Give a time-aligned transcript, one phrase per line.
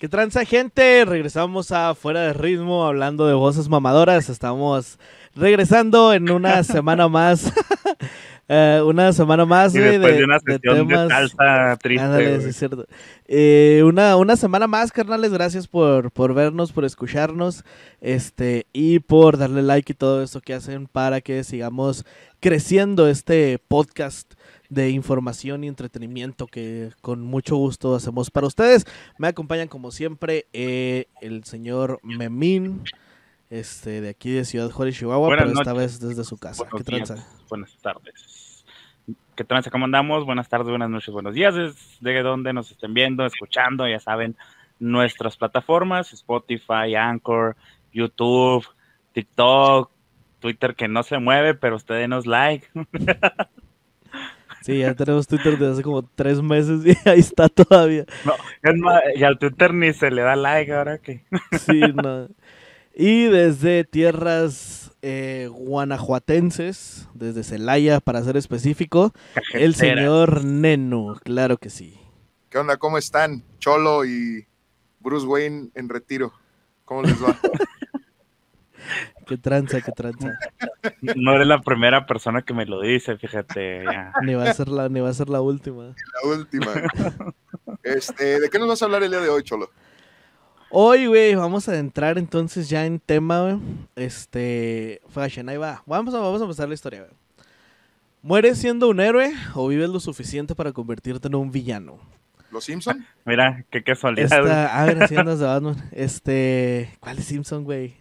[0.00, 1.04] ¿Qué tranza, gente?
[1.04, 4.30] Regresamos a Fuera de Ritmo hablando de voces mamadoras.
[4.30, 4.98] Estamos
[5.36, 7.52] regresando en una semana más.
[8.52, 11.08] Eh, una semana más, güey, después de, de una de sesión de, temas.
[11.08, 12.04] salsa triste.
[12.04, 12.40] Ándale, güey.
[12.42, 12.84] sí es cierto.
[13.28, 15.32] Eh, una, una semana más, carnales.
[15.32, 17.62] Gracias por, por vernos, por escucharnos.
[18.00, 22.04] Este, y por darle like y todo eso que hacen para que sigamos
[22.40, 24.34] creciendo este podcast
[24.70, 28.86] de información y entretenimiento que con mucho gusto hacemos para ustedes.
[29.18, 32.84] Me acompañan como siempre eh, el señor Memín,
[33.50, 36.62] este, de aquí de Ciudad Juárez, Chihuahua, Buenas pero esta vez desde su casa.
[36.62, 37.26] Buenos ¿Qué tranza?
[37.48, 38.64] buenas tardes.
[39.34, 39.70] ¿Qué tranza?
[39.70, 40.24] ¿Cómo andamos?
[40.24, 41.54] Buenas tardes, buenas noches, buenos días.
[41.54, 44.36] Desde donde nos estén viendo, escuchando, ya saben,
[44.78, 47.56] nuestras plataformas, Spotify, Anchor,
[47.92, 48.64] YouTube,
[49.12, 49.90] TikTok,
[50.38, 52.68] Twitter que no se mueve, pero usted denos like.
[54.62, 58.04] Sí, ya tenemos Twitter desde hace como tres meses y ahí está todavía.
[58.24, 61.24] No, es más, y al Twitter ni se le da like ahora que.
[61.58, 62.28] Sí, no.
[62.94, 69.14] Y desde tierras eh, guanajuatenses, desde Celaya para ser específico,
[69.54, 71.98] el señor Nenu, claro que sí.
[72.50, 72.76] ¿Qué onda?
[72.76, 73.44] ¿Cómo están?
[73.58, 74.46] Cholo y
[74.98, 76.32] Bruce Wayne en retiro.
[76.84, 77.38] ¿Cómo les va?
[79.30, 80.36] Qué tranza, qué tranza.
[81.14, 83.84] No eres la primera persona que me lo dice, fíjate.
[83.84, 84.12] ya.
[84.24, 85.84] Ni va a ser la, ni va a ser la última.
[85.84, 86.72] La última.
[87.84, 89.70] Este, ¿De qué nos vas a hablar el día de hoy, Cholo?
[90.68, 93.58] Hoy, güey, vamos a entrar entonces ya en tema, güey.
[93.94, 95.84] Este, fashion, ahí va.
[95.86, 97.12] Vamos a, vamos a empezar la historia, güey.
[98.22, 102.00] ¿Mueres siendo un héroe o vives lo suficiente para convertirte en un villano?
[102.50, 103.06] ¿Los Simpson?
[103.24, 104.28] Mira, qué casualidad.
[104.40, 104.50] güey.
[104.50, 105.88] Esta, ah, gracias, andas de Batman.
[105.92, 107.94] Este, ¿cuál es Simpson, güey?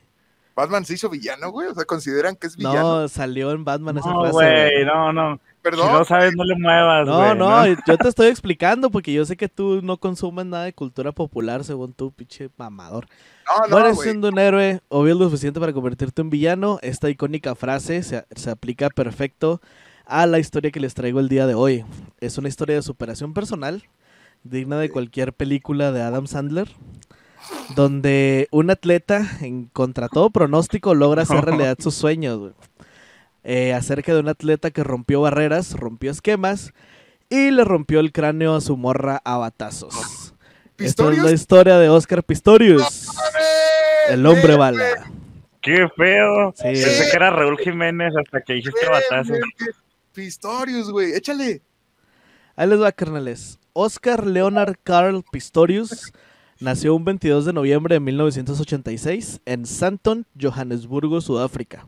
[0.59, 1.67] ¿Batman se hizo villano, güey?
[1.67, 3.01] O sea, ¿consideran que es villano?
[3.01, 4.85] No, salió en Batman esa No, frase, güey, güey.
[4.85, 5.35] no, no.
[5.35, 5.91] Si Perdón.
[5.93, 9.35] no sabes, no le muevas, No, güey, no, yo te estoy explicando porque yo sé
[9.37, 13.07] que tú no consumes nada de cultura popular según tú, pinche mamador.
[13.69, 13.95] No, no, güey.
[13.95, 16.79] siendo un héroe o bien lo suficiente para convertirte en villano.
[16.81, 19.59] Esta icónica frase se, se aplica perfecto
[20.05, 21.83] a la historia que les traigo el día de hoy.
[22.19, 23.83] Es una historia de superación personal,
[24.43, 26.69] digna de cualquier película de Adam Sandler,
[27.75, 32.53] donde un atleta, en contra todo pronóstico, logra hacer realidad sus sueños.
[33.43, 36.73] Eh, acerca de un atleta que rompió barreras, rompió esquemas
[37.29, 39.95] y le rompió el cráneo a su morra a batazos.
[39.95, 40.33] Esta
[40.77, 41.23] es ¿Pistorius?
[41.23, 43.07] la historia de Oscar Pistorius.
[44.09, 44.83] El hombre bala.
[45.61, 46.53] Qué feo.
[46.55, 46.63] Sí.
[46.63, 49.33] Pensé que era Raúl Jiménez hasta que dijiste bien, batazo.
[49.33, 49.71] bien, bien.
[50.13, 51.13] Pistorius, güey.
[51.13, 51.61] Échale.
[52.55, 53.59] Ahí les va, carnales.
[53.73, 56.11] Oscar Leonard Carl Pistorius
[56.59, 61.87] nació un 22 de noviembre de 1986 en Santon, Johannesburgo, Sudáfrica.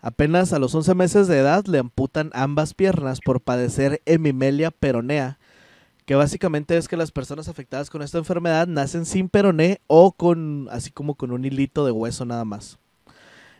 [0.00, 5.38] Apenas a los 11 meses de edad le amputan ambas piernas por padecer hemimelia peronea,
[6.04, 10.68] que básicamente es que las personas afectadas con esta enfermedad nacen sin peroné o con
[10.70, 12.78] así como con un hilito de hueso nada más.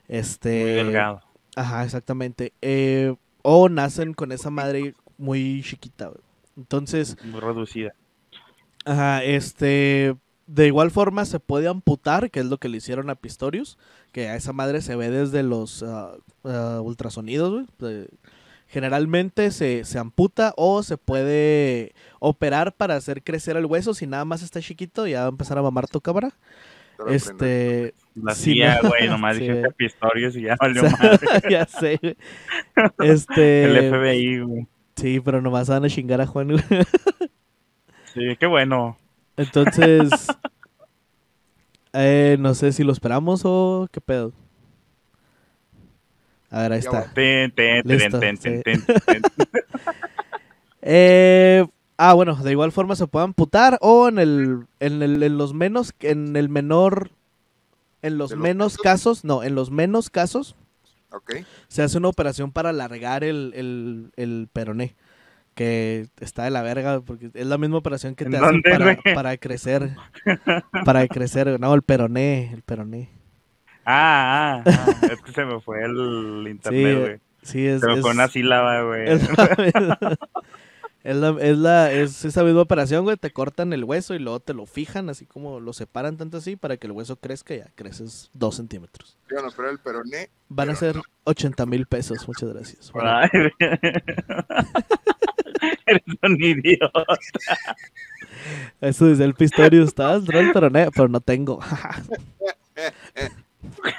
[0.08, 1.22] Este, Muy delgado.
[1.56, 2.52] Ajá, exactamente.
[2.60, 6.10] Eh, o nacen con esa madre muy chiquita.
[6.58, 7.94] Entonces, Muy reducida.
[8.84, 10.14] ajá, este,
[10.47, 13.78] de igual forma se puede amputar, que es lo que le hicieron a Pistorius,
[14.12, 16.12] que a esa madre se ve desde los ah,
[16.44, 18.06] ah, ultrasonidos, güey.
[18.66, 23.94] Generalmente se, se amputa o se puede operar para hacer crecer el hueso.
[23.94, 26.32] Si nada más está chiquito, ya va a empezar a mamar tu cámara.
[27.09, 28.88] Este, La Sí, no.
[28.88, 29.72] güey, nomás Sí, dijiste güey.
[29.76, 31.28] Pistorius y ya valió o sea, madre.
[31.50, 31.99] ya sé.
[32.03, 32.16] güey.
[32.99, 34.66] Este, El FBI, güey.
[34.97, 36.49] Sí, pero nomás van a chingar a Juan.
[36.53, 36.62] güey.
[38.12, 38.97] Sí, qué bueno.
[39.36, 40.28] Entonces,
[41.92, 44.32] eh, no sé si lo esperamos o qué pedo.
[46.50, 47.12] A ver, ahí está.
[47.84, 48.62] Listo, sí.
[50.86, 51.66] Eh,
[51.96, 55.54] ah, bueno, de igual forma se puede amputar o en el, en el, en los
[55.54, 57.10] menos, en el menor,
[58.02, 59.25] en los ¿De los menos casos?
[59.25, 60.56] no, en los menos casos
[61.69, 64.94] se hace una operación para alargar el, el, el peroné.
[65.54, 68.96] Que está de la verga, porque es la misma operación que ¿En te hacen para,
[69.14, 69.90] para crecer.
[70.84, 73.08] Para crecer, no, el peroné, el peroné.
[73.86, 77.20] Ah, ah, ah, es que se me fue el Sí, internet, güey.
[77.42, 77.82] Sí, es.
[77.82, 79.08] me es- fue una sílaba, güey.
[79.10, 80.18] es la-
[81.04, 83.18] Es, la, es, la, es esa misma operación, güey.
[83.18, 86.56] Te cortan el hueso y luego te lo fijan, así como lo separan tanto así
[86.56, 89.18] para que el hueso crezca y ya creces dos centímetros.
[89.30, 90.30] Yo no, pero el peroné.
[90.48, 91.02] Van a pero ser no.
[91.24, 92.26] 80 mil pesos.
[92.26, 92.90] Muchas gracias.
[92.90, 93.10] Bueno,
[95.87, 97.05] Eres un idiota.
[98.81, 99.94] eso dice el Pistorius.
[99.94, 101.61] Dentro del peroné, pero no tengo.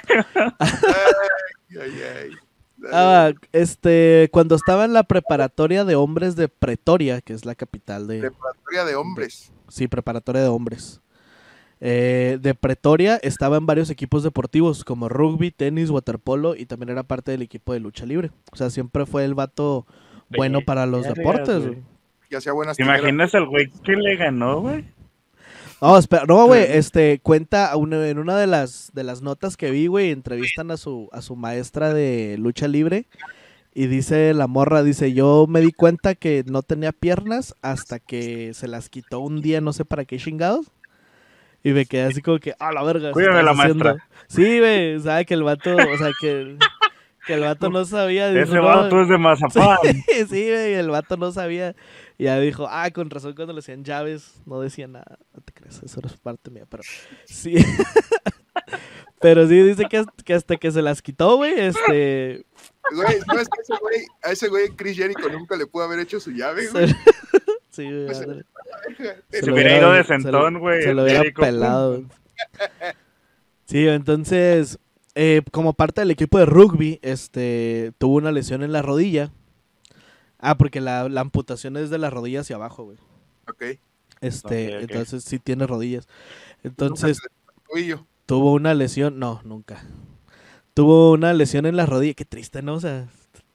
[0.08, 2.30] Ay, ay, ay.
[2.78, 7.54] Dale, Ah, este, cuando estaba en la preparatoria de hombres de Pretoria, que es la
[7.54, 8.20] capital de...
[8.20, 9.50] Preparatoria de hombres.
[9.68, 11.00] Sí, preparatoria de hombres.
[11.80, 17.02] Eh, de Pretoria estaba en varios equipos deportivos como rugby, tenis, waterpolo y también era
[17.02, 18.30] parte del equipo de lucha libre.
[18.52, 19.86] O sea, siempre fue el vato
[20.30, 21.66] bueno para los deportes.
[21.66, 21.78] güey.
[22.30, 23.00] Y hacía buenas ¿Te tijeras.
[23.02, 24.84] imaginas el güey que le ganó, güey?
[25.80, 29.70] No, espera, no, güey, este, cuenta una- en una de las, de las notas que
[29.70, 33.04] vi, güey, entrevistan a su, a su maestra de lucha libre
[33.74, 38.54] y dice la morra, dice, yo me di cuenta que no tenía piernas hasta que
[38.54, 40.66] se las quitó un día, no sé para qué chingados.
[41.62, 43.08] Y me quedé así como que, a la verga.
[43.08, 43.90] ¿qué Cuídame la maestra.
[43.90, 44.16] haciendo?".
[44.28, 46.56] Sí, güey, sabe que el vato, o sea, que,
[47.26, 48.30] que el vato no sabía.
[48.30, 49.78] dijo, Ese "No, vato es de mazapán.
[50.28, 51.74] sí, güey, el vato no sabía.
[52.18, 55.18] Y ya dijo, ah, con razón cuando le hacían llaves no decía nada.
[55.34, 56.82] No te creas, eso era parte mía, pero
[57.26, 57.54] sí.
[59.20, 62.44] pero sí, dice que, hasta- que hasta que se las quitó, güey, este...
[62.94, 66.20] Güey, ¿sabes que ese güey, a ese güey Chris Jericho nunca le pudo haber hecho
[66.20, 66.88] su llave, güey?
[66.88, 66.94] se-
[67.70, 68.44] sí, güey, Pues, ándale.
[69.30, 72.06] Se lo hubiera ido de se sentón, güey, Se lo hubiera pelado, güey.
[73.66, 74.78] Sí, entonces,
[75.16, 79.32] eh, como parte del equipo de rugby, este, tuvo una lesión en la rodilla.
[80.38, 82.98] Ah, porque la, la amputación es de la rodilla hacia abajo, güey.
[83.48, 83.80] Ok.
[84.20, 86.06] Este, entonces sí tiene rodillas.
[86.62, 87.18] Entonces
[88.26, 89.82] tuvo una lesión, no, nunca.
[90.74, 92.74] Tuvo una lesión en la rodilla, qué triste, ¿no?
[92.74, 93.06] O sea,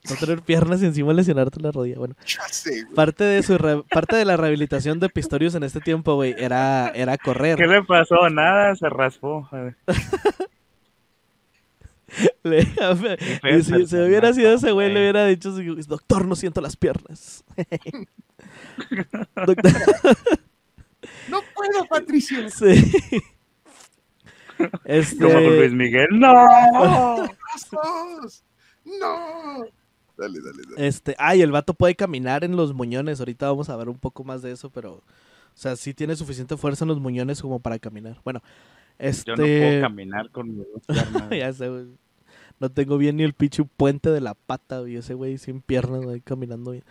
[0.10, 2.00] no tener piernas y encima lesionarte la rodilla.
[2.00, 2.16] Bueno,
[2.50, 6.34] sé, parte de su re- parte de la rehabilitación de Pistorius en este tiempo, güey,
[6.38, 7.58] era era correr.
[7.58, 8.28] ¿Qué le pasó?
[8.30, 9.48] Nada, se raspó.
[12.44, 12.66] Le-
[13.64, 15.52] si, si hubiera sido ese güey, le hubiera dicho,
[15.88, 17.44] doctor, no siento las piernas.
[19.46, 19.72] Doctor,
[21.30, 22.50] No puedo, Patricio.
[22.50, 22.92] sí.
[24.58, 26.08] Como con Este, Luis Miguel.
[26.12, 26.32] ¡No!
[28.86, 29.66] ¡No!
[30.18, 30.88] Dale, dale, dale.
[30.88, 33.20] Este, ay, el vato puede caminar en los muñones.
[33.20, 35.04] Ahorita vamos a ver un poco más de eso, pero, o
[35.56, 38.20] sea, sí tiene suficiente fuerza en los muñones como para caminar.
[38.24, 38.42] Bueno,
[39.00, 41.30] este, Yo no puedo caminar con mis dos piernas.
[41.32, 41.86] ya sé, güey.
[42.62, 44.96] No tengo bien ni el pinche puente de la pata, güey.
[44.96, 46.84] Ese güey sin piernas, ahí caminando bien.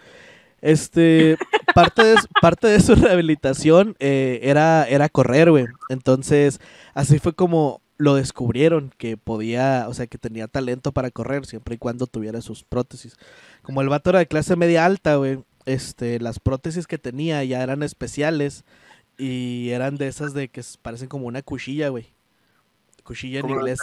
[0.60, 1.38] Este,
[1.74, 5.66] parte de, parte de su rehabilitación eh, era, era correr, güey.
[5.88, 6.60] Entonces,
[6.92, 11.76] así fue como lo descubrieron, que podía, o sea, que tenía talento para correr, siempre
[11.76, 13.16] y cuando tuviera sus prótesis.
[13.62, 17.62] Como el vato era de clase media alta, güey, este, las prótesis que tenía ya
[17.62, 18.64] eran especiales
[19.18, 22.12] y eran de esas de que parecen como una cuchilla, güey.
[23.04, 23.78] Cuchilla en Como inglés.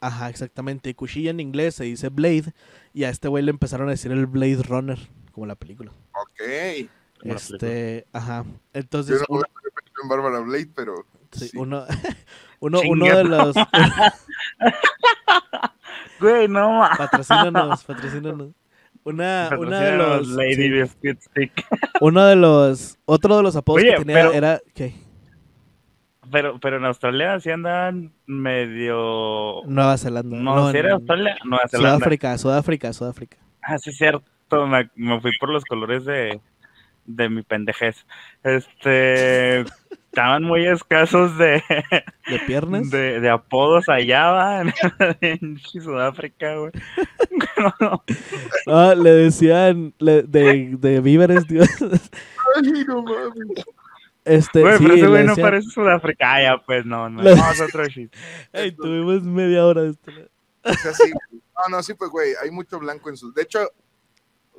[0.00, 0.90] Ajá, exactamente.
[0.90, 2.52] Y cuchilla en inglés se dice Blade.
[2.92, 4.98] Y a este güey le empezaron a decir el Blade Runner,
[5.32, 5.92] como la película.
[6.14, 6.88] Ok.
[7.22, 8.44] Este, ajá.
[8.44, 10.94] Yo Entonces, no uno, voy a pensar en Bárbara Blade, pero.
[11.32, 11.56] sí, sí.
[11.56, 11.84] uno,
[12.60, 13.56] uno, de los...
[16.20, 16.90] Güey, no ma.
[16.96, 18.52] patrocínanos, patrocínanos.
[19.04, 20.28] Una, una de los...
[20.28, 21.66] Lady sí, Biscuit Stick.
[22.00, 22.98] uno de los...
[23.04, 24.60] Otro de los apodos Oye, que tenía pero- era...
[24.74, 24.94] ¿Qué?
[26.30, 29.62] Pero, pero en Australia sí andan medio.
[29.66, 30.36] Nueva Zelanda.
[30.36, 31.96] No, si en era Australia, Nueva Zelanda.
[31.98, 33.36] Sudáfrica, Sudáfrica, Sudáfrica.
[33.62, 34.24] Ah, sí, cierto.
[34.66, 36.40] Me, me fui por los colores de,
[37.04, 38.06] de mi pendejez.
[38.42, 39.60] Este.
[40.16, 41.62] Estaban muy escasos de,
[42.26, 42.90] ¿De piernas?
[42.90, 44.62] de, de apodos allá, va,
[45.20, 46.72] en, Sudáfrica, güey.
[48.66, 51.62] Ah, le decían le- de, de víveres, tío.
[51.62, 53.64] Ay, no mames.
[54.26, 56.34] Este, Güey, sí, pero ese güey no parece Sudáfrica.
[56.34, 57.22] Ah, ya, pues no, no.
[57.22, 58.12] Le- Vamos a otro shit.
[58.52, 60.10] Ey, tuvimos media hora de esto.
[60.64, 61.12] O sea, sí.
[61.32, 63.32] No, no, sí, pues, güey, hay mucho blanco en su.
[63.32, 63.60] De hecho,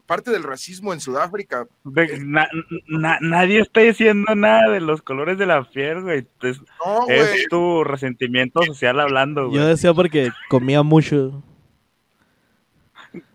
[0.05, 1.67] parte del racismo en Sudáfrica.
[1.83, 2.47] Ve, na-
[2.87, 6.25] na- nadie está diciendo nada de los colores de la piel, güey.
[6.41, 7.19] Es, No, güey.
[7.19, 9.59] es tu resentimiento social hablando, güey.
[9.59, 11.43] Yo decía porque comía mucho.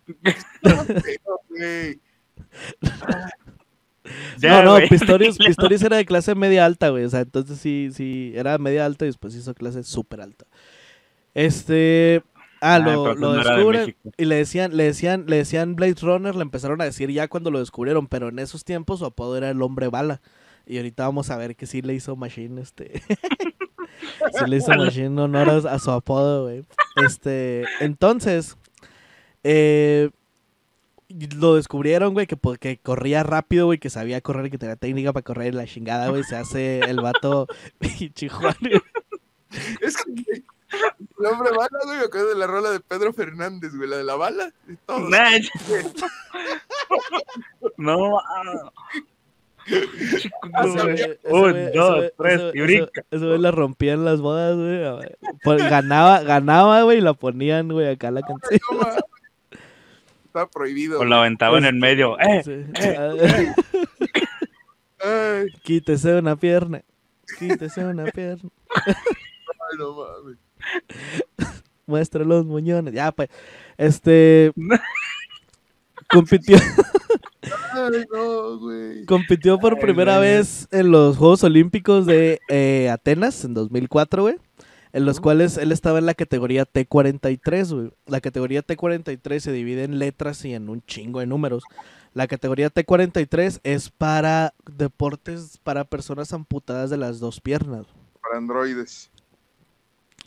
[0.23, 2.01] pero, güey.
[4.39, 4.89] Ya, no, no.
[4.89, 7.05] Pistorius, Pistorius era de clase media alta, güey.
[7.05, 10.47] O sea, entonces sí, sí, era media alta y después hizo clase súper alta.
[11.35, 12.23] Este.
[12.61, 16.37] Ah, Ah, lo, lo de descubren y le decían, le decían, le decían Blade Runner,
[16.37, 19.51] le empezaron a decir ya cuando lo descubrieron, pero en esos tiempos su apodo era
[19.51, 20.21] el hombre bala.
[20.65, 23.03] Y ahorita vamos a ver que sí le hizo Machine, este.
[24.39, 26.65] sí le hizo Machine honor a, a su apodo, güey.
[27.05, 27.65] Este.
[27.81, 28.57] Entonces.
[29.43, 30.11] Eh,
[31.37, 35.13] lo descubrieron, güey, que, que corría rápido, güey, que sabía correr y que tenía técnica
[35.13, 36.25] para correr la chingada, güey.
[36.25, 37.47] Se hace el vato
[37.81, 38.83] güey.
[39.81, 40.43] Es que
[41.19, 44.05] el hombre bala, güey, me acuerdo de la rola de Pedro Fernández, güey, la de
[44.05, 44.53] la bala.
[44.89, 45.39] Nah,
[47.77, 48.19] No,
[51.31, 53.05] Un, dos, tres, y brinca.
[53.11, 55.09] Ese güey la rompía en las bodas, güey.
[55.45, 58.61] Pues, ganaba, ganaba, güey, y la ponían, güey, acá la canción.
[60.33, 60.99] Está prohibido.
[60.99, 62.19] O lo aventaban en medio.
[62.19, 62.43] ¡Eh!
[62.43, 62.65] Sí.
[65.05, 66.83] Ay, Quítese una pierna.
[67.39, 68.49] Quítese una pierna.
[68.75, 68.95] ay,
[69.79, 70.39] no mames.
[71.87, 72.95] Muestra los muñones.
[72.95, 73.29] Ya, pues.
[73.77, 74.53] Este.
[76.09, 76.57] compitió,
[77.73, 79.05] Ay, no, güey.
[79.05, 80.31] compitió por Ay, primera güey.
[80.31, 84.37] vez en los Juegos Olímpicos de eh, Atenas en 2004, güey.
[84.93, 87.91] En los cuales él estaba en la categoría T43, güey.
[88.07, 91.63] La categoría T43 se divide en letras y en un chingo de números.
[92.13, 97.87] La categoría T43 es para deportes para personas amputadas de las dos piernas.
[98.21, 99.11] Para androides.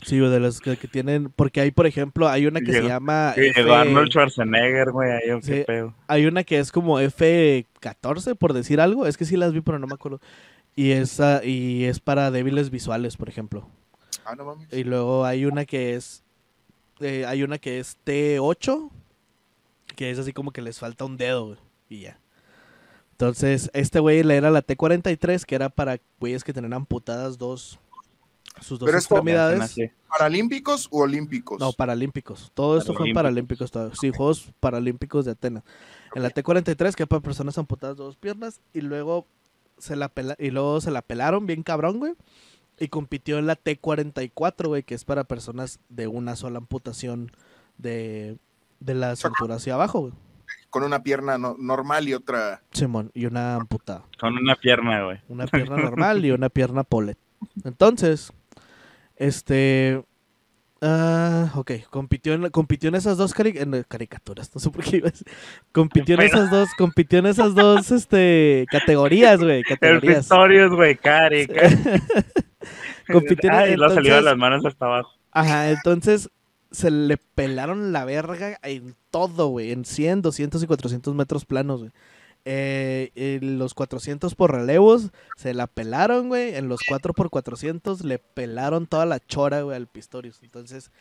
[0.02, 2.82] Sí, güey, de las que, que tienen, porque hay, por ejemplo, hay una que se
[2.82, 5.64] llama Sí, F- llegó Arnold Schwarzenegger, güey, ahí, ¿o qué Sí.
[5.66, 5.94] pedo?
[6.06, 9.78] hay una que es como F14, por decir algo, es que sí las vi, pero
[9.78, 10.20] no me acuerdo.
[10.74, 13.66] Y esa y es para débiles visuales, por ejemplo.
[14.26, 14.72] Ah, no mames.
[14.72, 16.22] Y luego hay una que es
[17.00, 18.90] eh, hay una que es T8,
[19.96, 22.18] que es así como que les falta un dedo, güey, y ya.
[23.12, 27.78] Entonces, este güey le era la T43, que era para güeyes que tenían amputadas dos
[28.60, 29.76] sus dos Pero extremidades.
[30.08, 31.60] ¿Paralímpicos u olímpicos?
[31.60, 32.50] No, paralímpicos.
[32.54, 33.70] Todo esto fue en paralímpicos.
[33.70, 33.94] todo.
[33.94, 35.62] Sí, Juegos Paralímpicos de Atenas.
[36.14, 38.60] En la T43, que es para personas amputadas dos piernas.
[38.72, 39.26] Y luego
[39.78, 42.14] se la, pela- y luego se la pelaron bien cabrón, güey.
[42.78, 47.32] Y compitió en la T44, güey, que es para personas de una sola amputación
[47.78, 48.36] de,
[48.80, 50.12] de la cintura hacia abajo, güey.
[50.68, 52.60] Con una pierna no- normal y otra.
[52.72, 54.04] Simón, y una amputada.
[54.20, 55.20] Con una pierna, güey.
[55.28, 57.16] Una pierna normal y una pierna polet.
[57.64, 58.32] Entonces,
[59.16, 60.02] este.
[60.82, 64.84] Ah, ok, compitió en, compitió en esas dos cari- en, eh, caricaturas, no sé por
[64.84, 65.26] qué iba a decir.
[65.72, 70.28] Compitió en esas dos, compitió en esas dos este, categorías, güey, categorías.
[70.28, 71.46] Güey, cari.
[71.46, 71.76] cari.
[73.08, 75.12] En- Ay, lo salió de entonces- las manos hasta abajo.
[75.32, 76.30] Ajá, entonces
[76.70, 81.80] se le pelaron la verga en todo, güey, en 100, 200 y 400 metros planos,
[81.80, 81.92] güey.
[82.48, 86.54] Eh, en los 400 por relevos se la pelaron, güey.
[86.54, 90.40] En los 4 por 400 le pelaron toda la chora, güey, al Pistorius.
[90.42, 90.92] Entonces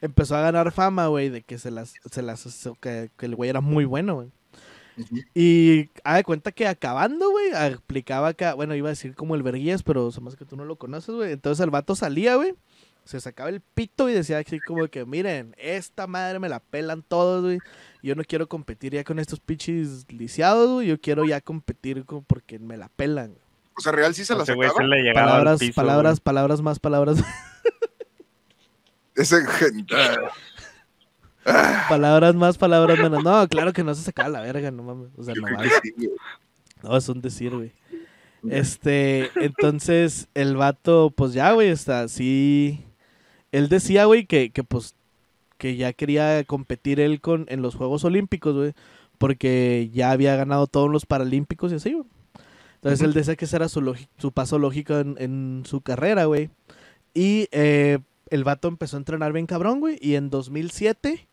[0.00, 3.50] empezó a ganar fama, güey, de que se las, se las, que, que el güey
[3.50, 4.28] era muy bueno, güey.
[5.34, 9.42] Y haga de cuenta que acabando, güey, aplicaba acá, bueno, iba a decir como el
[9.42, 11.32] verguías, pero me hace que tú no lo conoces, güey.
[11.32, 12.54] Entonces el vato salía, güey,
[13.04, 17.02] se sacaba el pito y decía así como que, miren, esta madre me la pelan
[17.02, 17.58] todos, güey.
[18.02, 20.88] Yo no quiero competir ya con estos pinches lisiados, güey.
[20.88, 23.28] Yo quiero ya competir con, porque me la pelan.
[23.28, 23.40] güey.
[23.78, 24.88] O sea, real sí se la Ese güey sacaba.
[24.96, 27.18] se Palabras, piso, palabras, palabras más, palabras,
[29.14, 29.94] Ese gente.
[31.88, 33.22] Palabras más, palabras menos.
[33.22, 35.10] No, claro que no se sacaba la verga, no mames.
[35.16, 35.72] O sea, no mames.
[36.82, 37.72] No, es un decir, güey.
[38.50, 42.84] Este, entonces, el vato, pues ya, güey, está así.
[43.52, 44.94] Él decía, güey, que, que pues,
[45.58, 48.72] que ya quería competir él con, en los Juegos Olímpicos, güey,
[49.18, 52.06] porque ya había ganado todos los Paralímpicos y así, güey.
[52.76, 56.50] Entonces, él decía que ese era su, su paso lógico en, en su carrera, güey.
[57.14, 57.98] Y eh,
[58.30, 61.26] el vato empezó a entrenar bien cabrón, güey, y en 2007,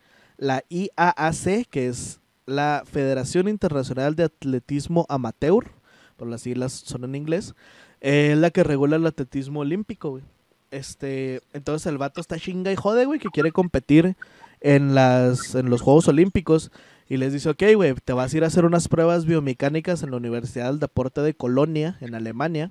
[0.43, 5.71] la IAAC, que es la Federación Internacional de Atletismo Amateur,
[6.17, 7.55] por las siglas son en inglés,
[8.01, 10.23] eh, es la que regula el atletismo olímpico, güey.
[10.69, 14.17] Este, entonces el vato está chinga y jode, güey, que quiere competir
[14.59, 16.71] en las en los Juegos Olímpicos
[17.07, 20.11] y les dice, ok, güey, te vas a ir a hacer unas pruebas biomecánicas en
[20.11, 22.69] la Universidad del Deporte de Colonia, en Alemania.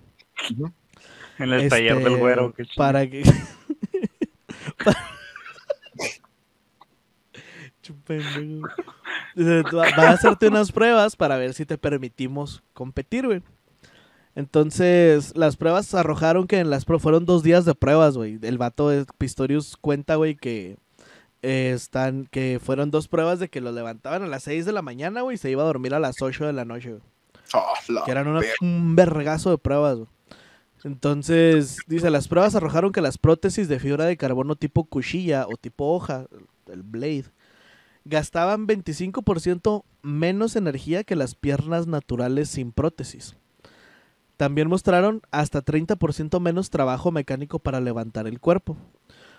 [1.38, 2.52] En el taller este, del güero.
[2.52, 2.76] qué chido.
[2.76, 3.23] Para que...
[4.76, 5.22] Chupendejo.
[9.35, 13.43] Dice, "Tú Va va a hacerte unas pruebas para ver si te permitimos competir, güey.
[14.35, 18.39] Entonces, las pruebas arrojaron que en las fueron dos días de pruebas, güey.
[18.43, 20.77] El vato de Pistorius cuenta, güey, que
[21.43, 24.81] eh, están, que fueron dos pruebas de que lo levantaban a las 6 de la
[24.81, 27.03] mañana, güey, y se iba a dormir a las 8 de la noche, güey.
[27.53, 27.75] Ah,
[28.05, 30.09] Que eran una- un vergazo de pruebas, güey.
[30.85, 35.57] Entonces, dice, las pruebas arrojaron que las prótesis de fibra de carbono tipo cuchilla o
[35.57, 36.27] tipo hoja,
[36.73, 37.27] el blade,
[38.05, 43.37] gastaban 25% menos energía que las piernas naturales sin prótesis.
[44.37, 48.77] También mostraron hasta 30% menos trabajo mecánico para levantar el cuerpo,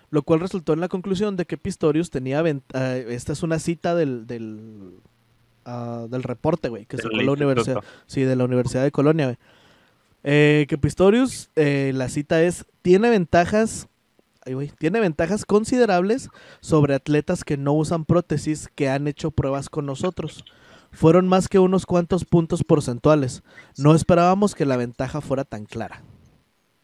[0.09, 2.41] lo cual resultó en la conclusión de que Pistorius tenía...
[2.45, 4.99] eh, esta es una cita del, del,
[5.65, 7.83] ah, del reporte, güey, que sacó la universidad.
[8.05, 9.37] Sí, de la Universidad de Colonia, güey.
[10.23, 13.89] Eh, que Pistorius, eh, la cita es, tiene ventajas,
[14.45, 19.85] ay, tiene ventajas considerables sobre atletas que no usan prótesis que han hecho pruebas con
[19.85, 20.43] nosotros.
[20.91, 23.43] Fueron más que unos cuantos puntos porcentuales.
[23.77, 26.03] No esperábamos que la ventaja fuera tan clara.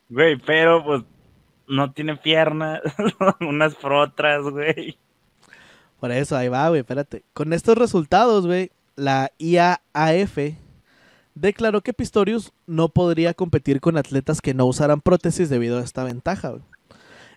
[0.10, 1.04] Güey, pero pues
[1.68, 2.82] no tiene piernas,
[3.42, 4.98] unas frotras, güey.
[6.00, 7.24] Por eso, ahí va, güey, espérate.
[7.34, 10.38] Con estos resultados, güey, la IAAF
[11.36, 16.04] declaró que Pistorius no podría competir con atletas que no usaran prótesis debido a esta
[16.04, 16.63] ventaja, güey.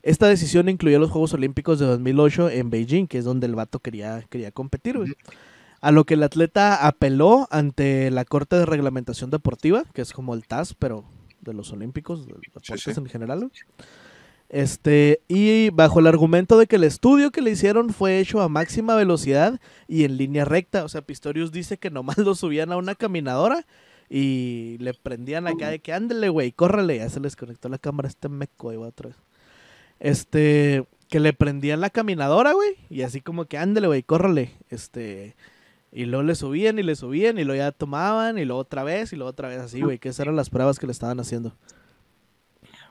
[0.02, 3.78] Esta decisión incluyó los Juegos Olímpicos de 2008 en Beijing, que es donde el vato
[3.78, 5.14] quería, quería competir, güey.
[5.80, 10.34] A lo que el atleta apeló ante la Corte de Reglamentación Deportiva, que es como
[10.34, 11.04] el TAS, pero
[11.40, 12.90] de los Olímpicos, de los deportes sí.
[12.96, 13.50] en general, güey.
[14.48, 18.50] Este, y bajo el argumento de que el estudio que le hicieron fue hecho a
[18.50, 20.84] máxima velocidad y en línea recta.
[20.84, 23.66] O sea, Pistorius dice que nomás lo subían a una caminadora
[24.10, 26.98] y le prendían acá de que ándele, güey, córrele.
[26.98, 29.16] Ya se les conectó la cámara este meco, va otra vez.
[30.02, 34.50] Este, que le prendían la caminadora, güey, y así como que ándele, güey, córrele.
[34.68, 35.36] Este,
[35.92, 39.12] y luego le subían y le subían y luego ya tomaban y luego otra vez
[39.12, 41.54] y luego otra vez así, güey, que esas eran las pruebas que le estaban haciendo.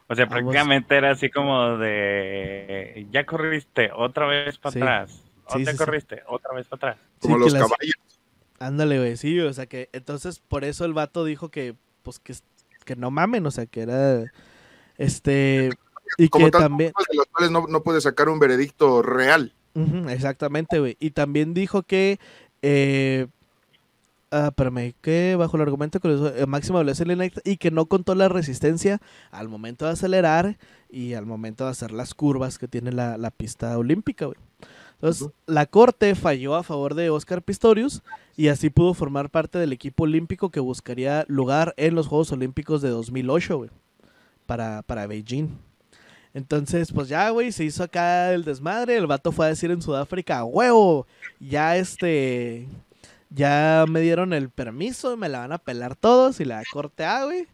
[0.08, 0.42] O sea, Vamos.
[0.44, 4.80] prácticamente era así como de, ya corriste, otra vez para Sí.
[4.80, 5.24] atrás.
[5.48, 5.84] O Sí, te sí, sí.
[5.84, 7.08] corriste, otra vez para atrás.
[7.20, 7.96] Como Sí, los las- caballos.
[8.60, 12.34] Ándale, güey, sí, o sea que entonces por eso el vato dijo que, pues que,
[12.86, 14.24] que no mamen, o sea que era,
[14.98, 15.72] este,
[16.18, 19.54] y Como que tal, también, de los cuales no, no puede sacar un veredicto real.
[20.10, 22.20] Exactamente, güey, y también dijo que,
[22.62, 23.28] eh,
[24.32, 28.28] ah, espérame, que bajo el argumento que eh, máxima velocidad y que no contó la
[28.28, 29.00] resistencia
[29.32, 30.58] al momento de acelerar
[30.90, 34.38] y al momento de hacer las curvas que tiene la, la pista olímpica, güey.
[35.02, 38.04] Entonces, la corte falló a favor de Oscar Pistorius
[38.38, 42.84] y así pudo formar parte del equipo olímpico que buscaría lugar en los Juegos Olímpicos
[42.84, 43.70] de 2008, güey,
[44.46, 45.50] para, para Beijing.
[46.34, 48.96] Entonces, pues ya, güey, se hizo acá el desmadre.
[48.98, 51.06] El vato fue a decir en Sudáfrica, "A huevo,
[51.40, 52.68] ya este,
[53.30, 57.26] ya me dieron el permiso, me la van a pelar todos y la corte A,
[57.26, 57.48] güey.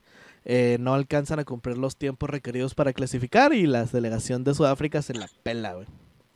[0.50, 5.02] eh, no alcanzan a cumplir los tiempos requeridos para clasificar y la delegación de Sudáfrica
[5.02, 5.88] se la pela, güey.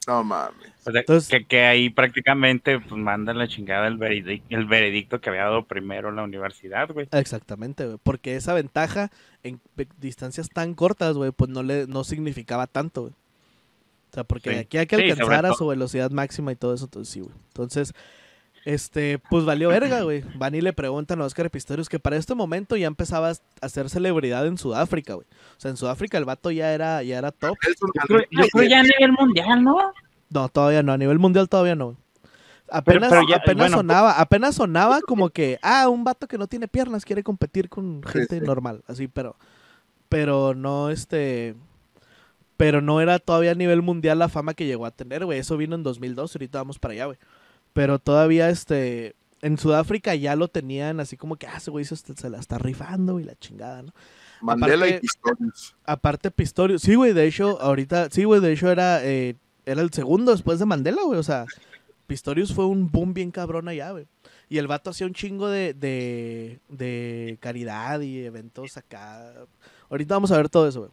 [0.08, 0.72] No mames.
[0.86, 5.22] O sea, Entonces- que, que ahí prácticamente pues, mandan la chingada el veredicto, el veredicto
[5.22, 7.08] que había dado primero la universidad, güey.
[7.12, 7.98] Exactamente, güey.
[8.02, 9.12] Porque esa ventaja
[9.44, 9.62] en
[10.00, 13.14] distancias tan cortas, güey, pues no le no significaba tanto, güey.
[13.14, 14.56] O sea, porque Sí.
[14.56, 15.58] de aquí a que Sí, alcanzara todo.
[15.60, 17.34] su velocidad máxima y todo eso, entonces sí, güey.
[17.50, 17.94] Entonces,
[18.66, 20.24] este, pues valió verga, güey.
[20.36, 23.90] Van y le preguntan a Oscar Pistorius que para este momento ya empezaba a ser
[23.90, 25.28] celebridad en Sudáfrica, güey.
[25.58, 27.58] O sea, en Sudáfrica el vato ya era, ya era top.
[27.66, 29.78] Yo creo, yo creo ya a nivel mundial, ¿no?
[30.30, 31.98] No, todavía no, a nivel mundial todavía no.
[32.70, 36.48] Apenas, pero ya, apenas bueno, sonaba, apenas sonaba como que, ah, un vato que no
[36.48, 38.46] tiene piernas quiere competir con Sí, gente sí.
[38.46, 39.36] normal, así, pero,
[40.08, 41.56] pero no, este,
[42.56, 45.58] pero no era todavía a nivel mundial la fama que llegó a tener, güey, eso
[45.58, 47.18] vino en 2002, ahorita vamos para allá, güey,
[47.74, 51.96] pero todavía, este, en Sudáfrica ya lo tenían así como que, ah, ese güey se,
[51.96, 53.94] se la está rifando y la chingada, ¿no?
[54.42, 55.76] Mandela aparte- y Pistorius.
[55.86, 59.92] Aparte Pistorius, sí, güey, de hecho, ahorita, sí, güey, de hecho era, eh, era el
[59.94, 61.46] segundo después de Mandela, güey, o sea,
[62.08, 64.06] Pistorius fue un boom bien cabrón allá, güey.
[64.50, 69.32] Y el vato hacía un chingo de, de, de caridad y eventos acá.
[69.90, 70.92] Ahorita vamos a ver todo eso, güey.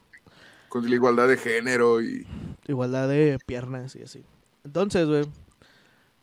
[0.68, 2.24] Con la igualdad de género y.
[2.68, 4.22] Igualdad de piernas y así.
[4.64, 5.24] Entonces, güey.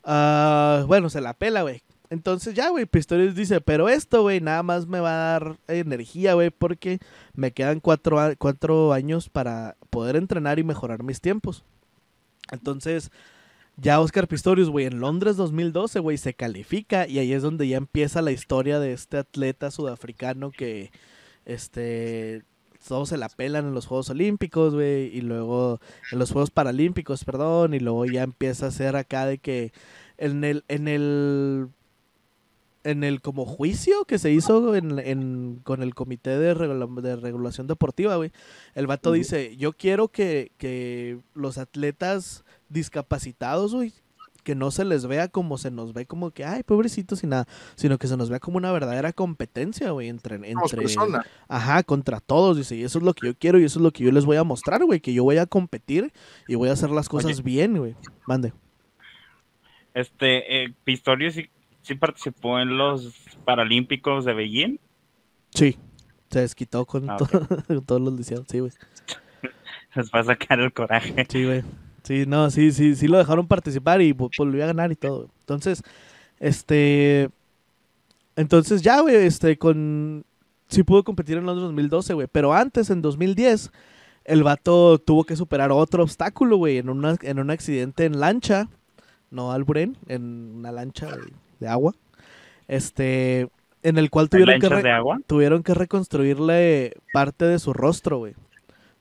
[0.06, 1.82] Ah, bueno, se la pela, güey.
[2.10, 6.34] Entonces ya, güey, Pistorius dice, pero esto, güey, nada más me va a dar energía,
[6.36, 7.00] güey, porque
[7.34, 11.64] me quedan cuatro, cuatro años para poder entrenar y mejorar mis tiempos.
[12.52, 13.12] Entonces,
[13.78, 17.78] ya Oscar Pistorius, güey, en Londres 2012, güey, se califica y ahí es donde ya
[17.78, 20.92] empieza la historia de este atleta sudafricano que,
[21.46, 22.44] este,
[22.88, 25.80] todos se la pelan en los Juegos Olímpicos, güey, y luego
[26.12, 29.72] en los Juegos Paralímpicos, perdón, y luego ya empieza a ser acá de que
[30.18, 31.68] en el, en el,
[32.84, 37.16] en el como juicio que se hizo en, en- con el Comité de, Regula- de
[37.16, 38.32] Regulación Deportiva, güey,
[38.76, 43.92] el vato dice, yo quiero que, que los atletas discapacitados, güey,
[44.46, 47.48] que no se les vea como se nos ve como que, ay, pobrecitos y nada,
[47.76, 51.26] sino que se nos vea como una verdadera competencia, güey, entre, Somos entre, personas.
[51.50, 53.92] Ajá, contra todos, dice, y eso es lo que yo quiero y eso es lo
[53.92, 56.14] que yo les voy a mostrar, güey, que yo voy a competir
[56.48, 57.96] y voy a hacer las cosas bien, güey.
[58.28, 58.54] Mande.
[59.96, 61.50] Este, eh, Pistorius sí,
[61.82, 64.78] sí participó en los Paralímpicos de Beijing.
[65.50, 65.78] Sí,
[66.30, 67.18] se desquitó con, Ah,
[67.68, 68.72] con todos los lisiados, sí, güey.
[69.96, 71.26] Les va a sacar el coraje.
[71.30, 71.64] Sí, güey.
[72.06, 75.30] Sí, no, sí, sí, sí lo dejaron participar y vo- volvió a ganar y todo.
[75.42, 75.82] Entonces,
[76.40, 77.30] Este.
[78.36, 80.26] Entonces ya, güey, este, con.
[80.68, 82.28] Sí pudo competir en Londres 2012, güey.
[82.32, 83.72] Pero antes, en 2010,
[84.26, 88.68] el vato tuvo que superar otro obstáculo, güey, en, una- en un accidente en lancha.
[89.32, 91.22] No al Buren, en una lancha de,
[91.60, 91.94] de agua.
[92.68, 93.50] Este.
[93.84, 95.20] En el cual tuvieron que, de agua?
[95.28, 98.34] tuvieron que reconstruirle parte de su rostro, güey.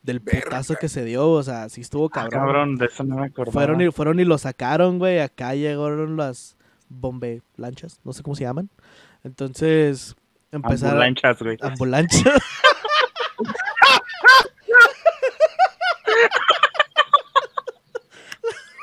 [0.05, 2.41] Del putazo que se dio, o sea, sí estuvo Ah, cabrón.
[2.41, 3.53] cabrón, de eso no me acordaba.
[3.53, 5.19] Fueron y, fueron y lo sacaron, güey.
[5.19, 6.57] Acá llegaron las
[6.89, 8.69] bombe lanchas, no sé cómo se llaman.
[9.25, 10.15] Entonces,
[10.53, 11.03] empezaron.
[11.03, 11.59] Ambulancias, güey.
[11.63, 12.33] Ambulancia.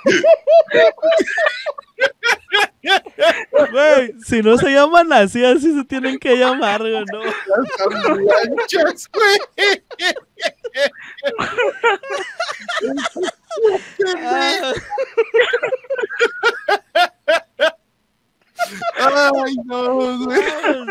[3.72, 7.24] Güey, si no se llaman así, así se tienen que llamar, güey, ¿no?
[7.24, 7.36] Las
[8.06, 9.84] ambulancias, güey.
[18.98, 20.40] Ay, no, güey.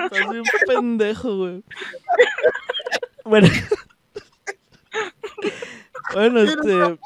[0.05, 1.65] Estás bien pendejo, güey.
[3.25, 3.49] Bueno.
[6.13, 6.99] Bueno, este.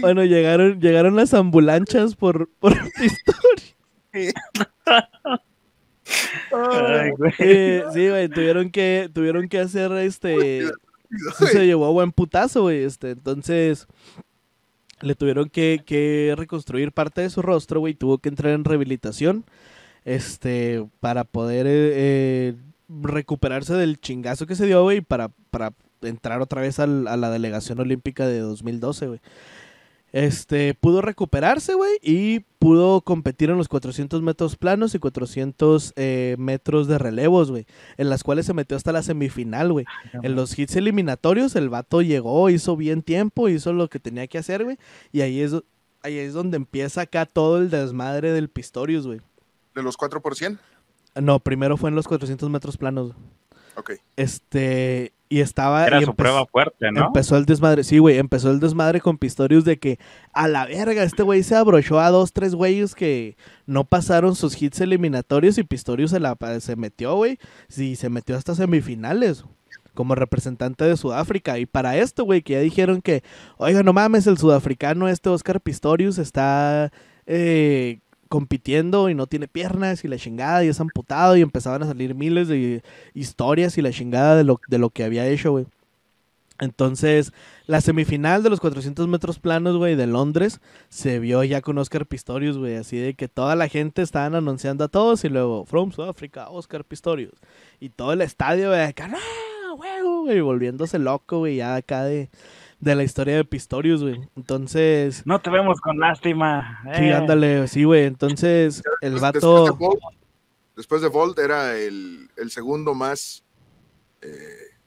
[0.00, 2.72] Bueno, llegaron, llegaron las ambulancias por, por.
[6.52, 7.32] Ay, güey.
[7.38, 10.66] Eh, sí, güey, tuvieron que, tuvieron que hacer este.
[11.38, 12.84] sí se llevó a buen putazo, güey.
[12.84, 13.86] Este, entonces.
[15.02, 17.92] Le tuvieron que, que reconstruir parte de su rostro, güey.
[17.92, 19.44] Tuvo que entrar en rehabilitación.
[20.04, 20.86] Este.
[21.00, 22.54] Para poder eh, eh,
[22.88, 25.02] recuperarse del chingazo que se dio, güey.
[25.02, 25.74] Para, para
[26.06, 29.20] entrar otra vez al- a la delegación olímpica de 2012, güey.
[30.12, 36.36] Este, pudo recuperarse, güey, y pudo competir en los 400 metros planos y 400 eh,
[36.38, 37.66] metros de relevos, güey,
[37.98, 39.84] en las cuales se metió hasta la semifinal, güey.
[40.22, 44.38] En los hits eliminatorios, el vato llegó, hizo bien tiempo, hizo lo que tenía que
[44.38, 44.78] hacer, güey,
[45.12, 45.52] y ahí es,
[46.02, 49.20] ahí es donde empieza acá todo el desmadre del Pistorius, güey.
[49.74, 50.56] De los 4%.
[51.20, 53.12] No, primero fue en los 400 metros planos.
[53.76, 53.92] Ok.
[54.16, 55.86] Este, y estaba...
[55.86, 57.06] Era y su prueba fuerte, ¿no?
[57.06, 59.98] Empezó el desmadre, sí, güey, empezó el desmadre con Pistorius de que
[60.32, 63.36] a la verga, este güey se abrochó a dos, tres güeyes que
[63.66, 68.36] no pasaron sus hits eliminatorios y Pistorius se, la, se metió, güey, sí, se metió
[68.36, 69.44] hasta semifinales
[69.96, 71.58] como representante de Sudáfrica.
[71.58, 73.24] Y para esto, güey, que ya dijeron que,
[73.56, 76.92] oiga, no mames, el sudafricano este Oscar Pistorius está
[77.26, 81.86] eh, compitiendo y no tiene piernas y la chingada y es amputado y empezaban a
[81.86, 82.82] salir miles de
[83.14, 85.66] historias y la chingada de lo, de lo que había hecho, güey.
[86.58, 87.32] Entonces,
[87.66, 92.06] la semifinal de los 400 metros planos, güey, de Londres, se vio ya con Oscar
[92.06, 95.92] Pistorius, güey, así de que toda la gente estaban anunciando a todos y luego, From
[95.92, 97.34] Sudáfrica, Oscar Pistorius.
[97.78, 99.18] Y todo el estadio, güey, acá, ¡no,
[99.74, 100.40] huevo, güey!
[100.40, 102.30] Volviéndose loco, güey, ya acá de,
[102.80, 104.20] de la historia de Pistorius, güey.
[104.36, 106.80] Entonces, No te vemos con lástima.
[106.96, 107.14] sí, eh.
[107.14, 108.04] ándale, sí, güey.
[108.04, 109.64] Entonces, el vato...
[109.64, 110.00] Después de Bolt,
[110.76, 113.44] después de Bolt era el, el segundo más
[114.22, 114.28] eh,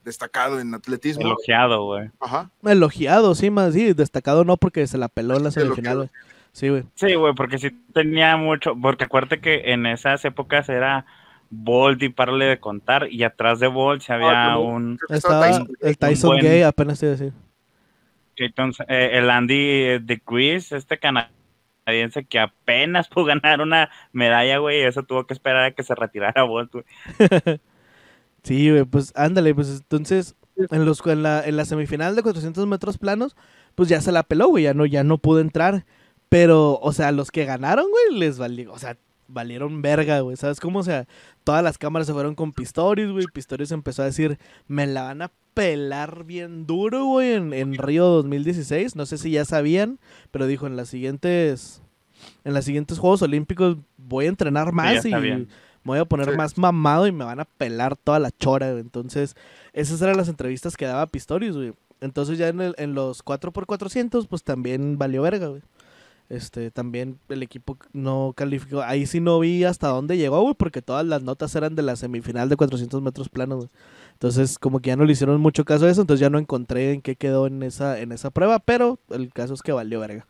[0.04, 1.23] destacado en atletismo.
[1.25, 2.10] Elogiado, güey.
[2.19, 2.52] Ajá.
[2.63, 6.10] Elogiado, sí, más, sí, destacado no porque se la peló en la semifinal, güey.
[6.52, 6.84] Sí, güey.
[6.95, 11.06] Sí, güey, porque sí tenía mucho, porque acuérdate que en esas épocas era
[11.52, 15.69] Bolt y parle de contar, y atrás de Bolt se había Ah, un estaba Tyson.
[15.82, 17.34] el Tyson buen- Gay, apenas te iba a decir.
[18.45, 24.82] Entonces, eh, el Andy de Quiz, este canadiense que apenas pudo ganar una medalla, güey,
[24.84, 26.86] eso tuvo que esperar a que se retirara Bolt, güey.
[28.43, 32.65] Sí, güey, pues ándale, pues entonces en los en la, en la semifinal de 400
[32.67, 33.36] metros planos,
[33.75, 35.86] pues ya se la peló, güey, ya no ya no pudo entrar,
[36.30, 38.97] pero o sea, los que ganaron, güey, les valió, o sea,
[39.30, 40.80] valieron verga, güey, ¿sabes cómo?
[40.80, 41.08] O sea,
[41.44, 44.38] todas las cámaras se fueron con Pistorius, güey, Pistorius empezó a decir,
[44.68, 49.32] "Me la van a pelar bien duro, güey, en, en Río 2016, no sé si
[49.32, 50.00] ya sabían,
[50.32, 51.82] pero dijo en las siguientes
[52.44, 55.48] en los siguientes Juegos Olímpicos voy a entrenar más y me
[55.86, 56.36] voy a poner Sí.
[56.36, 58.82] más mamado y me van a pelar toda la chora, güey.
[58.82, 59.36] Entonces,
[59.72, 61.74] esas eran las entrevistas que daba Pistorius, güey.
[62.02, 65.62] Entonces ya en, el- en los 4x400, pues también valió verga, güey.
[66.30, 68.84] Este, también el equipo no calificó.
[68.84, 71.96] Ahí sí no vi hasta dónde llegó, güey, porque todas las notas eran de la
[71.96, 73.70] semifinal de 400 metros planos, güey.
[74.13, 76.94] Entonces, como que ya no le hicieron mucho caso a eso, entonces ya no encontré
[76.94, 80.28] en qué quedó en esa, en esa prueba, pero el caso es que valió verga.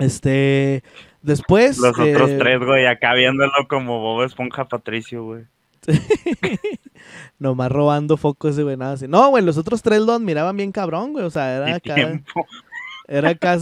[0.00, 0.82] Este,
[1.22, 1.78] después...
[1.78, 5.44] Los otros eh, tres, güey, acá viéndolo como Bob Esponja Patricio, güey.
[7.38, 9.06] Nomás robando focos ese güey, nada así.
[9.06, 11.24] No, güey, los otros tres lo admiraban bien cabrón, güey.
[11.24, 12.22] O sea, era acá.
[13.06, 13.58] Era acá.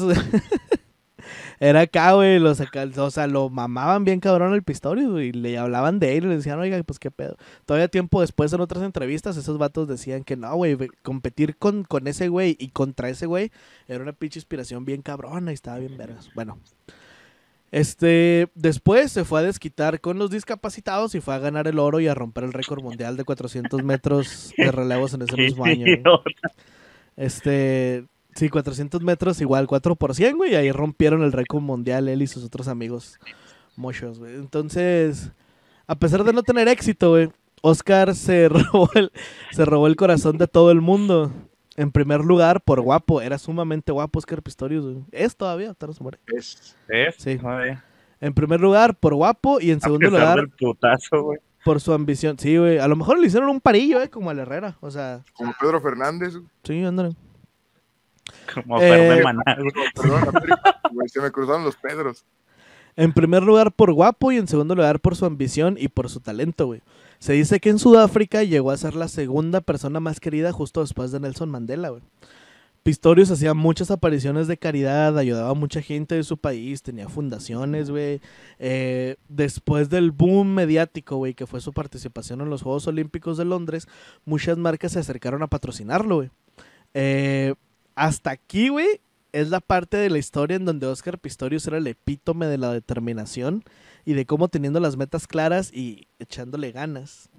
[1.63, 2.41] Era acá, güey.
[2.41, 5.29] Los acá, o sea, lo mamaban bien cabrón el Pistorius, güey.
[5.29, 7.37] y Le hablaban de él y le decían, oiga, pues qué pedo.
[7.67, 10.77] Todavía tiempo después, en otras entrevistas, esos vatos decían que no, güey.
[11.03, 13.53] Competir con, con ese güey y contra ese güey
[13.87, 16.31] era una pinche inspiración bien cabrona y estaba bien vergas.
[16.35, 16.59] Bueno.
[17.71, 22.01] Este, después se fue a desquitar con los discapacitados y fue a ganar el oro
[22.01, 25.87] y a romper el récord mundial de 400 metros de relevos en ese mismo año.
[27.17, 32.09] Este, sí, 400 metros igual 4 por 100, güey, y ahí rompieron el récord mundial
[32.09, 33.19] él y sus otros amigos
[33.77, 34.35] mochos, güey.
[34.35, 35.33] Entonces,
[35.87, 37.31] a pesar de no tener éxito, güey,
[37.63, 39.13] Oscar se robó el,
[39.53, 41.33] se robó el corazón de todo el mundo.
[41.75, 43.23] En primer lugar, por guapo.
[43.23, 45.05] Era sumamente guapo Oscar Pistorius, güey.
[45.11, 46.19] Es todavía, hasta no se muere.
[46.27, 47.15] Es- ¿Ves?
[47.19, 47.39] Sí.
[48.21, 49.59] En primer lugar, por guapo.
[49.59, 51.39] Y en A segundo lugar, del putazo, güey.
[51.65, 52.39] por su ambición.
[52.39, 52.79] Sí, güey.
[52.79, 54.77] A lo mejor le hicieron un parillo, eh, como al Herrera.
[54.83, 56.35] O sea, como Pedro Fernández.
[56.63, 57.17] sí, ándale.
[58.55, 59.43] Como Eh, Maná.
[59.95, 62.25] Perdón, América, güey, se me cruzaron los Pedros.
[62.95, 66.21] En primer lugar por guapo y en segundo lugar por su ambición y por su
[66.21, 66.83] talento, güey.
[67.19, 71.11] Se dice que en Sudáfrica llegó a ser la segunda persona más querida justo después
[71.11, 72.03] de Nelson Mandela, güey.
[72.83, 77.91] Pistorius hacía muchas apariciones de caridad, ayudaba a mucha gente de su país, tenía fundaciones,
[77.91, 78.21] güey.
[78.59, 83.45] Eh, después del boom mediático, güey, que fue su participación en los Juegos Olímpicos de
[83.45, 83.87] Londres,
[84.25, 86.31] muchas marcas se acercaron a patrocinarlo, güey.
[86.93, 87.55] Eh,
[87.95, 89.01] hasta aquí, güey,
[89.33, 92.73] es la parte de la historia en donde Oscar Pistorius era el epítome de la
[92.73, 93.65] determinación
[94.05, 97.31] y de cómo teniendo las metas claras y echándole ganas.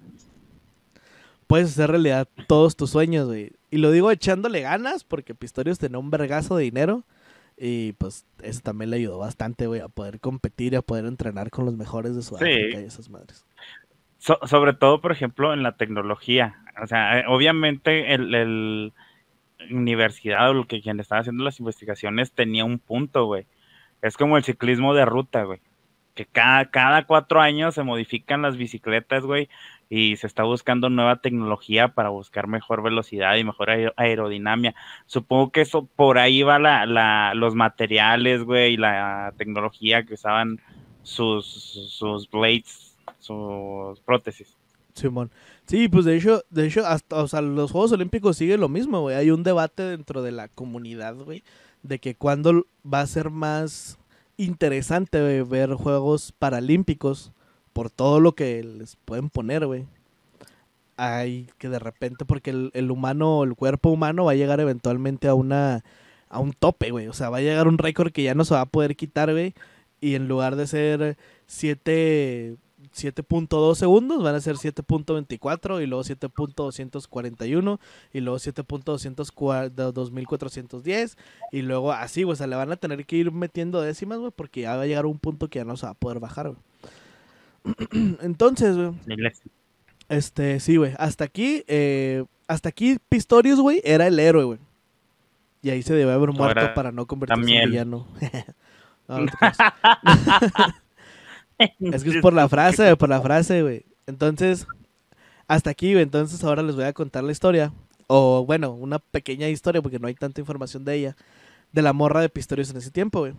[1.46, 3.52] Puedes hacer realidad todos tus sueños, güey.
[3.70, 7.04] Y lo digo echándole ganas porque Pistorius tenía un vergazo de dinero
[7.56, 11.50] y pues eso también le ayudó bastante, güey, a poder competir y a poder entrenar
[11.50, 13.44] con los mejores de Sudáfrica y esas madres.
[14.18, 16.56] So- sobre todo, por ejemplo, en la tecnología.
[16.82, 18.92] O sea, eh, obviamente el, el
[19.70, 23.46] universidad o lo que quien estaba haciendo las investigaciones tenía un punto, güey.
[24.02, 25.60] Es como el ciclismo de ruta, güey.
[26.14, 29.48] Que cada, cada cuatro años se modifican las bicicletas, güey,
[29.90, 34.78] y se está buscando nueva tecnología para buscar mejor velocidad y mejor aer- aerodinámica.
[35.06, 40.14] Supongo que eso por ahí va la, la, los materiales, güey, y la tecnología que
[40.14, 40.60] usaban
[41.02, 44.56] sus, sus blades, sus prótesis.
[44.94, 45.30] Simón.
[45.90, 49.16] Pues de hecho, de hecho, hasta, o sea, los Juegos Olímpicos sigue lo mismo, güey.
[49.16, 51.42] Hay un debate dentro de la comunidad, güey,
[51.82, 53.98] de que cuándo va a ser más
[54.36, 57.32] interesante ver Juegos Paralímpicos
[57.72, 59.86] por todo lo que les pueden poner, güey.
[60.96, 65.28] Hay que de repente, porque el, el humano, el cuerpo humano va a llegar eventualmente
[65.28, 65.82] a una,
[66.28, 67.08] a un tope, güey.
[67.08, 69.32] O sea, va a llegar un récord que ya no se va a poder quitar,
[69.32, 69.54] güey.
[70.00, 72.56] Y en lugar de ser 7
[72.92, 77.78] 7.2 segundos, van a ser 7.24 y luego 7.241
[78.12, 81.16] y luego 7.2410
[81.52, 84.32] y luego así, güey, o sea, le van a tener que ir metiendo décimas, güey,
[84.34, 86.50] porque ya va a llegar un punto que ya no se va a poder bajar,
[86.50, 86.60] güey.
[88.22, 88.92] Entonces, güey,
[90.08, 94.58] este, sí, güey, hasta aquí, eh, hasta aquí Pistorius, güey, era el héroe, güey.
[95.62, 97.70] Y ahí se debe haber muerto Ahora, para no convertirse en miel.
[97.70, 98.06] villano.
[99.08, 99.26] no, no.
[101.58, 103.84] Es que es por la frase, por la frase, güey.
[104.06, 104.66] Entonces,
[105.46, 106.02] hasta aquí, güey.
[106.02, 107.72] Entonces, ahora les voy a contar la historia.
[108.06, 111.16] O, bueno, una pequeña historia, porque no hay tanta información de ella.
[111.72, 113.32] De la morra de Pistorius en ese tiempo, güey.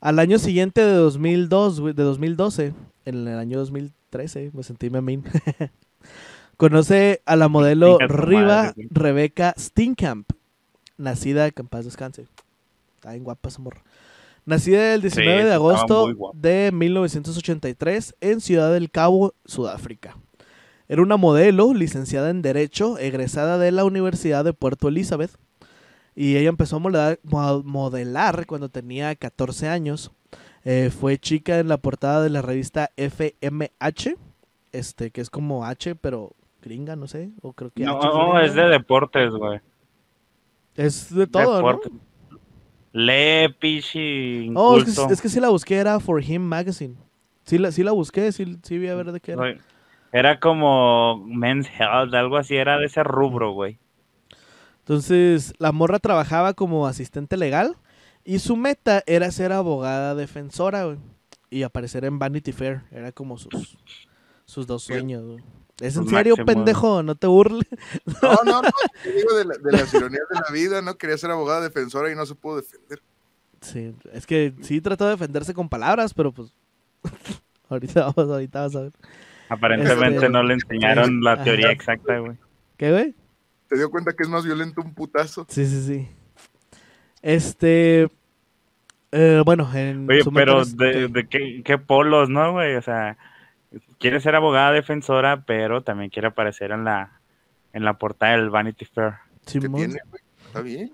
[0.00, 5.24] Al año siguiente de 2002, güey, de 2012, en el año 2013, me sentí memín.
[6.56, 8.74] Conoce a la modelo Riva.
[8.90, 10.28] Rebeca Steenkamp,
[10.96, 12.26] nacida, que en paz descanse.
[12.96, 13.82] Está bien guapa esa morra.
[14.46, 20.16] Nacida el 19 de agosto de 1983 en Ciudad del Cabo, Sudáfrica.
[20.88, 25.32] Era una modelo licenciada en Derecho, egresada de la Universidad de Puerto Elizabeth.
[26.14, 30.12] Y ella empezó a modelar, mo- modelar cuando tenía 14 años.
[30.64, 34.16] Eh, fue chica en la portada de la revista FMH,
[34.72, 36.32] este, que es como H, pero
[36.62, 37.30] gringa, no sé.
[37.42, 39.60] O creo que No, H no, es de deportes, güey.
[40.76, 41.92] Es de todo, Deportes.
[42.92, 44.60] Lee, pichi, ¿no?
[44.60, 46.96] Oh, es que, es que sí la busqué, era For Him Magazine.
[47.44, 49.56] Sí la, sí la busqué, sí, sí vi a ver de qué era.
[50.12, 53.78] Era como Men's Health, algo así, era de ese rubro, güey.
[54.78, 57.76] Entonces, la morra trabajaba como asistente legal
[58.24, 60.98] y su meta era ser abogada defensora, güey.
[61.50, 62.82] Y aparecer en Vanity Fair.
[62.90, 63.78] Era como sus,
[64.44, 65.38] sus dos sueños, güey.
[65.80, 67.02] ¿Es en Sus serio, pendejo?
[67.02, 67.66] No te burles.
[68.22, 68.68] No, no, no.
[69.02, 70.96] Te digo de, la- de las ironías de la vida, ¿no?
[70.96, 73.02] Quería ser abogada defensora y no se pudo defender.
[73.60, 76.52] Sí, es que sí trató de defenderse con palabras, pero pues...
[77.68, 78.92] ahorita vamos, ahorita vas a ver.
[79.48, 81.44] Aparentemente Este- no le enseñaron la Ajá.
[81.44, 82.36] teoría exacta, güey.
[82.78, 83.14] ¿Qué, güey?
[83.68, 85.46] ¿Te dio cuenta que es más violento un putazo?
[85.48, 86.08] Sí, sí, sí.
[87.22, 88.08] Este...
[89.12, 92.76] eh, bueno, en Oye, su pero de, es- de qué, qué polos, ¿no, güey?
[92.76, 93.16] O sea,
[93.98, 97.20] quiere ser abogada defensora, pero también quiere aparecer en la,
[97.72, 99.14] en la portada del Vanity Fair.
[99.44, 99.68] ¿Qué tiene,
[100.08, 100.22] güey?
[100.46, 100.92] Está bien.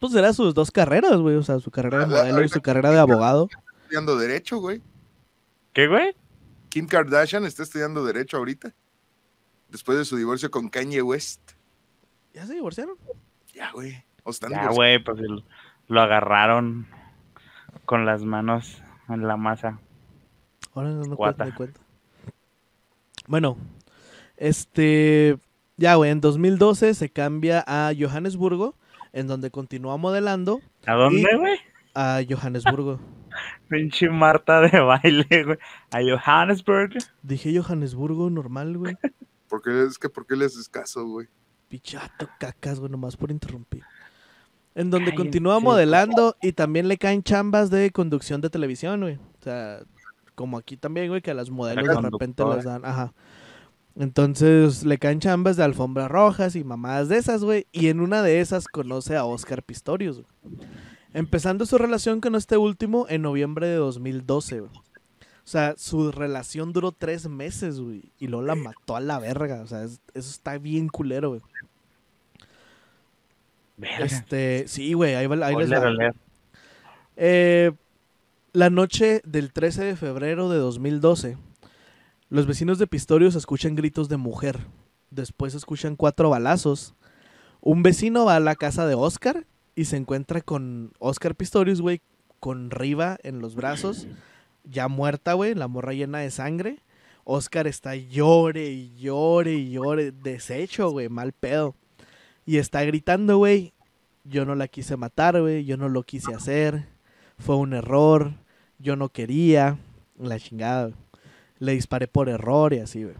[0.00, 1.36] Pues era sus dos carreras, güey.
[1.36, 3.48] O sea, su carrera de Ah, modelo y ahorita- su carrera de abogado.
[3.82, 4.82] estudiando Derecho, güey.
[5.72, 6.14] ¿Qué, güey?
[6.68, 8.72] Kim Kardashian está estudiando Derecho ahorita.
[9.68, 11.52] Después de su divorcio con Kanye West.
[12.32, 12.96] ¿Ya se divorciaron?
[13.54, 14.04] Ya, güey.
[14.24, 15.44] O están Ya, güey, pues el-
[15.88, 16.86] lo agarraron
[17.84, 19.78] con las manos en la masa.
[20.74, 21.80] Ahora no, no cuenta, no cuenta.
[23.26, 23.56] Bueno,
[24.36, 25.38] este.
[25.76, 28.76] Ya, güey, en 2012 se cambia a Johannesburgo,
[29.12, 31.58] en donde continúa modelando ¿A dónde, güey?
[31.94, 33.00] a Johannesburgo.
[33.68, 35.58] Pinche Marta de baile, güey.
[35.90, 36.92] A Johannesburg.
[37.22, 38.96] Dije Johannesburgo normal, güey.
[39.48, 41.28] Porque es que, ¿por qué le haces caso, güey?
[41.68, 43.82] Pichato, cacas, güey, nomás por interrumpir.
[44.74, 49.14] En donde continúa modelando y también le caen chambas de conducción de televisión, güey.
[49.14, 49.80] O sea,
[50.34, 53.12] como aquí también, güey, que a las modelos de repente les dan, ajá.
[53.96, 57.66] Entonces le caen chambas de alfombras rojas y mamadas de esas, güey.
[57.70, 60.58] Y en una de esas conoce a Oscar Pistorius, güey.
[61.12, 64.72] Empezando su relación con este último en noviembre de 2012, güey.
[64.72, 68.10] O sea, su relación duró tres meses, güey.
[68.18, 69.62] Y luego la mató a la verga.
[69.62, 71.42] O sea, es- eso está bien culero, güey.
[73.76, 74.04] Verga.
[74.06, 76.12] Este, sí, güey, ahí, va- ahí les va.
[77.16, 77.72] Eh,
[78.54, 81.36] la noche del 13 de febrero de 2012,
[82.28, 84.60] los vecinos de Pistorius escuchan gritos de mujer.
[85.10, 86.94] Después escuchan cuatro balazos.
[87.60, 92.00] Un vecino va a la casa de Oscar y se encuentra con Oscar Pistorius, güey,
[92.38, 94.06] con Riva en los brazos,
[94.62, 96.78] ya muerta, güey, la morra llena de sangre.
[97.24, 101.74] Oscar está llore y llore y llore, deshecho, güey, mal pedo.
[102.46, 103.72] Y está gritando, güey,
[104.22, 106.86] yo no la quise matar, güey, yo no lo quise hacer,
[107.36, 108.43] fue un error,
[108.78, 109.78] yo no quería,
[110.18, 110.90] la chingada,
[111.58, 113.16] le disparé por error y así, güey.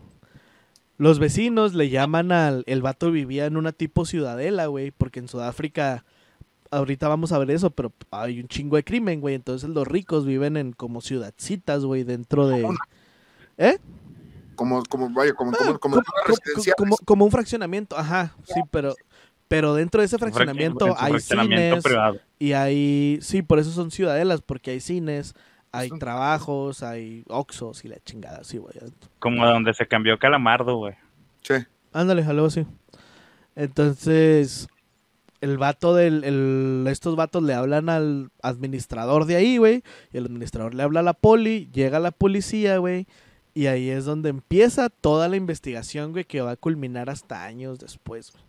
[0.96, 5.26] Los vecinos le llaman al, el vato vivía en una tipo ciudadela, güey, porque en
[5.28, 6.04] Sudáfrica,
[6.70, 10.24] ahorita vamos a ver eso, pero hay un chingo de crimen, güey, entonces los ricos
[10.24, 12.68] viven en como ciudadcitas, güey, dentro de...
[13.58, 13.78] ¿Eh?
[14.54, 16.74] Como, como, vaya, como, Ah, como, como, como, como- residenciales.
[16.76, 18.94] como- como un fraccionamiento, ajá, sí, pero,
[19.48, 22.20] pero dentro de ese fraccionamiento hay fraccionamiento cines privado.
[22.48, 25.34] Y hay, sí, por eso son ciudadelas, porque hay cines,
[25.72, 28.74] hay trabajos, hay oxos y la chingada, sí, güey.
[29.18, 30.94] Como donde se cambió Calamardo, güey.
[31.42, 31.54] Sí.
[31.92, 32.66] Ándale, algo así.
[33.56, 34.68] Entonces,
[35.40, 40.26] el vato del, el- estos vatos le hablan al administrador de ahí, güey, y el
[40.26, 43.06] administrador le habla a la poli, llega la policía, güey,
[43.54, 47.78] y ahí es donde empieza toda la investigación, güey, que va a culminar hasta años
[47.78, 48.44] después, güey.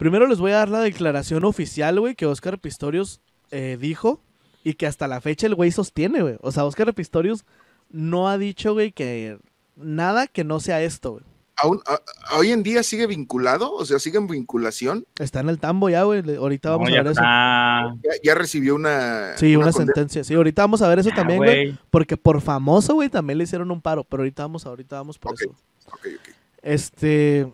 [0.00, 4.22] Primero les voy a dar la declaración oficial, güey, que Oscar Pistorius eh, dijo
[4.64, 6.36] y que hasta la fecha el güey sostiene, güey.
[6.40, 7.44] O sea, Oscar Pistorius
[7.90, 9.36] no ha dicho, güey, que
[9.76, 11.24] nada que no sea esto, güey.
[11.62, 12.00] Aún, a-
[12.38, 15.04] hoy en día sigue vinculado, o sea, sigue en vinculación.
[15.18, 16.22] Está en el tambo ya, güey.
[16.34, 17.20] Ahorita vamos No, a ver eso.
[17.20, 17.92] Ya,
[18.24, 19.36] ya recibió una.
[19.36, 20.24] Sí, una, sentencia.
[20.24, 21.78] Sí, ahorita vamos a ver eso Ya, también, güey.
[21.90, 24.04] Porque por famoso, güey, también le hicieron un paro.
[24.04, 25.50] Pero ahorita vamos, ahorita vamos por eso.
[25.88, 26.28] Ok, ok.
[26.62, 27.52] Este.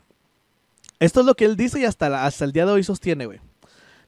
[0.99, 3.41] Esto es lo que él dice y hasta, hasta el día de hoy sostiene, güey.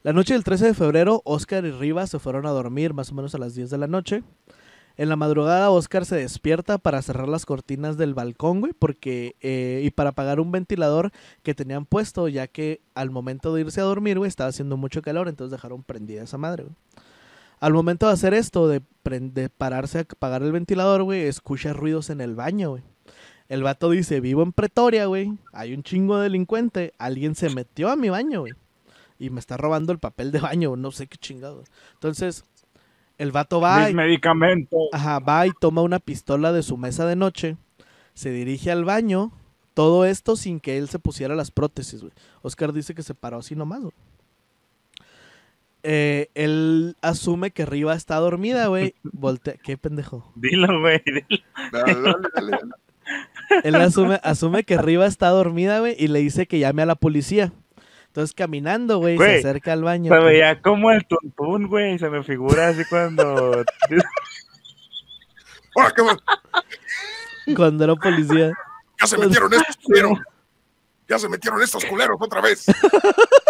[0.01, 3.15] La noche del 13 de febrero, Oscar y Rivas se fueron a dormir más o
[3.15, 4.23] menos a las 10 de la noche.
[4.97, 9.81] En la madrugada, Oscar se despierta para cerrar las cortinas del balcón, güey, porque, eh,
[9.83, 11.11] y para apagar un ventilador
[11.43, 15.01] que tenían puesto, ya que al momento de irse a dormir, güey, estaba haciendo mucho
[15.01, 16.75] calor, entonces dejaron prendida esa madre, güey.
[17.59, 22.09] Al momento de hacer esto, de, de pararse a apagar el ventilador, güey, escucha ruidos
[22.09, 22.83] en el baño, güey.
[23.49, 27.89] El vato dice, vivo en Pretoria, güey, hay un chingo de delincuente, alguien se metió
[27.89, 28.53] a mi baño, güey,
[29.17, 31.63] y me está robando el papel de baño, no sé qué chingado.
[31.93, 32.45] Entonces,
[33.17, 34.79] el vato va Mis y, medicamentos.
[34.91, 37.57] ajá, va y toma una pistola de su mesa de noche,
[38.13, 39.31] se dirige al baño,
[39.73, 42.13] todo esto sin que él se pusiera las prótesis, güey.
[42.43, 43.93] Oscar dice que se paró así nomás, güey.
[45.81, 48.93] Eh, él asume que Riva está dormida, güey.
[49.03, 50.29] Voltea, qué pendejo.
[50.35, 51.01] Dilo, güey.
[51.05, 51.43] dilo.
[51.71, 52.73] Dale, dale, dale, dale.
[53.63, 56.95] Él asume, asume que Riva está dormida, güey, y le dice que llame a la
[56.95, 57.51] policía.
[58.07, 60.11] Entonces, caminando, güey, se acerca al baño.
[60.11, 61.99] Se veía como el tuntún, güey.
[61.99, 63.63] Se me figura así cuando.
[65.75, 66.19] ¡Ahora, qué mal!
[67.55, 68.51] Cuando era policía.
[68.99, 70.19] ¡Ya se metieron estos culeros!
[71.07, 72.65] ¡Ya se metieron estos culeros otra vez!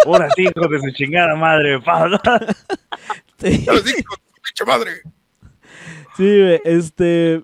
[0.06, 1.80] Ahora sí, hijo de su chingada madre.
[1.80, 2.08] pa.
[3.38, 4.04] Sí, ¡Ya les dije,
[4.44, 5.00] pinche madre!
[6.16, 7.42] sí, güey, este...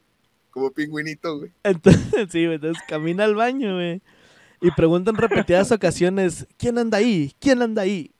[0.56, 1.52] Como pingüinito, güey.
[1.64, 2.02] Entonces,
[2.32, 4.00] sí, güey, entonces camina al baño, güey.
[4.62, 7.36] Y pregunta en repetidas ocasiones, ¿quién anda ahí?
[7.38, 8.10] ¿Quién anda ahí?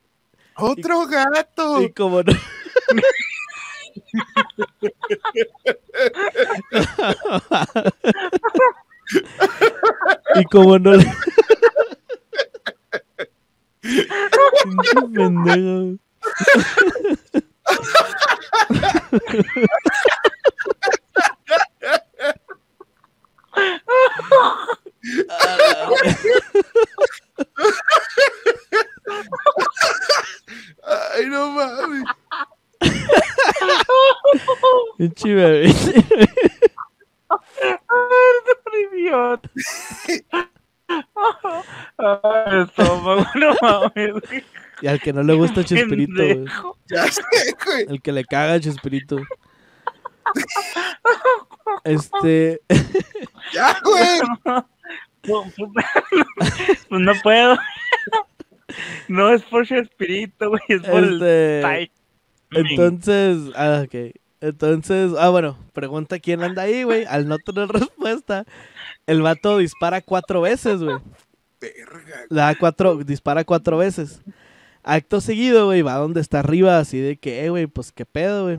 [0.55, 1.80] ¡Otro gato!
[1.80, 2.34] Y como no...
[10.34, 11.11] y como no le...
[15.14, 15.99] Pendejo.
[31.15, 32.05] Ay, no mames.
[34.99, 35.75] Pinche bebé.
[38.93, 39.51] idiota.
[41.99, 44.23] Ay, estómago, no mames.
[44.83, 46.45] Y al que no le gusta Chespirito, güey.
[46.89, 47.23] Ya sé,
[47.65, 47.87] güey.
[47.89, 49.19] El que le caga a Chespirito.
[51.85, 52.61] Este.
[53.53, 54.63] Ya, güey.
[55.27, 55.45] No,
[56.89, 57.57] Pues no puedo.
[59.09, 61.61] No es por su espíritu, güey, es por Este.
[61.83, 61.91] el
[62.53, 63.53] Entonces.
[63.57, 64.15] Ah, ok.
[64.41, 65.13] Entonces.
[65.19, 65.59] Ah, bueno.
[65.73, 67.07] Pregunta quién anda ahí, güey.
[67.07, 68.45] Al no tener respuesta,
[69.07, 70.99] el vato dispara cuatro veces, güey.
[71.61, 72.27] Verga.
[72.31, 74.23] Da cuatro, dispara cuatro veces.
[74.83, 78.45] Acto seguido, güey, va donde está arriba, así de que, eh, güey, pues qué pedo,
[78.45, 78.59] güey.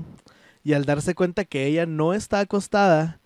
[0.61, 3.21] Y al darse cuenta que ella no está acostada,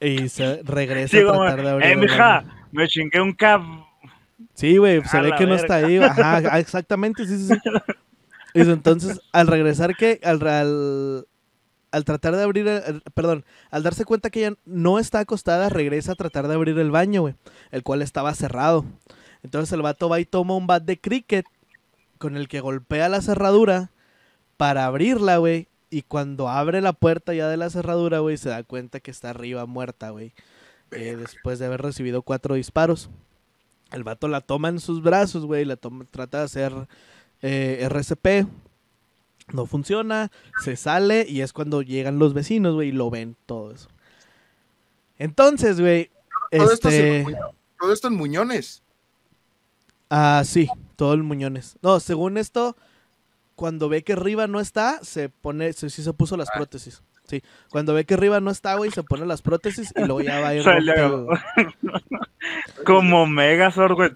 [0.00, 1.90] y se regresa Sí, a tratar de abrir.
[1.90, 3.62] eh, mija, me chingué un cab.
[4.54, 5.98] Sí, güey, se ve que no está ahí.
[5.98, 7.54] Ajá, ah, exactamente, sí, sí, sí.
[8.54, 11.26] Y entonces, al regresar que, al, al,
[11.92, 16.12] al tratar de abrir, el- perdón, al darse cuenta que ella no está acostada, regresa
[16.12, 17.34] a tratar de abrir el baño, güey,
[17.70, 18.84] el cual estaba cerrado.
[19.42, 21.46] Entonces el vato va y toma un bat de cricket
[22.18, 23.90] con el que golpea la cerradura
[24.56, 25.68] para abrirla, güey.
[25.90, 29.30] Y cuando abre la puerta ya de la cerradura, güey, se da cuenta que está
[29.30, 30.32] arriba muerta, güey.
[30.92, 33.10] eh, después de haber recibido cuatro disparos.
[33.92, 36.72] El vato la toma en sus brazos, güey, la toma, trata de hacer
[37.42, 38.46] eh, RCP.
[39.52, 40.30] No funciona,
[40.62, 43.88] se sale y es cuando llegan los vecinos, güey, y lo ven todo eso.
[45.18, 46.10] Entonces, güey,
[46.52, 47.26] Todo esto, este...
[47.80, 48.82] todo esto en muñones.
[50.08, 51.76] Ah, sí, todo el muñones.
[51.82, 52.76] No, según esto,
[53.60, 57.02] cuando ve que Riva no está, se pone, sí, sí se puso las prótesis.
[57.24, 60.40] Sí, cuando ve que Riva no está, güey, se pone las prótesis y luego ya
[60.40, 61.26] va a ir el-
[62.86, 64.10] Como Megazord, güey.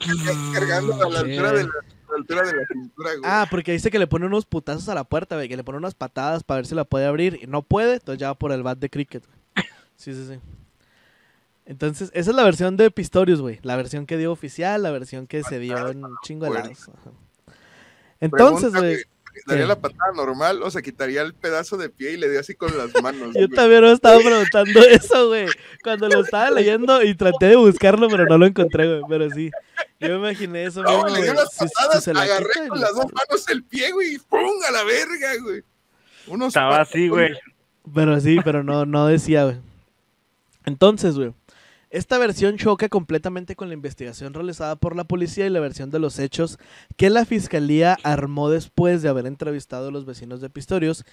[0.54, 1.70] Cargando a la altura de la,
[2.16, 3.22] altura de la cintura, güey.
[3.22, 5.76] Ah, porque dice que le pone unos putazos a la puerta, güey, que le pone
[5.76, 8.50] unas patadas para ver si la puede abrir y no puede, entonces ya va por
[8.50, 9.24] el bat de cricket.
[9.26, 9.66] güey.
[9.96, 10.40] Sí, sí, sí.
[11.66, 13.60] Entonces, esa es la versión de Pistorius, güey.
[13.62, 16.90] La versión que dio oficial, la versión que se dio en un chingo de lados.
[18.20, 18.96] Entonces, güey,
[19.46, 22.54] ¿Daría la patada normal o se quitaría el pedazo de pie y le dio así
[22.54, 23.34] con las manos?
[23.34, 23.48] Yo güey?
[23.48, 25.46] también me estaba preguntando eso, güey.
[25.82, 29.02] Cuando lo estaba leyendo y traté de buscarlo, pero no lo encontré, güey.
[29.08, 29.50] Pero sí,
[30.00, 31.44] yo me imaginé eso No, mismo, le dio güey.
[31.44, 33.90] las Si- si patadas, se la agarré quita con la- las dos manos el pie,
[33.92, 34.40] güey, y ¡pum!
[34.66, 35.62] a la verga, güey.
[36.26, 37.34] Unos Estaba así, güey.
[37.94, 39.56] Pero sí, pero no, no decía, güey.
[40.64, 41.34] Entonces, güey.
[41.94, 46.00] Esta versión choca completamente con la investigación realizada por la policía y la versión de
[46.00, 46.58] los hechos
[46.96, 51.04] que la fiscalía armó después de haber entrevistado a los vecinos de Pistorius,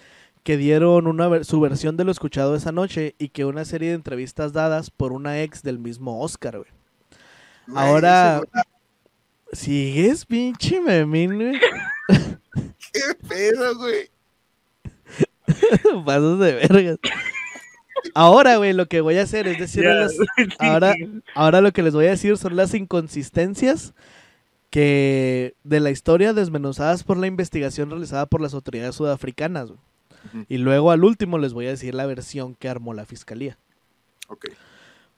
[0.43, 3.89] que dieron una ver- su versión de lo escuchado esa noche y que una serie
[3.89, 6.69] de entrevistas dadas por una ex del mismo Oscar, güey.
[7.75, 8.41] Ahora,
[9.53, 11.59] ¿sigues, pinche memín, güey?
[12.91, 14.09] ¿Qué pedo, güey?
[16.05, 16.97] Pasas de vergas.
[18.13, 20.17] Ahora, güey, lo que voy a hacer es decirles
[20.59, 20.95] Ya, ahora-
[21.35, 23.93] Ahora lo que les voy a decir son las inconsistencias
[24.69, 29.69] que de la historia desmenuzadas por la investigación realizada por las autoridades sudafricanas.
[29.71, 30.45] Ujú.
[30.47, 33.57] Y luego al último les voy a decir la versión que armó la fiscalía.
[34.29, 34.45] Ok.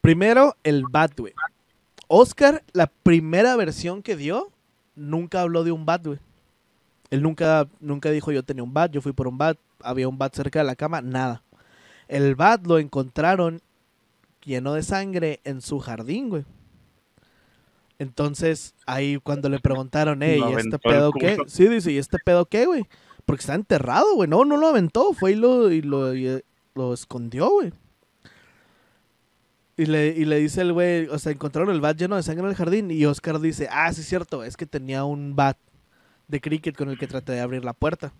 [0.02, 1.34] Primero, el bat, güey.
[2.08, 4.52] Oscar, la primera versión que dio,
[4.96, 6.20] nunca habló de un bat, güey.
[7.12, 10.18] Él nunca, nunca dijo yo tenía un bat, yo fui por un bat, había un
[10.18, 11.43] bat cerca de la cama, nada.
[12.14, 13.60] El bat lo encontraron
[14.46, 16.46] lleno de sangre en su jardín, güey.
[17.98, 21.38] Entonces, ahí cuando le preguntaron, ¿y este pedo qué?
[21.48, 22.86] Sí, dice, ¿y este pedo qué, güey?
[23.26, 24.30] Porque está enterrado, güey.
[24.30, 26.46] No, no lo aventó, fue y lo, y lo, y, eh,
[26.76, 27.74] lo escondió, güey.
[29.76, 32.44] Y le, y le dice el güey, o sea, encontraron el bat lleno de sangre
[32.44, 32.92] en el jardín.
[32.92, 35.58] Y Oscar dice, ah, sí es cierto, es que tenía un bat
[36.28, 38.14] de cricket con el que traté de abrir la puerta.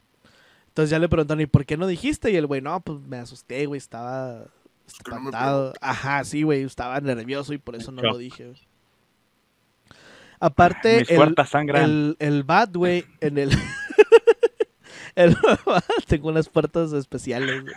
[0.74, 2.32] Entonces ya le preguntaron, ¿y por qué no dijiste?
[2.32, 4.46] Y el güey, no, pues me asusté, güey, estaba
[5.04, 5.74] que no me espantado.
[5.80, 8.54] Ajá, sí, güey, estaba nervioso y por eso no lo dije.
[10.40, 11.84] Aparte, Mis el, puertas sangran.
[11.84, 13.52] el, el bat, güey, en el...
[15.16, 17.64] el bat, tengo unas puertas especiales.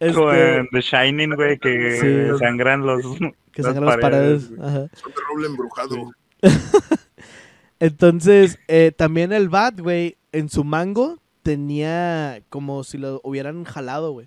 [0.00, 1.98] Este, en The Shining, güey, que
[2.32, 2.38] Sí.
[2.38, 3.00] sangran los.
[3.52, 4.50] que las sacan las paredes.
[4.50, 4.88] paredes, Ajá.
[5.00, 5.96] Son de roble embrujado.
[7.84, 14.12] Entonces, eh, también el bat, güey, en su mango tenía como si lo hubieran jalado,
[14.12, 14.26] güey.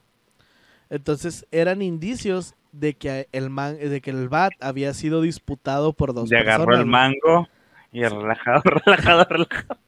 [0.92, 6.14] Entonces, eran indicios de que el man, de que el bat había sido disputado por
[6.14, 6.82] dos Le agarró personas.
[6.82, 7.48] el mango
[7.92, 9.80] y relajado, relajado, relajado.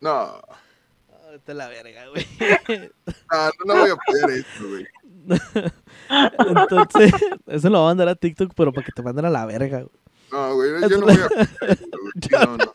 [0.00, 0.40] No.
[1.32, 2.26] Vete a la verga, güey.
[3.30, 4.86] Ah, no, no voy a apoyar esto, güey.
[6.48, 7.12] Entonces,
[7.46, 9.82] eso lo voy a mandar a TikTok, pero para que te manden a la verga,
[9.82, 10.00] güey.
[10.32, 12.46] No, güey, yo no voy a apoyar esto, güey.
[12.46, 12.72] No, no.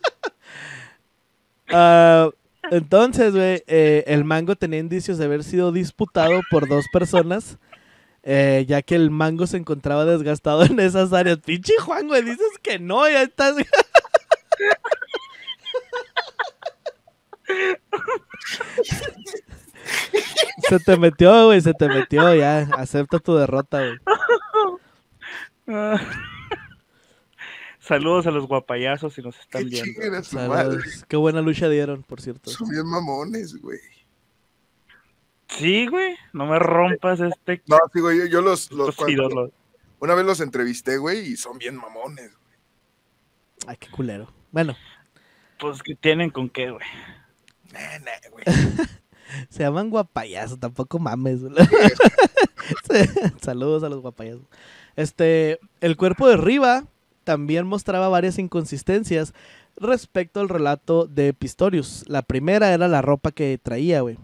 [1.74, 2.30] Ah,
[2.69, 7.57] entonces, güey, eh, el mango tenía indicios de haber sido disputado por dos personas,
[8.24, 11.39] eh, ya que el mango se encontraba desgastado en esas áreas.
[11.39, 13.55] Pinche Juan, güey, dices que no, ya estás.
[20.69, 22.69] se te metió, güey, se te metió, ya.
[22.78, 23.97] Acepta tu derrota, güey.
[27.92, 30.18] Saludos a los guapayazos si nos están Qué viendo.
[30.18, 30.80] a su madre.
[31.10, 32.50] Qué buena lucha dieron, por cierto.
[32.50, 33.80] Son bien mamones, güey.
[35.50, 37.62] Sí, güey, no me rompas este.
[37.68, 39.52] No, sí, güey, yo, yo los, los cuando-
[40.00, 42.32] una vez los entrevisté, güey, y son bien mamones.
[43.68, 44.32] Ay, qué culero.
[44.52, 44.74] Bueno,
[45.60, 46.88] Pues que tienen con qué, güey.
[47.74, 48.46] Nah, nah, güey.
[49.50, 51.42] se llaman guapayazos, tampoco mames.
[51.44, 51.54] güey.
[53.42, 54.46] Saludos a los guapayazos.
[54.96, 56.86] Este, el cuerpo de Riva
[57.24, 59.34] también mostraba varias inconsistencias
[59.78, 62.03] respecto al relato de Pistorius.
[62.07, 64.17] La primera era la ropa que traía, güey.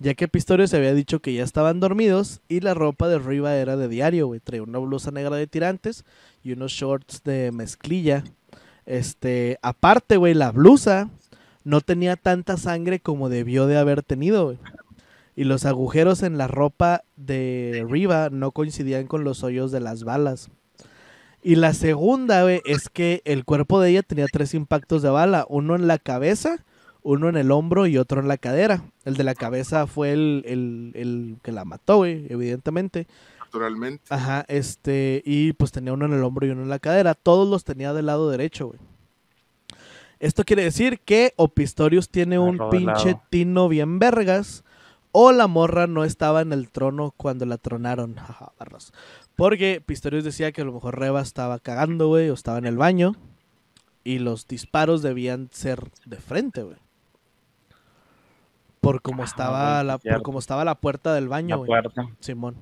[0.00, 3.76] Ya que Pistorius había dicho que ya estaban dormidos y la ropa de Riva era
[3.76, 4.40] de diario, güey.
[4.40, 6.04] Traía una blusa negra de tirantes
[6.42, 8.24] y unos shorts de mezclilla.
[8.84, 11.10] Este, aparte, güey, la blusa
[11.64, 14.56] no tenía tanta sangre como debió de haber tenido.
[15.36, 20.04] Y los agujeros en la ropa de Riva no coincidían con los hoyos de las
[20.04, 20.50] balas.
[21.42, 25.44] Y la segunda, güey, es que el cuerpo de ella tenía tres impactos de bala.
[25.48, 26.64] Uno en la cabeza,
[27.02, 28.84] uno en el hombro y otro en la cadera.
[29.04, 33.08] El de la cabeza fue el, el- el que la mató, güey, evidentemente.
[33.40, 34.04] Naturalmente.
[34.08, 37.14] Ajá, este, y pues tenía uno en el hombro y uno en la cadera.
[37.14, 38.78] Todos los tenía del lado derecho, güey.
[40.20, 43.22] Esto quiere decir que o Pistorius tiene un pinche lado.
[43.30, 44.62] tino bien vergas,
[45.10, 48.14] o la morra no estaba en el trono cuando la tronaron.
[48.16, 48.92] Jaja, barras.
[49.36, 52.76] Porque Pistorius decía que a lo mejor Reba estaba cagando, güey, o estaba en el
[52.76, 53.14] baño,
[54.04, 56.76] y los disparos debían ser de frente, güey.
[58.80, 60.18] Por como Ah, estaba la, cierto.
[60.18, 61.66] por como estaba la puerta del baño, La güey.
[61.68, 62.08] puerta.
[62.20, 62.56] Simón.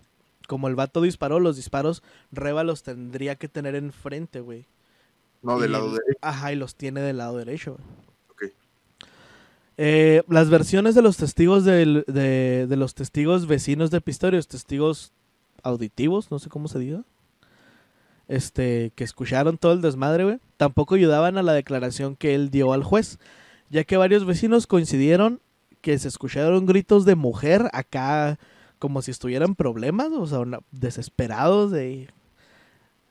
[0.47, 2.03] Como el vato disparó, los disparos,
[2.33, 4.67] Reba los tendría que tener enfrente, güey.
[5.43, 6.19] No, del lado derecho.
[6.21, 7.79] Ajá, y los tiene del lado derecho.
[7.79, 8.51] güey.
[8.51, 8.55] Ok.
[9.79, 15.13] Eh, las versiones de los testigos del- de, de los testigos vecinos de Pistorius, testigos
[15.65, 17.03] auditivos, no sé cómo se diga.
[18.29, 20.39] Este, que escucharon todo el desmadre, güey.
[20.57, 23.19] Tampoco ayudaban a la declaración que él dio al juez,
[23.71, 25.41] ya que varios vecinos coincidieron
[25.81, 28.39] que se escucharon gritos de mujer acá
[28.79, 32.09] como si estuvieran problemas, o sea, una- desesperados de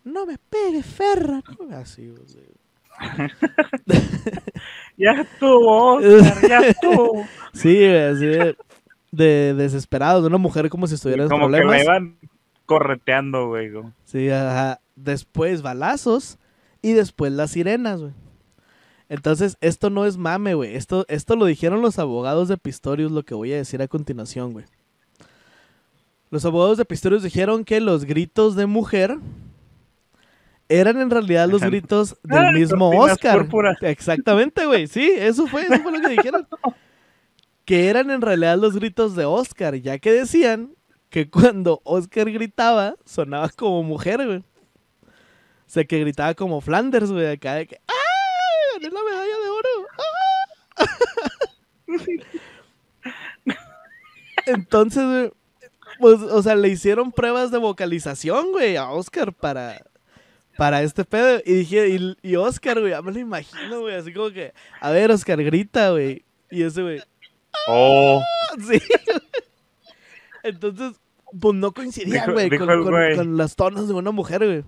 [0.03, 1.75] no me pegues, ferra, ¿no?
[1.77, 2.41] así, o sea.
[4.97, 7.25] Ya estuvo, Oscar, ya estuvo.
[7.53, 8.55] Sí, güey, así de,
[9.11, 11.75] de desesperados, una mujer como si estuviera en Como que problemas.
[11.77, 12.17] me iban
[12.69, 13.71] correteando, güey.
[14.05, 14.79] Sí, ajá.
[14.95, 16.37] Después balazos
[16.83, 18.13] y después las sirenas, güey.
[19.09, 20.75] Entonces, esto no es mame, güey.
[20.75, 24.53] Esto, esto lo dijeron los abogados de Pistorius, lo que voy a decir a continuación,
[24.53, 24.65] güey.
[26.29, 29.17] Los abogados de Pistorius dijeron que los gritos de mujer
[30.69, 33.47] eran en realidad los gritos del Ah, mismo Oscar.
[33.81, 34.85] Exactamente, güey.
[34.85, 36.47] Sí, eso fue, eso fue lo que dijeron.
[37.65, 40.71] Que eran en realidad los gritos de Oscar, ya que decían
[41.09, 44.37] que cuando Oscar gritaba, sonaba como mujer, güey.
[44.39, 47.93] O sea, que gritaba como Flanders, güey, acá de que ¡Ah!
[48.81, 49.69] ¡Gané la medalla de oro!
[50.77, 50.85] ¡Ah!
[54.45, 55.31] Entonces, güey,
[55.99, 59.83] pues, o sea, le hicieron pruebas de vocalización, güey, a Oscar para,
[60.57, 61.41] para este pedo.
[61.45, 64.91] Y dije, y, y Oscar, güey, ya me lo imagino, güey, así como que, a
[64.91, 66.23] ver, Oscar, grita, güey.
[66.49, 67.01] Y ese, güey,
[67.67, 68.21] Oh,
[68.67, 68.79] Sí.
[70.43, 70.99] Entonces,
[71.39, 72.49] pues no coincidían, Dijo- güey,
[73.15, 74.63] con, las tonos de una mujer, güey.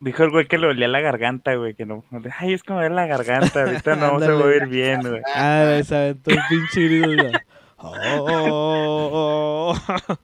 [0.00, 1.74] dijo el güey que le olía la garganta, güey.
[1.74, 2.04] Que no.
[2.38, 3.64] Ay, es como ver la garganta.
[3.64, 5.22] Ahorita no se va a oír bien, güey.
[5.34, 7.22] Ah, se aventó un pinche grito.
[7.22, 7.32] güey.
[7.78, 7.94] Oh,
[8.30, 9.74] oh,
[10.08, 10.16] oh.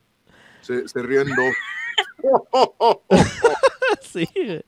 [0.63, 1.55] Se, se ríen dos.
[4.01, 4.65] Sí, güey.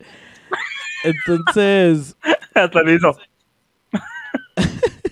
[1.04, 2.16] Entonces,
[2.54, 3.16] Hasta lo hizo.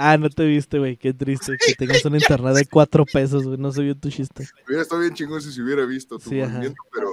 [0.00, 3.58] ah, no te viste, güey, qué triste que tengas un internet de cuatro pesos, güey,
[3.58, 4.48] no se vio tu chiste.
[4.66, 6.50] Hubiera estado bien chingón si se hubiera visto tu Sí, ajá.
[6.52, 7.08] movimiento, pero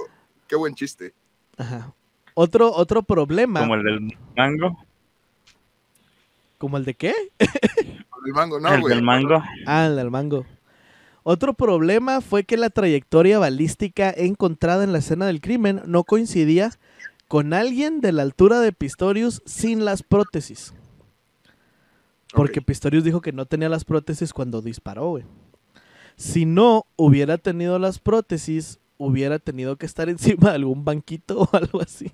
[0.48, 1.14] qué buen chiste.
[1.56, 1.92] Ajá.
[2.34, 4.78] Otro, otro problema, Como el del mango.
[6.58, 7.14] ¿como el de qué?
[7.38, 9.42] El mango, no, el del mango.
[9.66, 10.44] Ah, el del mango.
[11.22, 16.72] Otro problema fue que la trayectoria balística encontrada en la escena del crimen no coincidía
[17.28, 20.72] con alguien de la altura de Pistorius sin las prótesis.
[22.34, 25.24] Porque Pistorius dijo que no tenía las prótesis cuando disparó, güey.
[26.16, 31.48] Si no hubiera tenido las prótesis, hubiera tenido que estar encima de algún banquito o
[31.56, 32.12] algo así.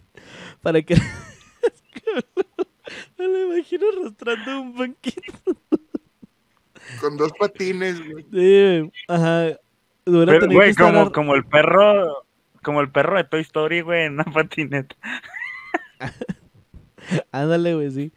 [0.62, 0.96] Para que...
[3.18, 5.32] Me lo imagino arrastrando un banquito.
[7.00, 8.24] Con dos patines, güey.
[8.30, 9.58] Sí, ajá.
[10.06, 12.26] Hubiera Pero, tenido que güey, estar como, ar- como el perro,
[12.62, 14.94] como el perro de Toy Story, güey, en una patineta.
[17.32, 18.12] Ándale, güey, sí.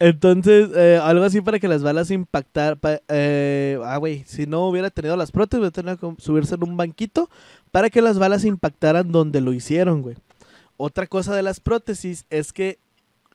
[0.00, 2.78] Entonces, eh, algo así para que las balas impactar.
[2.78, 6.64] pa- eh, ah, güey, si no hubiera tenido las prótesis, hubiera tenido que subirse en
[6.64, 7.28] un banquito
[7.70, 10.16] para que las balas impactaran donde lo hicieron, güey.
[10.78, 12.78] Otra cosa de las prótesis es que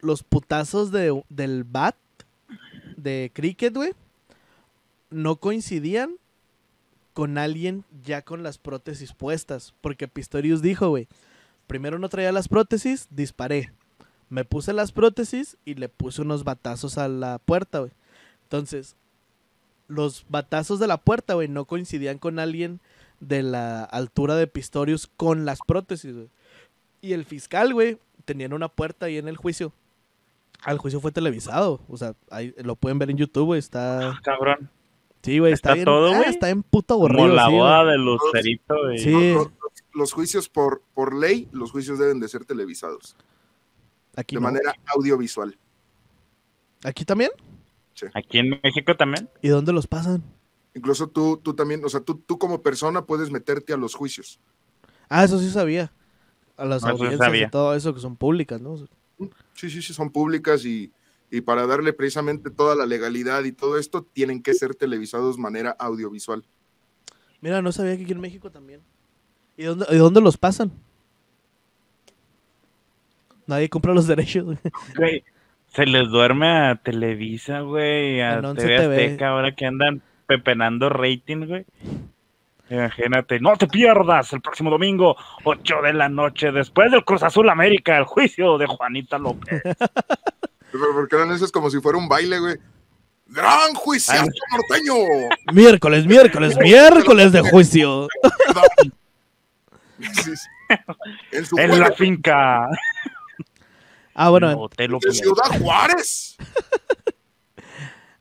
[0.01, 1.95] los putazos de, del bat
[2.97, 3.93] de cricket, güey,
[5.11, 6.15] no coincidían
[7.13, 9.75] con alguien ya con las prótesis puestas.
[9.81, 11.07] Porque Pistorius dijo, güey,
[11.67, 13.71] primero no traía las prótesis, disparé.
[14.29, 17.91] Me puse las prótesis y le puse unos batazos a la puerta, güey.
[18.43, 18.95] Entonces,
[19.87, 22.79] los batazos de la puerta, güey, no coincidían con alguien
[23.19, 26.29] de la altura de Pistorius con las prótesis, güey.
[27.01, 29.71] Y el fiscal, güey, tenían una puerta ahí en el juicio.
[30.63, 31.81] Ah, el juicio fue televisado.
[31.87, 33.59] O sea, ahí lo pueden ver en YouTube, güey.
[33.59, 34.19] Está.
[34.23, 34.69] Cabrón.
[35.21, 35.53] Sí, güey.
[35.53, 35.85] Está, ¿Está bien.
[35.85, 36.29] todo, ah, güey?
[36.29, 37.21] está en puto aburrido.
[37.23, 37.59] Como la sí, güey.
[37.59, 38.97] boda de Lucerito, güey.
[38.99, 39.11] Sí.
[39.33, 39.51] Los, los-
[39.93, 43.15] los juicios por, por ley, los juicios deben de ser televisados.
[44.15, 44.47] Aquí de no.
[44.47, 45.57] manera audiovisual.
[46.83, 47.31] ¿Aquí también?
[48.13, 49.29] Aquí en México también.
[49.41, 50.23] ¿Y dónde los pasan?
[50.73, 54.39] Incluso tú, tú también, o sea, tú, tú como persona puedes meterte a los juicios.
[55.07, 55.91] Ah, eso sí sabía.
[56.57, 57.47] A las sí audiencias sabía.
[57.47, 58.77] y todo eso que son públicas, ¿no?
[59.53, 60.91] Sí, sí, sí, son públicas y,
[61.31, 65.41] y para darle precisamente toda la legalidad y todo esto, tienen que ser televisados de
[65.41, 66.45] manera audiovisual.
[67.41, 68.81] Mira, no sabía que aquí en México también.
[69.55, 70.71] ¿Y dónde, y dónde los pasan?
[73.47, 74.45] Nadie compra los derechos.
[74.95, 75.23] güey.
[75.67, 79.03] Se les duerme a Televisa, güey, a En 11 TV TV.
[79.05, 81.65] Azteca, ahora que andan pepenando rating, güey.
[82.69, 87.47] Imagínate, no te pierdas el próximo domingo, 8 de la noche, después del Cruz Azul
[87.49, 89.61] América, el juicio de Juanita López.
[90.71, 92.55] Pero porque eran esos como si fuera un baile, güey.
[93.27, 94.93] ¡Gran juiciazo norteño!
[95.53, 98.07] miércoles, miércoles, miércoles de juicio.
[101.31, 102.67] En en la finca.
[104.15, 104.51] Ah, bueno.
[104.51, 105.11] No te lo de.
[105.11, 106.35] Ciudad Juárez.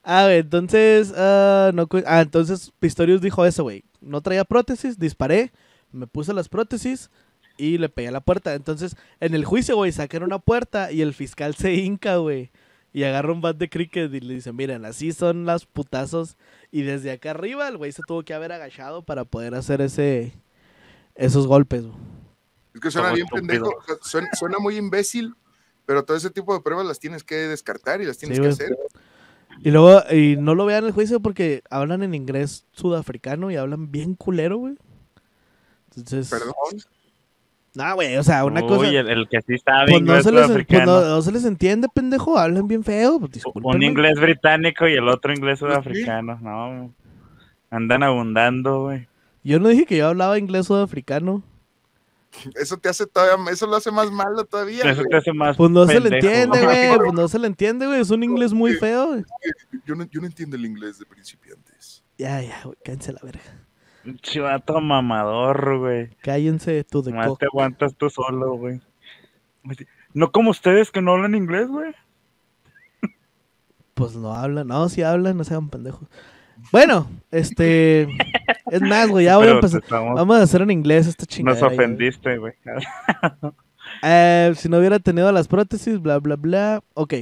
[0.02, 1.14] Ah, entonces.
[1.16, 3.84] ah, no, cu- ah, entonces Pistorius dijo eso, güey.
[4.02, 5.50] No traía prótesis, disparé,
[5.92, 7.10] me puse las prótesis
[7.56, 8.52] y le pegué a la puerta.
[8.54, 12.50] Entonces, en el juicio, güey, sacan una puerta y el fiscal se hinca, güey.
[12.92, 16.36] Y agarra un bat de cricket y le dice, miren, así son las putazos.
[16.70, 20.34] Y desde acá arriba el güey se tuvo que haber agachado para poder hacer ese
[21.14, 21.84] esos golpes.
[22.74, 23.70] Es que suena Todo bien estúpido.
[23.70, 25.34] pendejo, suena muy imbécil,
[25.86, 28.48] pero todo ese tipo de pruebas las tienes que descartar y las tienes Sí, que
[28.48, 28.76] hacer.
[29.60, 33.56] Y luego, y no lo vean en el juicio porque hablan en inglés sudafricano y
[33.56, 34.74] hablan bien culero, güey.
[35.96, 36.54] Entonces, Perdón.
[37.74, 38.88] no, güey, o sea, una Uy, cosa...
[38.88, 41.44] el, el que sí sabe Pues no, inglés se les, pues no- no se les
[41.44, 42.36] entiende, pendejo.
[42.36, 43.20] Hablan bien feo.
[43.20, 45.64] Pues, Un inglés británico y el otro inglés sí.
[45.66, 46.38] sudafricano.
[46.42, 46.92] No,
[47.70, 49.06] andan abundando, güey.
[49.44, 51.42] Yo no dije que yo hablaba inglés sudafricano.
[52.54, 54.82] Eso te hace todavía, eso lo hace más malo todavía.
[54.84, 55.08] Eso güey.
[55.08, 56.96] te hace más Pues no se le entiende, güey.
[56.98, 58.00] Pues no se le entiende, güey.
[58.00, 59.08] Es un inglés muy feo.
[59.08, 59.24] güey.
[59.86, 62.02] Yo no, yo no entiendo el inglés de principiantes.
[62.18, 62.76] Ya, ya, güey.
[62.84, 63.40] Cállense la verga.
[64.20, 66.10] Chivato mamador, güey.
[66.22, 68.80] Cállense tú de Más te aguantas tú solo, güey.
[70.12, 71.94] No como ustedes que no hablan inglés, güey.
[73.94, 74.66] Pues no hablan.
[74.66, 75.36] No, sí hablan.
[75.36, 76.08] No sean pendejos.
[76.72, 78.02] Bueno, este...
[78.70, 79.26] Es más, güey.
[79.26, 79.82] Ya voy a empezar.
[79.82, 81.60] estamos- Vamos a hacer en inglés esta Nos chingada.
[81.60, 81.72] güey.
[81.74, 82.52] ofendiste, güey.
[84.02, 86.82] Eh, si no hubiera tenido las prótesis, bla, bla, bla.
[86.94, 87.14] Ok.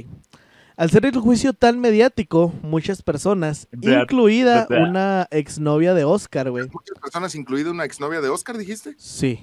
[0.75, 6.67] Al ser el juicio tan mediático, muchas personas, incluida una exnovia de Oscar, güey.
[6.73, 8.95] Muchas personas, incluida una exnovia de Oscar, dijiste.
[8.97, 9.39] Sí.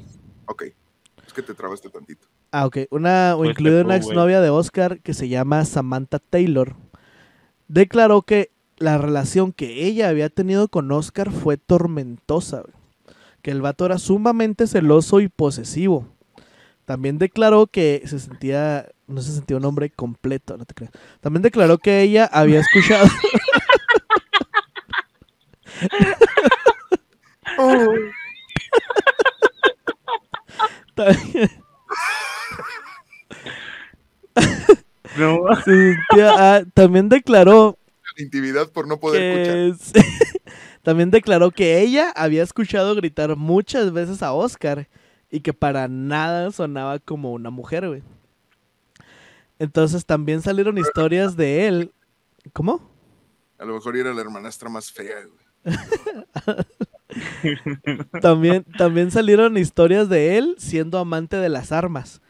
[0.47, 0.64] Ok.
[1.26, 2.26] Es que te trabaste tantito.
[2.51, 2.78] Ah, ok.
[2.91, 6.74] Una, o Fuiste incluida una exnovia de Oscar que se llama Samantha Taylor.
[7.68, 8.51] Declaró que
[8.81, 12.64] la relación que ella había tenido con Oscar fue tormentosa.
[13.43, 16.09] Que el vato era sumamente celoso y posesivo.
[16.87, 20.93] También declaró que se sentía, no se sentía un hombre completo, no te creas.
[21.20, 23.07] También declaró que ella había escuchado,
[30.95, 31.51] también-
[35.18, 37.74] No, se sentía- ah, también declaró La
[38.21, 40.05] intimidad por no poder escuchar.
[40.83, 44.89] también declaró que ella había escuchado gritar muchas veces a Oscar
[45.31, 48.03] y que para nada sonaba como una mujer, güey.
[49.59, 51.93] Entonces también salieron historias de él.
[52.53, 52.81] ¿Cómo?
[53.59, 55.41] A lo mejor era la hermanastra más fea, güey.
[58.23, 62.21] También, también salieron historias de él siendo amante de las armas.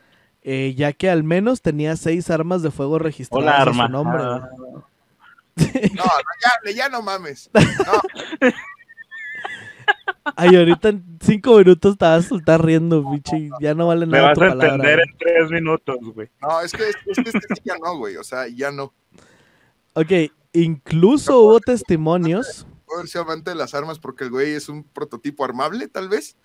[0.42, 4.22] eh, ya que al menos tenía seis armas de fuego registradas Hola, a su nombre.
[4.24, 4.82] güey.
[5.94, 6.10] No, no,
[6.64, 7.50] ya, ya no mames.
[7.54, 8.50] No,
[10.36, 13.50] Ay, ahorita en cinco minutos te vas a soltar riendo, bichi.
[13.60, 14.74] Ya no vale Me nada vas tu a palabra.
[14.74, 15.08] entender güey.
[15.10, 16.28] en tres minutos, güey.
[16.40, 18.16] no, es que, es que este sí ya no, güey.
[18.16, 18.92] O sea, ya no.
[19.94, 20.12] Ok,
[20.52, 22.66] incluso hubo testimonios.
[22.86, 26.36] Puede ser amante de las armas porque el güey es un prototipo armable, tal vez,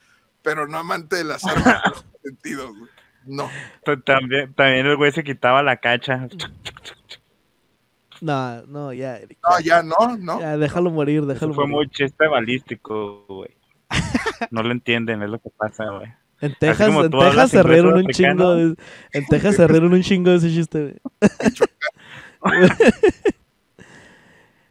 [0.42, 1.82] pero no amante de las armas
[2.24, 2.90] en sentido, güey.
[3.26, 3.50] No.
[4.06, 6.28] También, también el güey se quitaba la cacha.
[8.22, 9.38] No, no, ya, Eric.
[9.44, 10.40] No, ya no, no.
[10.40, 11.76] Ya, déjalo morir, Eso déjalo fue morir.
[11.76, 13.52] muy chiste balístico, güey.
[14.52, 16.12] No lo entienden, es lo que pasa, güey.
[16.42, 18.14] En Texas, en Texas se rieron un africano.
[18.44, 18.56] chingo.
[18.56, 18.76] de-
[19.14, 21.00] en Texas se rieron un chingo de ese chiste, güey.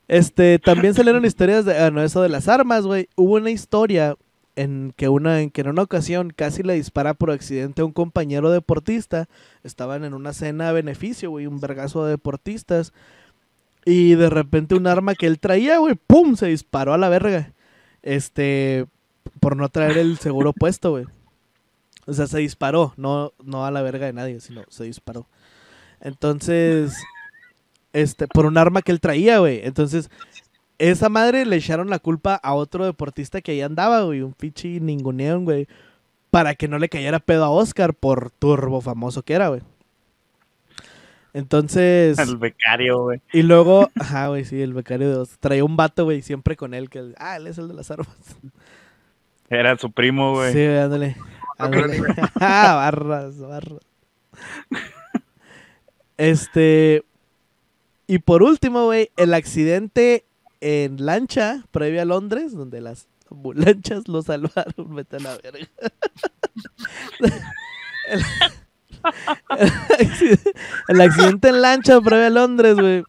[0.06, 3.08] Este, también salieron historias de, ah, no, eso de las armas, güey.
[3.16, 4.16] Hubo una historia
[4.54, 7.92] en que una, en que en una ocasión casi le dispara por accidente a un
[7.92, 9.28] compañero deportista.
[9.62, 12.92] Estaban en una cena a beneficio, güey, un vergazo de deportistas.
[13.84, 16.36] Y de repente un arma que él traía, güey, ¡pum!
[16.36, 17.52] se disparó a la verga.
[18.02, 18.86] Este,
[19.40, 21.04] por no traer el seguro puesto, güey.
[22.06, 25.26] O sea, se disparó, no, no a la verga de nadie, sino se disparó.
[26.00, 26.94] Entonces,
[27.92, 29.60] este, por un arma que él traía, güey.
[29.64, 30.10] Entonces,
[30.78, 34.80] esa madre le echaron la culpa a otro deportista que ahí andaba, güey, un pichi
[34.80, 35.66] ninguneón, güey,
[36.30, 39.62] para que no le cayera pedo a Oscar por turbo famoso que era, güey.
[41.34, 43.20] Entonces, El becario, güey.
[43.32, 45.38] y luego, ajá, güey, sí, el becario de Oscar.
[45.40, 48.16] Traía un vato, güey, siempre con él, que, ah, él es el de las armas.
[49.50, 50.52] Era su primo, güey.
[50.52, 51.16] Sí, güey, ándale.
[51.58, 51.98] Ah, ándale.
[52.40, 53.80] Ah, barras, barras.
[56.16, 57.04] Este.
[58.06, 60.24] Y por último, güey, el accidente
[60.60, 64.94] en lancha previo a Londres, donde las ambulancias lo salvaron.
[64.94, 65.68] Vete a la verga.
[68.08, 68.22] el,
[70.88, 73.04] el accidente, en lancha previo a Londres, güey.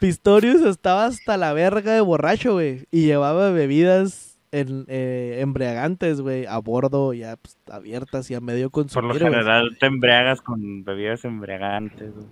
[0.00, 2.86] Pistorius estaba hasta la verga de borracho, güey.
[2.90, 8.70] Y llevaba bebidas en- eh, embriagantes, güey, a bordo, ya pues, abiertas y a medio
[8.70, 9.08] Por consumir.
[9.08, 9.32] lo güey.
[9.32, 12.26] general te embriagas con bebidas embriagantes, güey.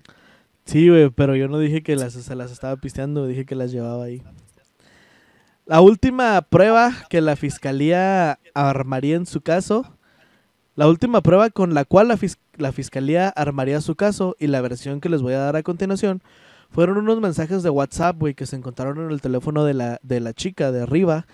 [0.64, 3.72] Sí, güey, pero yo no dije que las, se las estaba pisteando, dije que las
[3.72, 4.22] llevaba ahí.
[5.66, 9.96] La última prueba que la fiscalía armaría en su caso,
[10.74, 12.18] la última prueba con la cual la,
[12.56, 16.22] la fiscalía armaría su caso y la versión que les voy a dar a continuación,
[16.70, 20.20] fueron unos mensajes de WhatsApp, güey, que se encontraron en el teléfono de la, de
[20.20, 21.26] la chica de arriba,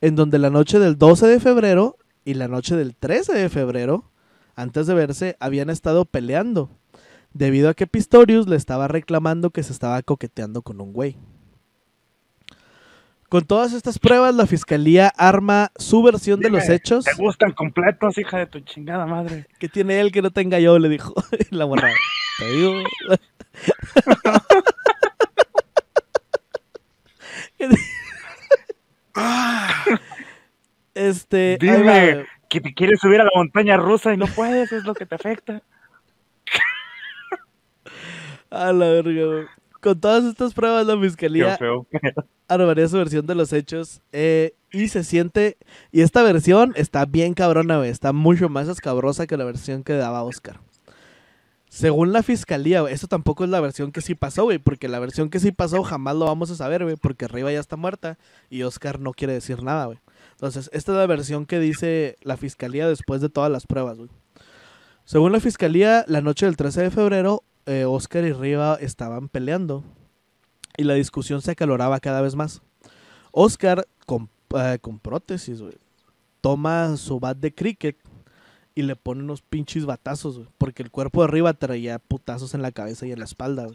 [0.00, 4.10] en donde la noche del 12 de febrero y la noche del 13 de febrero,
[4.54, 6.70] antes de verse, habían estado peleando
[7.34, 11.18] debido a que Pistorius le estaba reclamando que se estaba coqueteando con un güey.
[13.28, 17.04] Con todas estas pruebas, la fiscalía arma su versión de los hechos.
[17.04, 19.46] ¿Te gustan completos, hija de tu chingada madre?
[19.58, 20.78] que tiene él que no tenga yo?
[20.78, 21.14] Le dijo
[21.50, 21.90] la morra.
[22.38, 22.74] Te digo.
[30.94, 31.58] Este.
[31.60, 32.26] Dime.
[32.48, 35.14] Que te quieres subir a la montaña rusa y no puedes, es lo que te
[35.14, 35.62] afecta.
[38.50, 39.48] A la verga.
[39.86, 41.56] Con todas estas pruebas, la fiscalía
[42.48, 44.00] armaría su versión de los hechos.
[44.10, 45.58] eh, y se siente.
[45.92, 47.88] Y esta versión está bien cabrona, güey.
[47.88, 50.58] Está mucho más escabrosa que la versión que daba Oscar.
[51.68, 54.58] Según la fiscalía, güey, eso tampoco es la versión que sí pasó, güey.
[54.58, 56.96] Porque la versión que sí pasó jamás lo vamos a saber, güey.
[56.96, 58.18] Porque arriba ya está muerta
[58.50, 60.00] y Oscar no quiere decir nada, güey.
[60.32, 64.10] Entonces, esta es la versión que dice la fiscalía después de todas las pruebas, güey.
[65.04, 69.84] Según la fiscalía, la noche del 13 de febrero, eh, Oscar y Riva estaban peleando
[70.76, 72.62] y la discusión se acaloraba cada vez más.
[73.32, 75.62] Oscar, con, eh, prótesis,
[76.40, 77.96] toma su bat de cricket
[78.74, 82.72] y le pone unos pinches batazos, porque el cuerpo de Riva traía putazos en la
[82.72, 83.66] cabeza y en la espalda.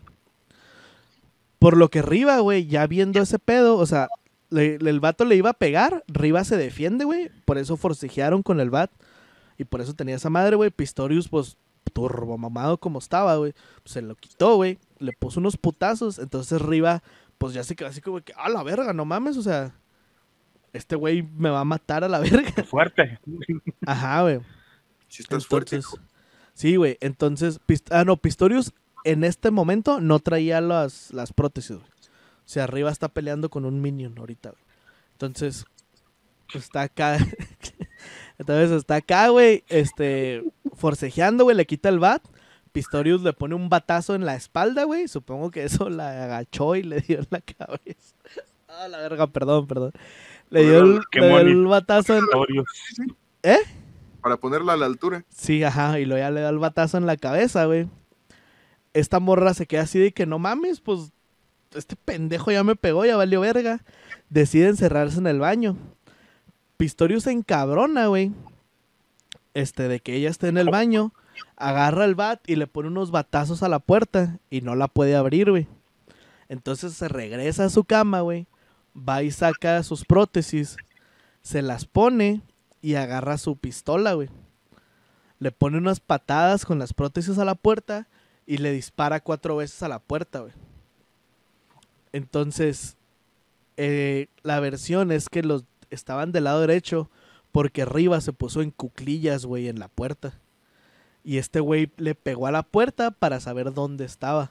[1.59, 4.09] Por lo que Riva, güey, ya viendo ese pedo, o sea,
[4.51, 8.69] el vato le iba a pegar, Riva se defiende, güey, por eso forcejearon con el
[8.69, 8.91] bat
[9.57, 10.69] y por eso tenía esa madre, güey.
[10.71, 11.57] Pistorius, pues,
[11.93, 13.53] turbo mamado como estaba, güey,
[13.83, 17.03] pues, se lo quitó, güey, le puso unos putazos, entonces Riva,
[17.37, 19.73] pues ya se quedó así como que, a la verga, no mames, o sea,
[20.73, 22.63] este güey me va a matar a la verga.
[22.63, 23.19] Fuerte.
[23.85, 24.39] Ajá, güey.
[25.09, 25.75] si estás fuerte.
[25.77, 25.99] Entonces,
[26.53, 26.97] sí, güey.
[27.01, 28.71] Entonces, Pist- ah, no, Pistorius
[29.03, 31.89] en este momento no traía las, las prótesis, güey.
[31.89, 34.63] O sea, arriba está peleando con un minion ahorita, güey.
[35.13, 35.65] Entonces,
[36.51, 37.17] pues, está acá.
[38.41, 42.23] Entonces está acá, güey, este, forcejeando, güey, le quita el bat.
[42.71, 45.07] Pistorius le pone un batazo en la espalda, güey.
[45.07, 48.15] Supongo que eso la agachó y le dio en la cabeza.
[48.73, 49.91] Ah, la verga, perdón, perdón.
[50.49, 52.23] Le dio el, le dio el batazo en...
[53.43, 53.59] ¿Eh?
[54.21, 55.25] Para ponerla a la altura.
[55.27, 57.89] Sí, ajá, y luego ya le da el batazo en la cabeza, güey.
[58.93, 61.11] Esta morra se queda así de que no mames, pues
[61.75, 63.83] este pendejo ya me pegó, ya valió verga.
[64.29, 65.75] Decide encerrarse en el baño.
[66.81, 68.31] Pistorius se encabrona, güey.
[69.53, 71.13] Este, de que ella esté en el baño,
[71.55, 75.15] agarra el bat y le pone unos batazos a la puerta y no la puede
[75.15, 75.67] abrir, güey.
[76.49, 78.47] Entonces se regresa a su cama, güey.
[78.97, 80.75] Va y saca sus prótesis,
[81.43, 82.41] se las pone
[82.81, 84.29] y agarra su pistola, güey.
[85.37, 88.07] Le pone unas patadas con las prótesis a la puerta
[88.47, 90.53] y le dispara cuatro veces a la puerta, güey.
[92.11, 92.97] Entonces,
[93.77, 97.09] eh, la versión es que los estaban del lado derecho
[97.51, 100.33] porque arriba se puso en cuclillas, güey, en la puerta.
[101.23, 104.49] Y este güey le pegó a la puerta para saber dónde estaba.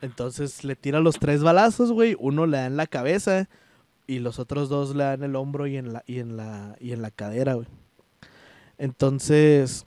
[0.00, 2.16] Entonces le tira los tres balazos, güey.
[2.18, 3.48] Uno le da en la cabeza
[4.06, 6.92] y los otros dos le dan el hombro y en la, y en la, y
[6.92, 7.66] en la cadera, güey.
[8.78, 9.86] Entonces,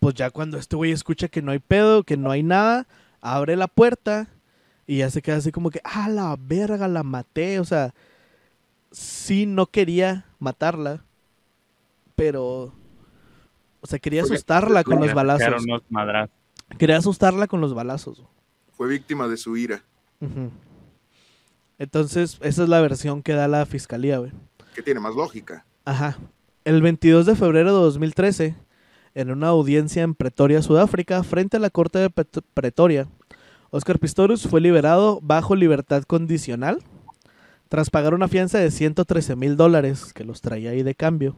[0.00, 2.86] pues ya cuando este güey escucha que no hay pedo, que no hay nada,
[3.20, 4.28] abre la puerta
[4.88, 7.60] y ya se queda así como que, ah, la verga, la maté.
[7.60, 7.94] O sea,
[8.90, 11.04] sí no quería matarla,
[12.16, 12.72] pero,
[13.80, 15.64] o sea, quería Porque- asustarla con los balazos.
[16.78, 18.24] Quería asustarla con los balazos.
[18.72, 19.82] Fue víctima de su ira.
[21.78, 24.32] Entonces, esa es la versión que da la fiscalía, güey.
[24.74, 25.64] Que tiene más lógica.
[25.84, 26.18] Ajá.
[26.64, 28.56] El 22 de febrero de 2013,
[29.14, 33.08] en una audiencia en Pretoria, Sudáfrica, frente a la corte de Pet- Pretoria,
[33.70, 36.78] Oscar Pistorius fue liberado bajo libertad condicional
[37.68, 41.36] tras pagar una fianza de 113 mil dólares, que los traía ahí de cambio.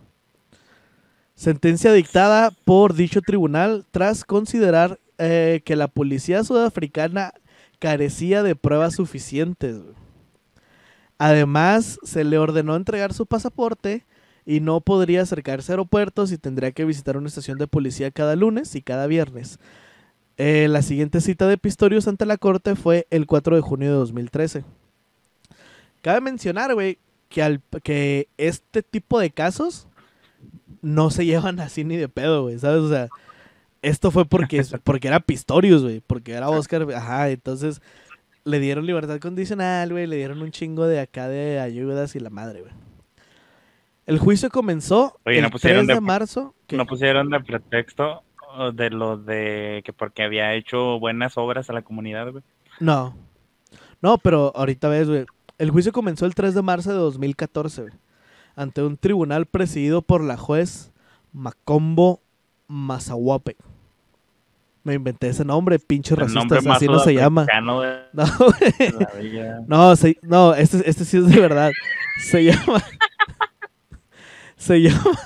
[1.34, 7.32] Sentencia dictada por dicho tribunal tras considerar eh, que la policía sudafricana
[7.80, 9.78] carecía de pruebas suficientes.
[11.18, 14.06] Además, se le ordenó entregar su pasaporte
[14.46, 18.36] y no podría acercarse a aeropuertos y tendría que visitar una estación de policía cada
[18.36, 19.58] lunes y cada viernes.
[20.36, 23.96] Eh, la siguiente cita de Pistorius ante la corte fue el 4 de junio de
[23.96, 24.64] 2013.
[26.02, 29.86] Cabe mencionar, güey, que, al- que este tipo de casos
[30.82, 32.80] no se llevan así ni de pedo, güey, ¿sabes?
[32.80, 33.08] O sea,
[33.82, 37.82] esto fue porque, porque era Pistorius, güey, porque era Oscar, ajá, entonces
[38.44, 42.30] le dieron libertad condicional, güey, le dieron un chingo de acá de ayudas y la
[42.30, 42.72] madre, güey.
[44.06, 46.54] El juicio comenzó Oye, el ¿no pusieron 3 de, de- marzo.
[46.66, 46.76] ¿qué?
[46.78, 48.22] No pusieron de pretexto
[48.72, 52.42] de lo de que porque había hecho buenas obras a la comunidad, güey.
[52.78, 53.16] No.
[54.02, 55.26] No, pero ahorita ves, güey.
[55.58, 57.94] El juicio comenzó el 3 de marzo de 2014, güey,
[58.56, 60.90] ante un tribunal presidido por la juez
[61.32, 62.20] Macombo
[62.66, 63.56] Mazahuape.
[64.82, 66.40] Me inventé ese nombre, pinche racista,
[66.72, 67.44] así no se llama.
[67.82, 68.24] de No.
[69.90, 71.70] No, se- no este, este sí es de verdad.
[72.22, 72.82] Se llama.
[74.56, 75.18] se llama.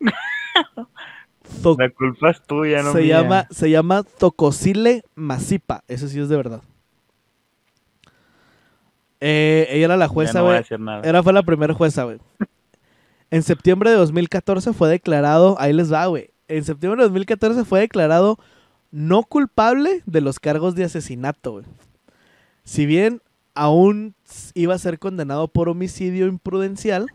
[1.78, 3.20] La culpa es tuya, no se mía.
[3.22, 5.84] llama, se llama Tocosile Masipa.
[5.88, 6.62] Ese sí es de verdad.
[9.20, 10.62] Eh, ella era la jueza, no güey.
[10.78, 11.02] nada.
[11.04, 12.18] Era fue la primera jueza, güey.
[13.30, 16.30] En septiembre de 2014 fue declarado, ahí les va, güey.
[16.48, 18.38] En septiembre de 2014 fue declarado
[18.90, 21.66] no culpable de los cargos de asesinato, güey.
[22.64, 23.20] Si bien
[23.54, 24.14] aún
[24.54, 27.08] iba a ser condenado por homicidio imprudencial,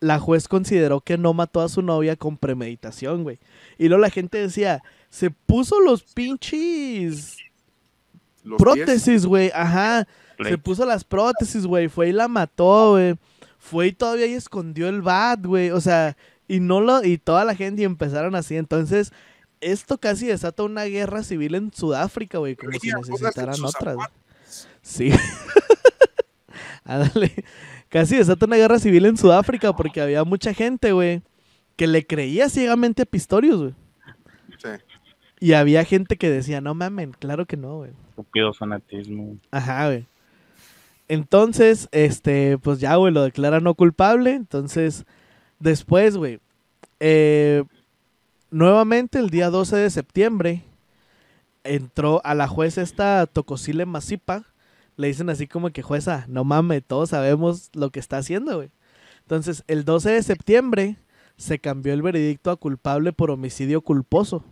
[0.00, 3.38] la juez consideró que no mató a su novia con premeditación, güey.
[3.78, 7.36] Y luego la gente decía, se puso los pinches
[8.42, 10.08] Los prótesis, güey, ajá.
[10.42, 11.88] Se puso las prótesis, güey.
[11.88, 13.16] Fue y la mató, güey.
[13.58, 15.70] Fue y todavía y escondió el bat, güey.
[15.70, 16.16] O sea,
[16.48, 17.04] y no lo.
[17.04, 18.56] Y toda la gente y empezaron así.
[18.56, 19.12] Entonces,
[19.60, 22.56] esto casi desata una guerra civil en Sudáfrica, güey.
[22.56, 23.98] Como si necesitaran otras.
[24.80, 25.12] Sí.
[26.84, 27.44] Ándale.
[27.90, 31.22] Casi desata una guerra civil en Sudáfrica porque había mucha gente, güey,
[31.76, 33.74] que le creía ciegamente a Pistorius, güey.
[34.58, 34.68] Sí.
[35.40, 37.90] Y había gente que decía, no mamen, claro que no, güey.
[38.10, 39.36] Estúpido fanatismo.
[39.50, 40.06] Ajá, güey.
[41.08, 44.34] Entonces, este, pues ya, güey, lo declara no culpable.
[44.34, 45.04] Entonces,
[45.58, 46.38] después, güey,
[47.00, 47.64] eh,
[48.50, 50.62] nuevamente el día 12 de septiembre,
[51.64, 54.44] entró a la jueza esta Tocosile Masipa.
[55.00, 58.70] Le dicen así como que, jueza, no mames, todos sabemos lo que está haciendo, güey.
[59.22, 60.96] Entonces, el 12 de septiembre
[61.36, 64.44] se cambió el veredicto a culpable por homicidio culposo,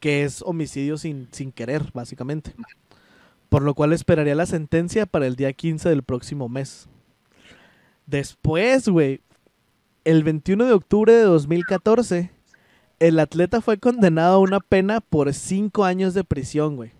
[0.00, 2.54] que es homicidio sin, sin querer, básicamente
[3.48, 6.88] por lo cual esperaría la sentencia para el día 15 del próximo mes.
[8.06, 9.20] Después, güey,
[10.04, 12.30] el 21 de octubre de 2014,
[12.98, 16.92] el atleta fue condenado a una pena por cinco años de prisión, güey.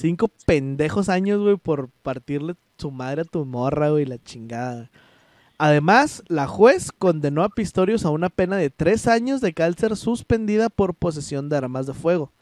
[0.00, 4.90] Cinco pendejos años, güey, por partirle su madre a tu morra, güey, la chingada.
[5.58, 10.70] Además, la juez condenó a Pistorius a una pena de tres años de cárcel suspendida
[10.70, 12.32] por posesión de armas de fuego.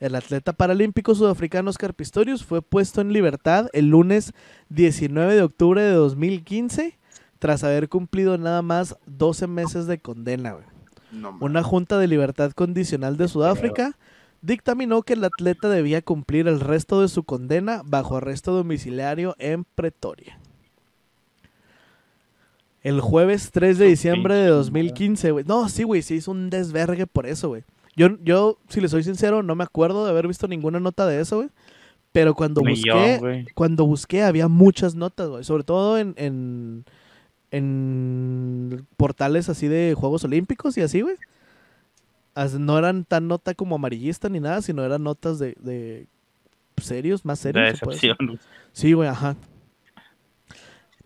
[0.00, 4.32] El atleta paralímpico sudafricano Oscar Pistorius fue puesto en libertad el lunes
[4.70, 6.98] 19 de octubre de 2015
[7.38, 10.56] tras haber cumplido nada más 12 meses de condena.
[11.12, 11.36] No.
[11.38, 13.98] Una junta de libertad condicional de Sudáfrica
[14.42, 19.64] dictaminó que el atleta debía cumplir el resto de su condena bajo arresto domiciliario en
[19.64, 20.38] Pretoria.
[22.82, 25.44] El jueves 3 de diciembre de pinche 2015, güey.
[25.44, 27.64] No, sí, güey, se hizo un desvergue por eso, güey.
[27.96, 31.20] Yo, yo, si le soy sincero, no me acuerdo de haber visto ninguna nota de
[31.20, 31.48] eso, güey.
[32.12, 35.44] Pero cuando busqué, cuando busqué había muchas notas, güey.
[35.44, 36.84] Sobre todo en, en,
[37.50, 41.16] en portales así de Juegos Olímpicos y así, güey.
[42.58, 46.06] No eran tan nota como amarillista ni nada, sino eran notas de, de
[46.80, 47.80] serios, más De serios.
[47.80, 47.88] decir.
[48.16, 48.40] decepción.
[48.72, 49.36] Sí, güey, ajá.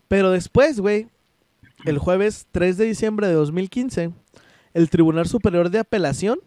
[0.07, 1.07] Pero después, güey,
[1.85, 4.11] el jueves 3 de diciembre de 2015,
[4.73, 6.39] el Tribunal Superior de Apelación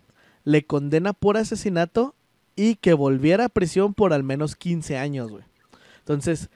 [0.44, 2.14] le condena por asesinato
[2.54, 5.44] y que volviera a prisión por al menos 15 años, güey.
[5.98, 6.48] Entonces,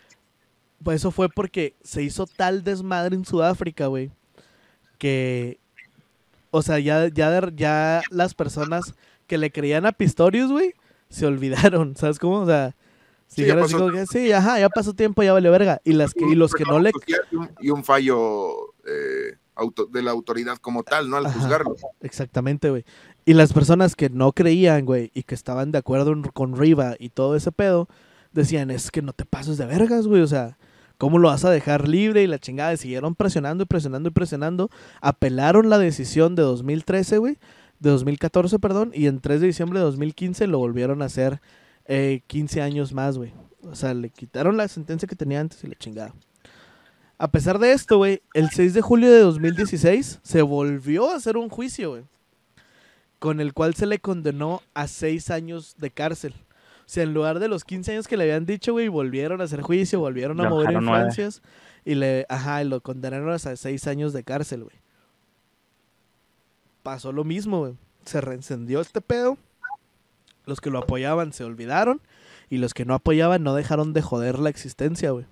[0.82, 4.10] pues eso fue porque se hizo tal desmadre en Sudáfrica, güey,
[4.98, 5.58] que,
[6.50, 8.94] o sea, ya, ya, ya las personas
[9.26, 10.74] que le creían a Pistorius, güey,
[11.08, 12.40] se olvidaron, ¿sabes cómo?
[12.40, 12.74] O sea,
[13.26, 15.80] Sí, dijeron ya pasó que, sí, ajá, ya pasó tiempo, ya vale verga.
[15.84, 16.90] Y, las que, y los que no le...
[17.30, 21.16] Y un, y un fallo eh, auto- de la autoridad como tal, ¿no?
[21.16, 21.38] Al Ajá.
[21.38, 21.76] juzgarlo.
[22.00, 22.84] Exactamente, güey.
[23.24, 27.10] Y las personas que no creían, güey, y que estaban de acuerdo con Riva y
[27.10, 27.88] todo ese pedo,
[28.32, 30.22] decían, es que no te pases de vergas, güey.
[30.22, 30.58] O sea,
[31.00, 32.22] ¿cómo lo vas a dejar libre?
[32.22, 34.70] Y la chingada, siguieron presionando y presionando y presionando.
[35.00, 37.38] Apelaron la decisión de 2013, güey,
[37.78, 41.40] de 2014, perdón, y en 3 de diciembre de 2015 lo volvieron a hacer
[41.86, 43.32] eh, 15 años más, güey.
[43.62, 46.14] O sea, le quitaron la sentencia que tenía antes y la chingada.
[47.16, 51.38] A pesar de esto, güey, el 6 de julio de 2016 se volvió a hacer
[51.38, 52.02] un juicio, güey.
[53.18, 56.34] Con el cual se le condenó a 6 años de cárcel.
[56.90, 59.62] Sea, en lugar de los 15 años que le habían dicho, güey, volvieron a hacer
[59.62, 61.40] juicio, volvieron a Le mover influencias.
[61.84, 64.74] Y le, ajá, y lo condenaron a 6 años de cárcel, güey.
[66.82, 67.74] Pasó lo mismo, güey.
[68.04, 69.38] Se reencendió este pedo.
[70.46, 72.00] Los que lo apoyaban se olvidaron.
[72.48, 75.26] Y los que no apoyaban no dejaron de joder la existencia, güey.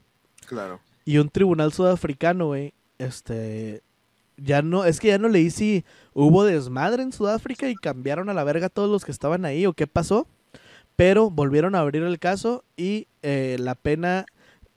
[0.46, 0.78] Claro.
[1.04, 3.82] Y un tribunal sudafricano, güey, este,
[4.36, 5.84] ya no, es que ya no leí si
[6.14, 9.66] hubo desmadre en Sudáfrica y cambiaron a la verga a todos los que estaban ahí
[9.66, 10.28] o qué pasó,
[10.98, 14.26] pero volvieron a abrir el caso y eh, la pena,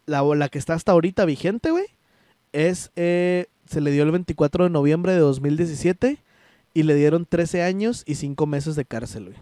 [0.05, 1.87] la, la que está hasta ahorita vigente, güey,
[2.51, 6.19] es, eh, se le dio el 24 de noviembre de 2017
[6.75, 9.37] y le dieron 13 años y 5 meses de cárcel, güey.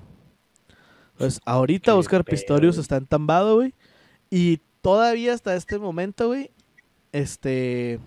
[1.16, 2.82] Entonces, ahorita Qué Oscar pedo, Pistorius güey.
[2.82, 3.74] está entambado, güey,
[4.30, 6.50] y todavía hasta este momento, güey,
[7.12, 8.00] este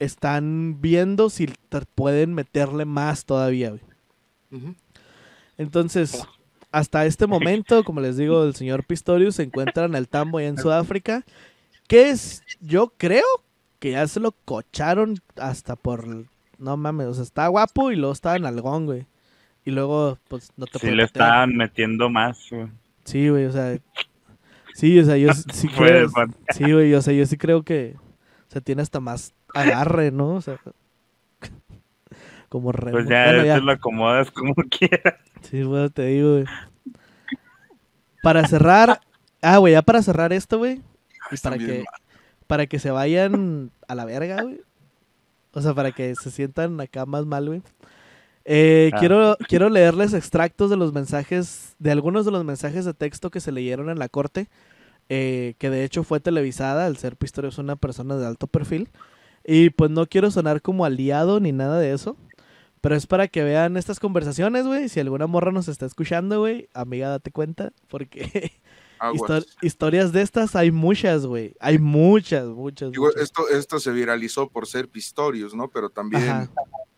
[0.00, 1.48] están viendo si
[1.94, 3.82] pueden meterle más todavía, güey.
[5.56, 6.24] Entonces,
[6.74, 10.48] hasta este momento, como les digo, el señor Pistorius se encuentra en el tambo allá
[10.48, 11.24] en Sudáfrica,
[11.86, 13.24] que es, yo creo
[13.78, 16.04] que ya se lo cocharon hasta por,
[16.58, 19.06] no mames, o sea, está guapo y luego está en algón, güey.
[19.64, 21.04] Y luego, pues, no te Sí le meter.
[21.06, 22.38] estaban metiendo más.
[22.50, 22.66] güey.
[23.04, 23.78] Sí, güey, o sea,
[24.74, 26.10] sí, o sea, yo sí creo,
[26.50, 27.94] sí, güey, o sea, yo sí creo que,
[28.48, 30.34] o sea, tiene hasta más agarre, ¿no?
[30.34, 30.58] O sea,
[32.54, 32.92] como re...
[32.92, 33.54] Pues ya, bueno, ya.
[33.56, 35.14] te lo acomodas como quieras.
[35.42, 36.44] Sí, bueno, te digo, güey.
[38.22, 39.00] Para cerrar,
[39.42, 40.80] ah, güey, ya para cerrar esto, güey,
[41.30, 41.84] y Están para que, mal.
[42.46, 44.60] para que se vayan a la verga, güey.
[45.52, 47.62] O sea, para que se sientan acá más mal, güey.
[48.44, 48.98] Eh, Ah.
[49.00, 53.40] quiero, quiero leerles extractos de los mensajes, de algunos de los mensajes de texto que
[53.40, 54.48] se leyeron en la corte,
[55.08, 58.88] eh, que de hecho fue televisada, al ser Pistorius una persona de alto perfil.
[59.44, 62.16] Y pues no quiero sonar como aliado ni nada de eso.
[62.84, 64.90] Pero es para que vean estas conversaciones, güey.
[64.90, 67.72] Si alguna morra nos está escuchando, güey, amiga, date cuenta.
[67.88, 68.52] Porque
[69.00, 71.56] histor- historias de estas hay muchas, güey.
[71.60, 72.92] Hay muchas, muchas.
[72.92, 73.22] Digo, muchas.
[73.22, 75.68] esto, esto se viralizó por ser Pistorius, ¿no?
[75.68, 76.50] Pero también, Ajá.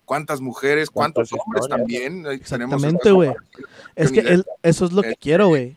[0.04, 2.26] ¿cuántas mujeres, cuántos ¿Cuántas hombres también?
[2.26, 3.32] Exactamente, güey.
[3.94, 5.76] Es que eso es lo que Eh, quiero, güey.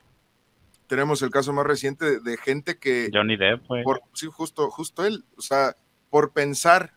[0.88, 3.84] Tenemos el caso más reciente de, de gente que, Johnny Depp, güey.
[3.84, 5.76] por, sí, justo, justo él, o sea,
[6.10, 6.94] por pensar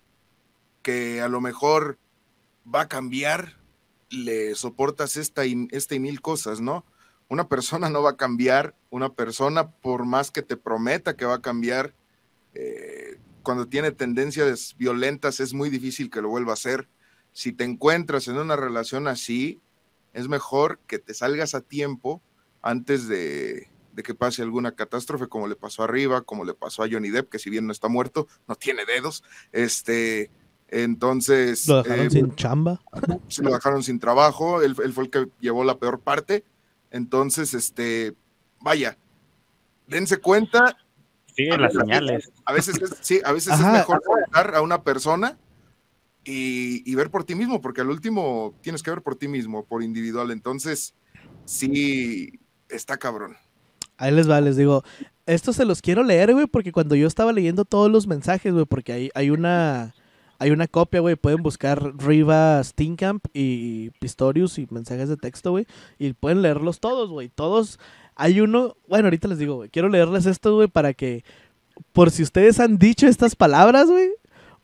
[0.81, 1.99] que a lo mejor
[2.73, 3.59] va a cambiar,
[4.11, 6.85] le soportas esta y, esta y mil cosas, ¿no?
[7.29, 11.37] Una persona no va a cambiar, una persona por más que te prometa que va
[11.37, 11.95] a cambiar,
[12.55, 16.89] eh, cuando tiene tendencias violentas es muy difícil que lo vuelva a hacer.
[17.33, 19.61] Si te encuentras en una relación así,
[20.13, 22.23] es mejor que te salgas a tiempo
[22.61, 26.89] antes de, de que pase alguna catástrofe, como le pasó arriba, como le pasó a
[26.91, 29.23] Johnny Depp, que si bien no está muerto, no tiene dedos.
[29.53, 30.31] Este,
[30.73, 31.69] entonces.
[31.69, 32.81] Lo dejaron eh, sin chamba.
[33.29, 36.45] se lo dejaron sin trabajo, él, él fue el que llevó la peor parte.
[36.91, 38.15] Entonces, este,
[38.61, 38.97] vaya,
[39.87, 40.77] dense cuenta.
[41.37, 42.33] Siguen las señales.
[42.45, 43.69] A veces es, sí, a veces Ajá.
[43.69, 45.39] es mejor soltar a una persona
[46.25, 49.65] y, y ver por ti mismo, porque al último tienes que ver por ti mismo,
[49.65, 50.31] por individual.
[50.31, 50.95] Entonces,
[51.45, 53.37] sí, está cabrón.
[53.99, 54.85] Ahí les va, les digo.
[55.27, 58.65] Esto se los quiero leer, güey, porque cuando yo estaba leyendo todos los mensajes, güey,
[58.65, 59.95] porque hay, hay una
[60.43, 65.67] hay una copia, güey, pueden buscar Riva Steenkamp y Pistorius y mensajes de texto, güey,
[65.99, 67.29] y pueden leerlos todos, güey.
[67.29, 67.79] Todos,
[68.17, 71.25] hay uno, bueno, ahorita les digo, güey, quiero leerles esto, güey, para que,
[71.93, 74.11] por si ustedes han dicho estas palabras, güey,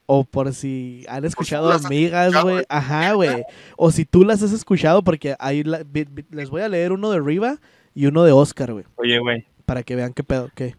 [0.06, 3.44] o por si han escuchado amigas, güey, ajá, güey,
[3.76, 5.84] o si tú las has escuchado, porque ahí la-
[6.30, 7.58] les voy a leer uno de Riva
[7.94, 10.74] y uno de Oscar, güey, Oye, güey, para que vean qué pedo, qué.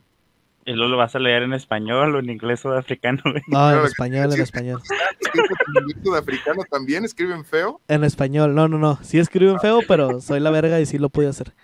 [0.69, 3.41] ¿Y luego lo vas a leer en español o en inglés sudafricano, güey?
[3.47, 4.83] No, en español, en español.
[5.19, 5.49] Escriben
[5.95, 7.81] en sudafricano también, escriben feo.
[7.87, 8.99] En español, no, no, no.
[9.01, 11.55] Sí escriben feo, pero soy la verga y sí lo pude hacer.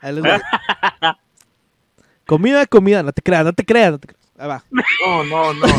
[0.00, 0.32] Ahí les voy.
[2.26, 4.24] comida, comida, no te creas, no te creas, no te creas.
[4.38, 4.64] Ahí va.
[4.70, 5.74] No, no, no, no.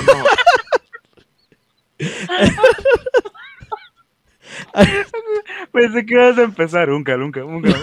[5.72, 7.70] Pensé que ibas a empezar, nunca, nunca, nunca.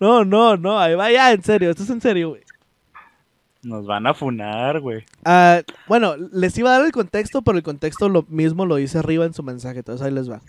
[0.00, 2.40] No, no, no, ahí va ya, en serio, esto es en serio, güey.
[3.62, 5.04] Nos van a funar, güey.
[5.24, 8.98] Ah, bueno, les iba a dar el contexto, pero el contexto lo mismo lo dice
[8.98, 10.40] arriba en su mensaje, entonces ahí les va.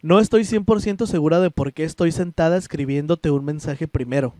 [0.00, 4.34] No estoy 100% segura de por qué estoy sentada escribiéndote un mensaje primero.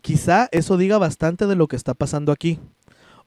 [0.00, 2.58] Quizá eso diga bastante de lo que está pasando aquí.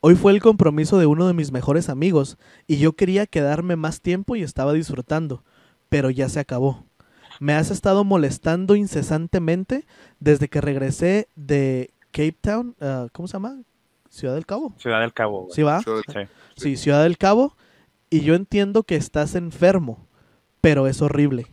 [0.01, 4.01] Hoy fue el compromiso de uno de mis mejores amigos y yo quería quedarme más
[4.01, 5.43] tiempo y estaba disfrutando,
[5.89, 6.85] pero ya se acabó.
[7.39, 9.85] Me has estado molestando incesantemente
[10.19, 13.61] desde que regresé de Cape Town, ah, ¿cómo se llama?
[14.09, 14.73] Ciudad del Cabo.
[14.77, 15.53] Ciudad del Cabo, güey.
[15.53, 15.79] ¿Sí va?
[15.81, 15.93] Sí.
[16.55, 17.55] Sí, Ciudad del Cabo.
[18.09, 20.07] Y yo entiendo que estás enfermo,
[20.61, 21.47] pero es horrible.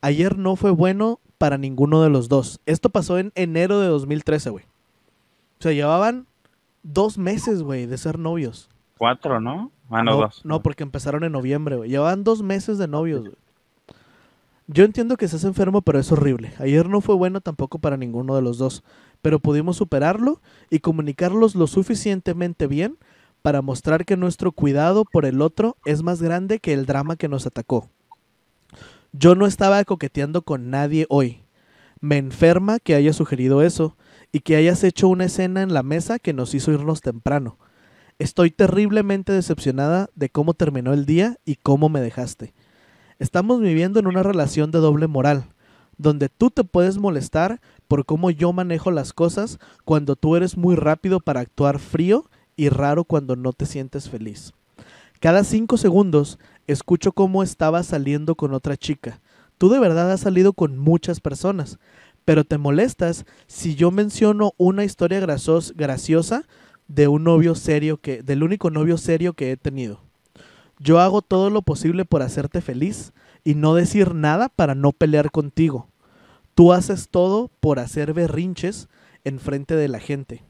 [0.00, 2.60] Ayer no fue bueno para ninguno de los dos.
[2.66, 4.64] Esto pasó en enero de 2013, güey.
[4.64, 6.26] O sea, llevaban
[6.82, 8.68] dos meses, güey, de ser novios.
[8.96, 9.72] Cuatro, ¿no?
[9.90, 10.44] Ah, no, no, dos.
[10.44, 11.90] no, porque empezaron en noviembre, güey.
[11.90, 13.36] Llevaban dos meses de novios, güey.
[14.70, 16.52] Yo entiendo que estás enfermo, pero es horrible.
[16.58, 18.84] Ayer no fue bueno tampoco para ninguno de los dos,
[19.22, 20.40] pero pudimos superarlo
[20.70, 22.98] y comunicarlos lo suficientemente bien
[23.42, 27.28] para mostrar que nuestro cuidado por el otro es más grande que el drama que
[27.28, 27.88] nos atacó.
[29.12, 31.42] Yo no estaba coqueteando con nadie hoy.
[32.00, 33.96] Me enferma que hayas sugerido eso
[34.32, 37.58] y que hayas hecho una escena en la mesa que nos hizo irnos temprano.
[38.18, 42.54] Estoy terriblemente decepcionada de cómo terminó el día y cómo me dejaste.
[43.18, 45.46] Estamos viviendo en una relación de doble moral,
[45.98, 50.76] donde tú te puedes molestar por cómo yo manejo las cosas cuando tú eres muy
[50.76, 52.24] rápido para actuar frío
[52.56, 54.52] y raro cuando no te sientes feliz.
[55.20, 59.20] Cada cinco segundos escucho cómo estabas saliendo con otra chica.
[59.58, 61.78] Tú de verdad has salido con muchas personas,
[62.24, 66.44] pero te molestas si yo menciono una historia graciosa
[66.86, 70.00] de un novio serio que, del único novio serio que he tenido.
[70.78, 73.12] Yo hago todo lo posible por hacerte feliz
[73.48, 75.88] y no decir nada para no pelear contigo.
[76.54, 78.90] Tú haces todo por hacer berrinches
[79.24, 80.44] en frente de la gente.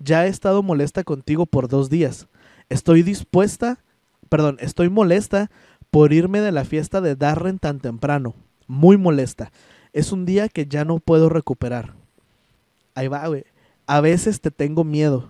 [0.00, 2.26] Ya he estado molesta contigo por dos días.
[2.68, 3.78] Estoy dispuesta,
[4.28, 5.52] perdón, estoy molesta
[5.92, 8.34] por irme de la fiesta de Darren tan temprano.
[8.66, 9.52] Muy molesta.
[9.92, 11.94] Es un día que ya no puedo recuperar.
[12.96, 13.44] Ahí va, güey.
[13.86, 15.28] A veces te tengo miedo.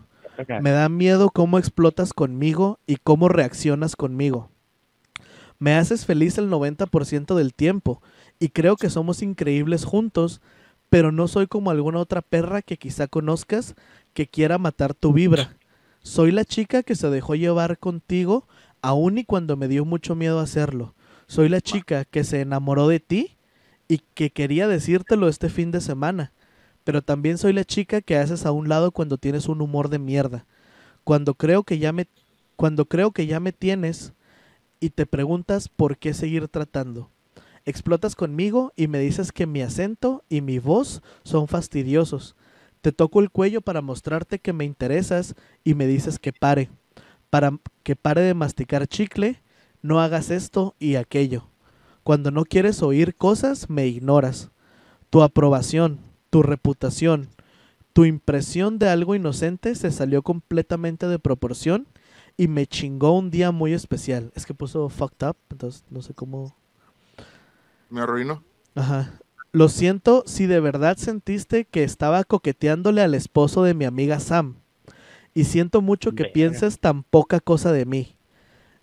[0.63, 4.49] Me da miedo cómo explotas conmigo y cómo reaccionas conmigo.
[5.63, 8.03] Me haces feliz el 90% del tiempo
[8.41, 10.41] y creo que somos increíbles juntos,
[10.91, 13.77] pero no soy como alguna otra perra que quizá conozcas
[14.13, 15.57] que quiera matar tu vibra.
[16.03, 18.49] Soy la chica que se dejó llevar contigo
[18.81, 20.97] aun y cuando me dio mucho miedo hacerlo.
[21.29, 23.37] Soy la chica que se enamoró de ti
[23.87, 26.33] y que quería decírtelo este fin de semana.
[26.83, 30.01] Pero también soy la chica que haces a un lado cuando tienes un humor de
[30.01, 30.45] mierda.
[31.05, 32.09] Cuando creo que ya me
[32.57, 34.13] cuando creo que ya me tienes
[34.83, 37.09] y te preguntas por qué seguir tratando.
[37.65, 42.35] Explotas conmigo y me dices que mi acento y mi voz son fastidiosos.
[42.81, 46.69] Te toco el cuello para mostrarte que me interesas y me dices que pare.
[47.31, 49.41] Para que pare de masticar chicle,
[49.83, 51.49] no hagas esto y aquello.
[52.03, 54.51] Cuando no quieres oír cosas, me ignoras.
[55.11, 57.29] Tu aprobación, tu reputación,
[57.93, 61.87] tu impresión de algo inocente se salió completamente de proporción
[62.37, 64.33] y me chingó un día muy especial.
[64.35, 66.55] Es que puso fucked up, entonces no sé cómo.
[67.91, 68.43] Me arruinó.
[68.75, 69.19] Ajá.
[69.53, 74.57] Lo siento si de verdad sentiste que estaba coqueteándole al esposo de mi amiga Sam.
[75.35, 78.17] Y siento mucho que pienses tan poca cosa de mí.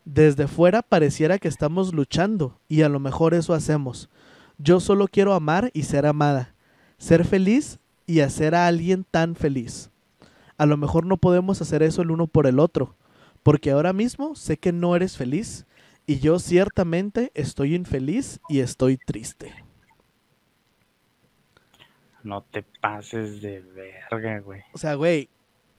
[0.05, 4.09] Desde fuera pareciera que estamos luchando y a lo mejor eso hacemos.
[4.57, 6.53] Yo solo quiero amar y ser amada,
[6.97, 9.89] ser feliz y hacer a alguien tan feliz.
[10.57, 12.95] A lo mejor no podemos hacer eso el uno por el otro,
[13.43, 15.65] porque ahora mismo sé que no eres feliz
[16.05, 19.53] y yo ciertamente estoy infeliz y estoy triste.
[22.23, 24.61] No te pases de verga, güey.
[24.73, 25.29] O sea, güey,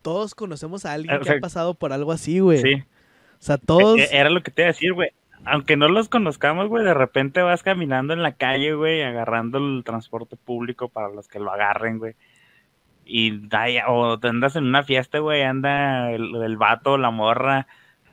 [0.02, 2.60] todos conocemos a alguien O que ha pasado por algo así, güey.
[2.62, 2.74] Sí.
[2.74, 3.98] O sea, todos...
[3.98, 5.10] E- Era lo que te iba a decir, güey.
[5.44, 9.82] Aunque no los conozcamos, güey, de repente vas caminando en la calle, güey, agarrando el
[9.84, 12.14] transporte público para los que lo agarren, güey.
[13.12, 17.10] Y da- o te andas en una fiesta, güey, anda el, el vato o la
[17.10, 17.66] morra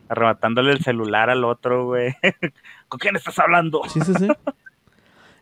[0.10, 2.16] arrebatándole el celular al otro, güey.
[2.88, 3.82] ¿Con quién estás hablando?
[3.90, 4.28] Sí, sí, sí.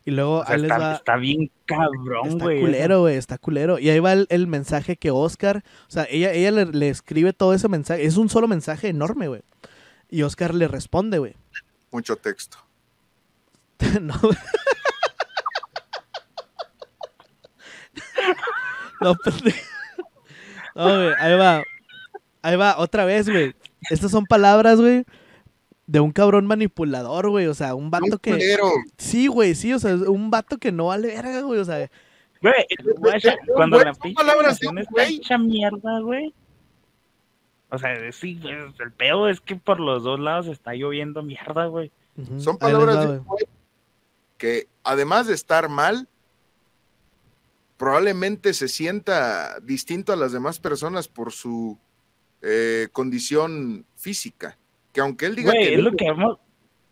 [0.04, 0.94] Y luego O sea, ahí les está, va...
[0.94, 2.60] está bien cabrón, Está güey.
[2.60, 3.78] culero, güey, está culero.
[3.78, 7.32] Y ahí va el, el mensaje que Oscar, o sea, ella, ella le, le escribe
[7.32, 9.42] todo ese mensaje, es un solo mensaje enorme, güey.
[10.10, 11.34] Y Oscar le responde, güey.
[11.90, 12.58] Mucho texto.
[14.00, 14.14] no.
[19.00, 19.58] no, pendejo.
[20.74, 21.62] No, güey, ahí va.
[22.42, 23.54] Ahí va, otra vez, güey.
[23.90, 25.04] Estas son palabras, güey,
[25.86, 27.46] de un cabrón manipulador, güey.
[27.46, 28.32] O sea, un vato Un que...
[28.32, 28.70] culero.
[28.98, 31.60] Sí, güey, sí, o sea, un vato que no vale verga, güey.
[31.60, 31.90] O sea,
[32.42, 32.54] Güey,
[33.54, 34.22] cuando la pinche
[35.08, 36.34] hecha mierda, güey.
[37.70, 41.66] O sea, sí, güey, el pedo es que por los dos lados está lloviendo mierda,
[41.66, 41.90] güey.
[42.38, 43.46] Son palabras va, de güey
[44.36, 46.08] que además de estar mal,
[47.76, 51.78] probablemente se sienta distinto a las demás personas por su
[52.42, 54.58] eh, condición física.
[54.92, 56.06] Que aunque él diga que, no, que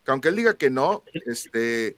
[0.04, 1.96] que aunque él diga que no, este,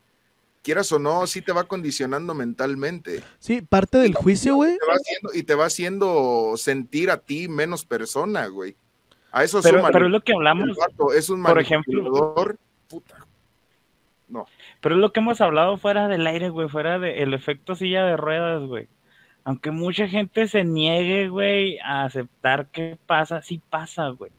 [0.62, 3.22] quieras o no, sí te va condicionando mentalmente.
[3.38, 4.78] Sí, parte del juicio, güey.
[5.34, 8.76] Y te va haciendo sentir a ti menos persona, güey.
[9.32, 12.56] A eso Pero, súmale, pero es lo que hablamos, vato es un por ejemplo.
[12.88, 13.26] puta.
[14.86, 18.16] Pero es lo que hemos hablado fuera del aire, güey, fuera del efecto silla de
[18.16, 18.86] ruedas, güey.
[19.42, 24.30] Aunque mucha gente se niegue, güey, a aceptar que pasa, sí pasa, güey.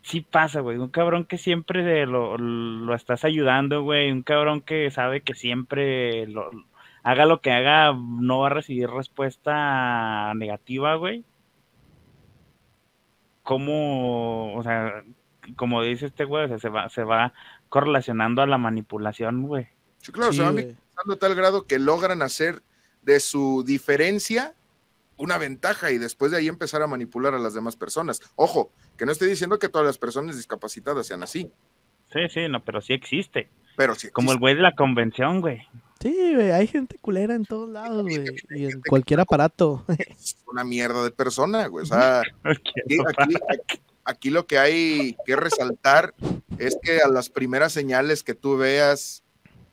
[0.00, 0.78] Sí pasa, güey.
[0.78, 4.10] Un cabrón que siempre de lo, lo estás ayudando, güey.
[4.10, 6.50] Un cabrón que sabe que siempre lo,
[7.02, 11.22] haga lo que haga, no va a recibir respuesta negativa, güey.
[13.42, 15.04] ¿Cómo, o sea,
[15.56, 17.34] como dice este güey, o sea, se va, se va
[17.70, 19.68] correlacionando a la manipulación, güey.
[20.02, 22.62] Sí, claro, Sí, se van victimizando a tal grado que logran hacer
[23.02, 24.54] de su diferencia
[25.16, 28.20] una ventaja y después de ahí empezar a manipular a las demás personas.
[28.36, 31.50] Ojo, que no estoy diciendo que todas las personas discapacitadas sean así,
[32.12, 33.48] Sí, sí, no, pero sí existe.
[33.76, 34.10] pero sí.
[34.10, 35.60] Como el güey de la convención, güey.
[36.00, 38.24] Sí, güey, hay gente culera en todos lados, güey.
[38.50, 39.84] Y en cualquier aparato.
[39.98, 41.84] Es una mierda de persona, güey.
[41.84, 42.72] O sea, aquí-
[43.06, 43.80] aquí-
[44.10, 46.14] aquí lo que hay que resaltar
[46.58, 49.22] es que a las primeras señales que tú veas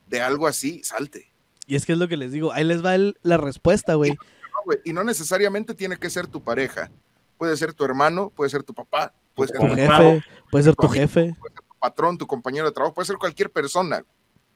[0.08, 1.32] de algo así, salte.
[1.66, 2.54] Y es que es lo que les digo.
[2.54, 4.12] Ahí les va el- la respuesta, güey.
[4.12, 6.90] No, Y no necesariamente tiene que ser tu pareja.
[7.38, 10.76] Puede ser tu hermano, puede ser tu papá, puede ser Tu tu jefe, puede ser
[10.76, 11.36] tu jefe.
[11.80, 14.04] patrón, tu compañero de trabajo, puede ser cualquier persona,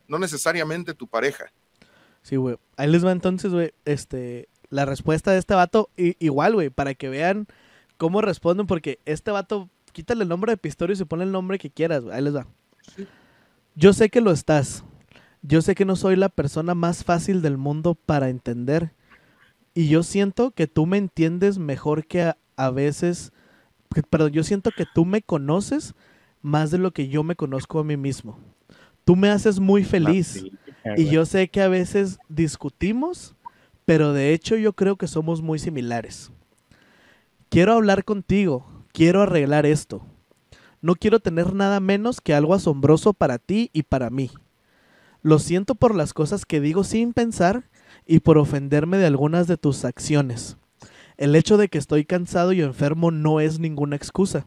[0.08, 1.46] no necesariamente tu pareja.
[2.24, 2.58] Sí, güey.
[2.78, 5.90] Ahí les va entonces, güey, este, la respuesta de este vato.
[5.98, 7.48] igual, güey, para que vean
[8.02, 11.60] cómo responden, porque este vato, quítale el nombre de Pistorio y se pone el nombre
[11.60, 12.04] que quieras.
[12.12, 12.48] Ahí les va.
[13.76, 14.84] Yo sé que lo estás.
[15.44, 18.92] Yo sé que no soy la persona más fácil del mundo para entender.
[19.76, 23.34] Y yo siento que tú me entiendes mejor que a, a veces...
[23.94, 25.94] que- Perdón, yo siento que tú me conoces
[26.42, 28.40] más de lo que yo me conozco a mí mismo.
[29.06, 30.26] Tú me haces muy feliz.
[30.28, 30.52] Sí,
[30.98, 33.36] Y yo sé que a veces discutimos,
[33.86, 36.32] pero de hecho yo creo que somos muy similares.
[37.52, 40.06] Quiero hablar contigo, quiero arreglar esto.
[40.80, 44.32] No quiero tener nada menos que algo asombroso para ti y para mí.
[45.22, 47.66] Lo siento por las cosas que digo sin pensar
[48.08, 50.56] y por ofenderme de algunas de tus acciones.
[51.18, 54.46] El hecho de que estoy cansado y enfermo no es ninguna excusa.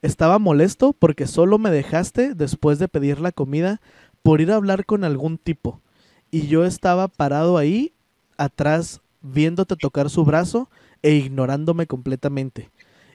[0.00, 3.82] Estaba molesto porque solo me dejaste después de pedir la comida
[4.22, 5.82] por ir a hablar con algún tipo.
[6.30, 7.92] Y yo estaba parado ahí,
[8.38, 10.70] atrás, viéndote tocar su brazo
[11.04, 12.70] e ignorándome completamente.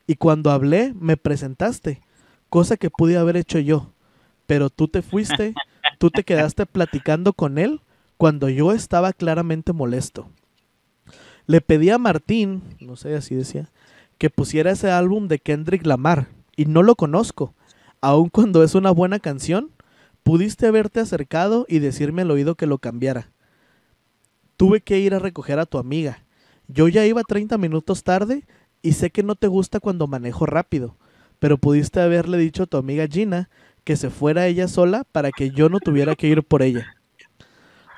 [0.07, 2.01] Y cuando hablé, me presentaste,
[2.47, 3.91] cosa que pude haber hecho yo.
[4.47, 5.53] Pero tú te fuiste,
[5.97, 7.81] tú te quedaste platicando con él
[8.15, 10.29] cuando yo estaba claramente molesto.
[11.45, 13.69] Le pedí a Martín, no sé, así decía,
[14.17, 17.53] que pusiera ese álbum de Kendrick Lamar, y no lo conozco,
[17.99, 19.71] aun cuando es una buena canción,
[20.29, 23.31] Pudiste haberte acercado y decirme al oído que lo cambiara.
[24.57, 26.23] Tuve que ir a recoger a tu amiga.
[26.71, 28.45] Yo ya iba 30 minutos tarde
[28.83, 30.97] y sé que no te gusta cuando manejo rápido,
[31.39, 33.49] pero pudiste haberle dicho a tu amiga Gina
[33.83, 36.95] que se fuera ella sola para que yo no tuviera que ir por ella.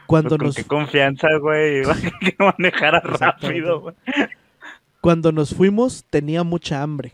[0.08, 1.82] Cuando Pues con nos qué confianza, güey,
[2.22, 3.96] que manejara rápido, güey.
[5.02, 7.12] Cuando nos fuimos tenía mucha hambre.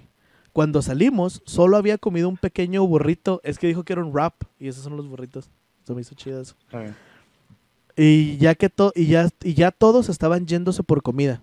[0.53, 3.41] Cuando salimos solo había comido un pequeño burrito.
[3.43, 5.49] Es que dijo que era un wrap y esos son los burritos.
[5.85, 6.55] Se me hizo chido eso.
[7.97, 11.41] Y ya que to- y ya, y ya todos estaban yéndose por comida.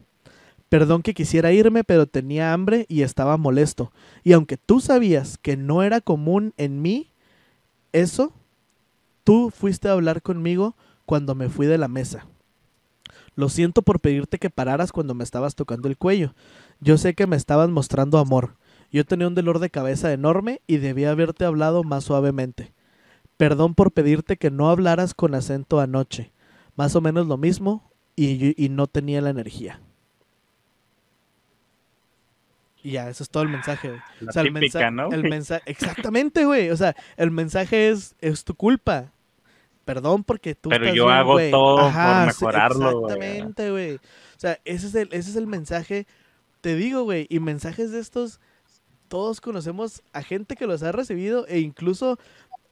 [0.69, 3.93] Perdón que quisiera irme, pero tenía hambre y estaba molesto.
[4.23, 7.11] Y aunque tú sabías que no era común en mí
[7.93, 8.33] eso,
[9.25, 10.75] tú fuiste a hablar conmigo
[11.07, 12.27] cuando me fui de la mesa.
[13.37, 16.35] Lo siento por pedirte que pararas cuando me estabas tocando el cuello.
[16.81, 18.57] Yo sé que me estabas mostrando amor.
[18.93, 22.73] Yo tenía un dolor de cabeza enorme y debía haberte hablado más suavemente.
[23.37, 26.31] Perdón por pedirte que no hablaras con acento anoche.
[26.77, 29.81] Más o menos lo mismo y, y no tenía la energía.
[32.83, 34.01] Y ya, eso es todo el mensaje, güey.
[34.21, 35.11] La O sea, el mensaje, ¿no?
[35.11, 36.69] el mensaje, exactamente, güey.
[36.69, 39.11] O sea, el mensaje es, es tu culpa.
[39.87, 41.51] Perdón porque tú Pero estás yo bien, hago güey.
[41.51, 43.15] todo por Ajá, sí, mejorarlo, güey.
[43.15, 43.95] Exactamente, güey.
[43.95, 44.01] O
[44.39, 46.07] sea, ese es el, ese es el mensaje.
[46.61, 48.39] Te digo, güey, y mensajes de estos,
[49.09, 52.19] todos conocemos a gente que los ha recibido e incluso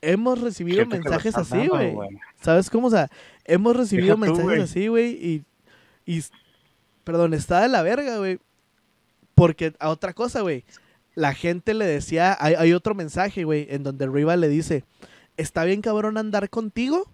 [0.03, 1.97] hemos recibido mensajes así, güey.
[2.41, 2.89] ¿Sabes cómo?
[2.89, 3.09] O sea,
[3.45, 5.45] hemos recibido mensajes así, güey, y,
[6.05, 6.23] y,
[7.05, 8.39] perdón, está de la verga, güey.
[9.35, 10.65] Porque a otra cosa, güey,
[11.15, 14.85] la gente le decía, hay, hay otro mensaje, güey, en donde Riva le dice,
[15.37, 17.09] está bien cabrón andar contigo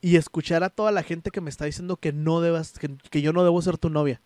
[0.00, 3.22] y escuchar a toda la gente que me está diciendo que no debas, que, que
[3.22, 4.20] yo no debo ser tu novia.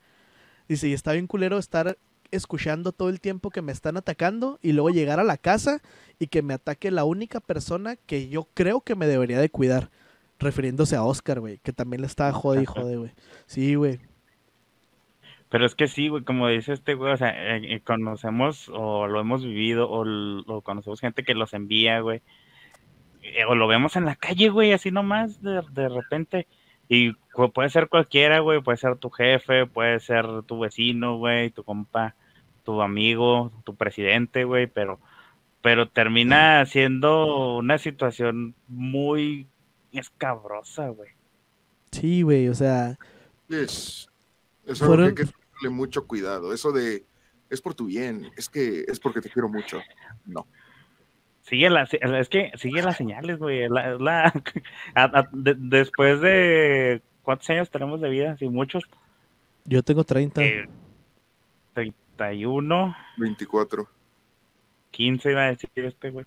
[0.68, 1.96] Dice, y está bien culero estar
[2.30, 5.80] escuchando todo el tiempo que me están atacando y luego llegar a la casa
[6.18, 9.90] y que me ataque la única persona que yo creo que me debería de cuidar.
[10.40, 13.10] Refiriéndose a Oscar, güey, que también le estaba jode y jode, güey.
[13.46, 13.98] Sí, güey.
[15.48, 19.08] Pero es que sí, güey, como dice este güey, o sea, eh, eh, conocemos o
[19.08, 22.20] lo hemos vivido o, l- o conocemos gente que los envía, güey.
[23.22, 26.46] eh, o lo vemos en la calle, güey, así nomás de, de repente.
[26.88, 27.12] Y
[27.54, 32.14] puede ser cualquiera, güey, puede ser tu jefe, puede ser tu vecino, güey, tu compa,
[32.64, 34.98] tu amigo, tu presidente, güey, pero,
[35.62, 39.46] pero termina siendo una situación muy
[39.92, 41.10] escabrosa, güey.
[41.92, 42.98] Sí, güey, o sea,
[43.48, 44.08] Es,
[44.66, 46.52] es algo Fueron- que hay que tenerle mucho cuidado.
[46.52, 47.04] Eso de
[47.50, 49.80] es por tu bien, es que es porque te quiero mucho.
[50.26, 50.46] No.
[51.48, 53.68] Sigue las, es que sigue las señales, güey.
[53.68, 54.32] La, la-
[54.94, 58.84] a- a- de- después de cuántos años tenemos de vida, sí, muchos,
[59.64, 60.42] yo tengo 30.
[60.42, 60.68] eh,
[61.74, 63.88] 31, 24.
[64.90, 66.26] 15 iba a decir este, güey.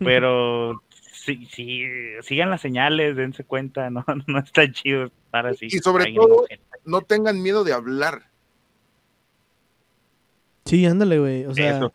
[0.00, 0.82] Pero
[1.12, 1.84] sí, sí,
[2.22, 5.66] sigan las señales, dense cuenta, no, no está chido estar así.
[5.66, 6.46] Y sobre todo-.
[6.84, 8.22] No tengan miedo de hablar.
[10.64, 11.44] Sí, ándale, güey.
[11.46, 11.92] O sea, Eso.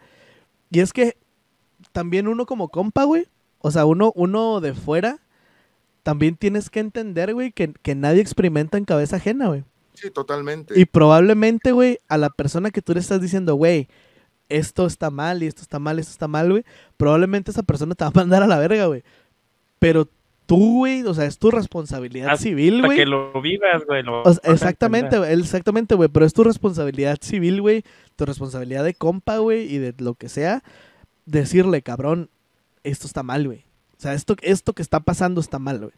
[0.70, 1.18] y es que
[1.98, 3.26] también uno como compa, güey.
[3.58, 5.18] O sea, uno, uno de fuera,
[6.04, 9.64] también tienes que entender, güey, que, que nadie experimenta en cabeza ajena, güey.
[9.96, 10.80] Sí, totalmente.
[10.80, 13.88] Y probablemente, güey, a la persona que tú le estás diciendo, güey,
[14.48, 16.64] esto está mal y esto está mal, esto está mal, güey,
[16.98, 19.02] probablemente esa persona te va a mandar a la verga, güey.
[19.80, 20.08] Pero
[20.46, 22.98] tú, güey, o sea, es tu responsabilidad Hasta civil, Para güey.
[23.00, 24.04] que lo vivas, güey.
[24.08, 27.84] O sea, exactamente, güey, exactamente, güey, pero es tu responsabilidad civil, güey,
[28.16, 30.64] tu responsabilidad de compa, güey, y de lo que sea,
[31.28, 32.32] decirle, cabrón,
[32.84, 33.66] esto está mal, güey.
[33.98, 35.92] O sea, esto, esto que está pasando está mal, güey.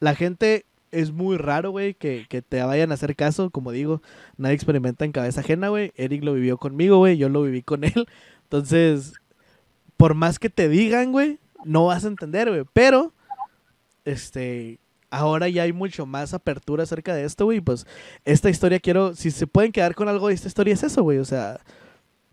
[0.00, 4.00] La gente es muy raro, güey, que, que te vayan a hacer caso, como digo,
[4.38, 5.92] nadie experimenta en cabeza ajena, güey.
[5.96, 8.06] Eric lo vivió conmigo, güey, yo lo viví con él.
[8.44, 9.14] Entonces,
[9.96, 13.12] por más que te digan, güey, no vas a entender, güey, pero,
[14.04, 14.78] este,
[15.10, 17.60] ahora ya hay mucho más apertura acerca de esto, güey.
[17.60, 17.86] Pues
[18.24, 21.18] esta historia quiero, si se pueden quedar con algo de esta historia es eso, güey.
[21.18, 21.60] O sea,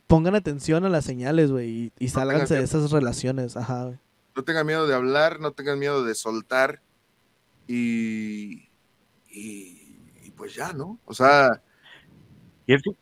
[0.07, 3.97] pongan atención a las señales, güey, y, y sálganse de esas relaciones, ajá, güey.
[4.35, 6.81] No tengan miedo de hablar, no tengan miedo de soltar.
[7.67, 8.69] Y,
[9.29, 10.99] y, y pues ya, ¿no?
[11.05, 11.61] O sea,
[12.67, 12.95] Y es, que-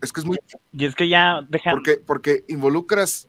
[0.00, 0.38] es que es muy
[0.72, 1.74] y es que ya dejan.
[1.74, 3.28] porque, porque involucras,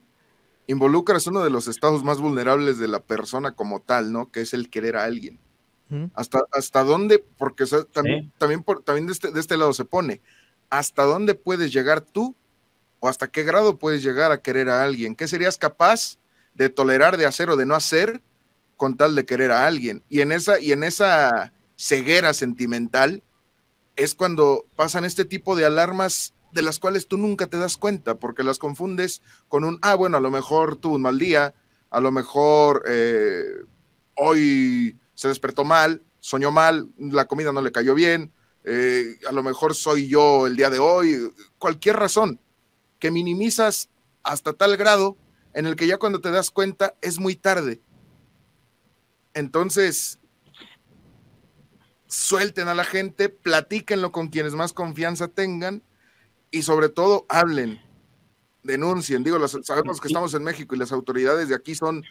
[0.68, 4.32] involucras uno de los estados más vulnerables de la persona como tal, ¿no?
[4.32, 5.40] Que es el querer a alguien.
[6.14, 9.74] Hasta, hasta dónde, porque o sea, también, también, por, también de, este, de este lado
[9.74, 10.22] se pone,
[10.70, 12.34] hasta dónde puedes llegar tú
[13.02, 15.16] o hasta qué grado puedes llegar a querer a alguien.
[15.16, 16.18] ¿Qué serías capaz
[16.54, 18.22] de tolerar, de hacer o de no hacer
[18.78, 20.04] con tal de querer a alguien?
[20.08, 23.24] Y en esa, y en esa ceguera sentimental
[23.96, 28.16] es cuando pasan este tipo de alarmas de las cuales tú nunca te das cuenta
[28.16, 31.56] porque las confundes con un, ah, bueno, a lo mejor tuvo un mal día,
[31.90, 33.46] a lo mejor eh,
[34.16, 38.32] hoy se despertó mal, soñó mal, la comida no le cayó bien,
[38.64, 42.40] eh, a lo mejor soy yo el día de hoy, cualquier razón,
[43.02, 43.90] que minimizas
[44.24, 45.18] hasta tal grado
[45.54, 47.82] en el que ya cuando te das cuenta es muy tarde.
[49.34, 50.20] Entonces,
[52.08, 55.84] suelten a la gente, platíquenlo con quienes más confianza tengan
[56.52, 57.82] y sobre todo hablen,
[58.64, 59.24] denuncien.
[59.24, 62.04] Digo, sabemos que estamos en México y las autoridades de aquí son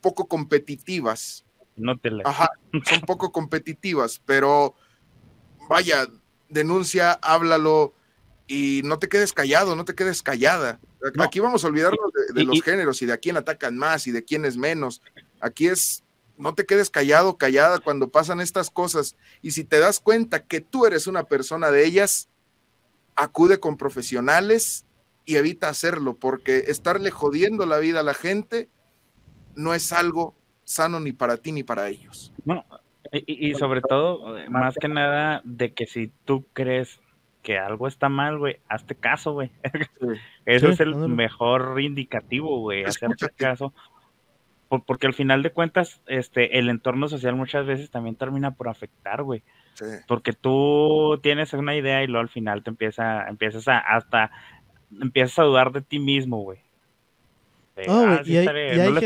[0.00, 1.44] poco competitivas.
[1.76, 2.50] No te Ajá,
[2.84, 4.74] son poco competitivas, pero
[5.68, 6.08] vaya,
[6.48, 7.94] denuncia, háblalo
[8.46, 10.80] y no te quedes callado, no te quedes callada.
[11.18, 14.24] Aquí vamos a olvidarnos de, los géneros y de a quién atacan más y de
[14.24, 15.02] quién es menos.
[15.40, 16.04] Aquí es,
[16.36, 19.16] no te quedes callado, callada cuando pasan estas cosas.
[19.42, 22.28] Y si te das cuenta que tú eres una persona de ellas,
[23.14, 24.84] acude con profesionales
[25.24, 28.68] y evita hacerlo, porque estarle jodiendo la vida a la gente
[29.56, 32.32] no es algo sano ni para ti ni para ellos.
[32.44, 32.64] No,
[33.12, 37.00] y, sobre todo, más que nada, de que si tú crees
[37.46, 39.52] que algo está mal, güey, hazte caso, güey.
[40.46, 43.72] Eso es el mejor indicativo, güey, hacerte caso.
[44.68, 49.22] porque al final de cuentas, este, el entorno social muchas veces también termina por afectar,
[49.22, 49.44] güey.
[50.08, 54.32] Porque tú tienes una idea y luego al final te empieza, empiezas a, hasta,
[55.00, 56.58] empiezas a dudar de ti mismo, güey.
[57.76, 58.98] y, hay,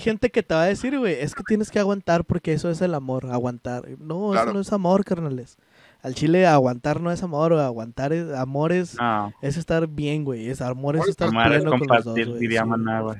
[0.00, 2.82] gente, que te va a decir, güey, es que tienes que aguantar porque eso es
[2.82, 3.88] el amor, aguantar.
[3.98, 5.56] No, eso no es amor, carnales
[6.02, 8.96] al chile aguantar no es amor, o aguantar es, amor es,
[9.42, 10.48] estar bien, güey.
[10.48, 13.18] Es amor es estar pleno con los dos, diría Maná, güey.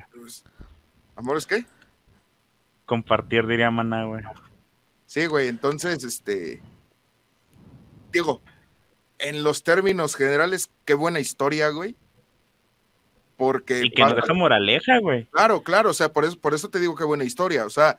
[1.16, 1.64] ¿Amor es qué?
[2.86, 4.22] Compartir, diría Maná, güey.
[5.06, 6.62] Sí, güey, entonces, este,
[8.12, 8.40] digo,
[9.18, 11.96] en los términos generales, qué buena historia, güey.
[13.36, 13.84] Porque...
[13.84, 15.26] Y que nos deja moraleja, güey.
[15.26, 17.64] Claro, claro, o sea, por eso, por eso te digo qué buena historia.
[17.64, 17.98] O sea,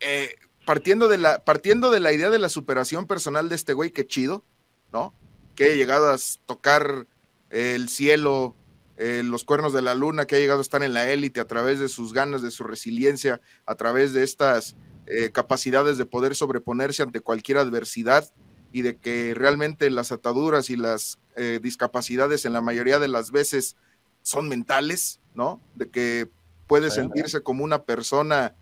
[0.00, 0.34] eh,
[0.68, 4.06] partiendo de la, partiendo de la idea de la superación personal de este güey, qué
[4.06, 4.44] chido,
[4.92, 5.14] ¿no?
[5.54, 7.06] Que haya llegado a tocar
[7.48, 8.54] el cielo,
[8.98, 11.46] eh, los cuernos de la luna, que ha llegado a estar en la élite a
[11.46, 14.76] través de sus ganas, de su resiliencia, a través de estas
[15.06, 18.30] eh, capacidades de poder sobreponerse ante cualquier adversidad
[18.70, 23.30] y de que realmente las ataduras y las eh, discapacidades en la mayoría de las
[23.30, 23.76] veces
[24.20, 25.62] son mentales, ¿no?
[25.76, 26.28] De que
[26.66, 28.54] puede sentirse como una persona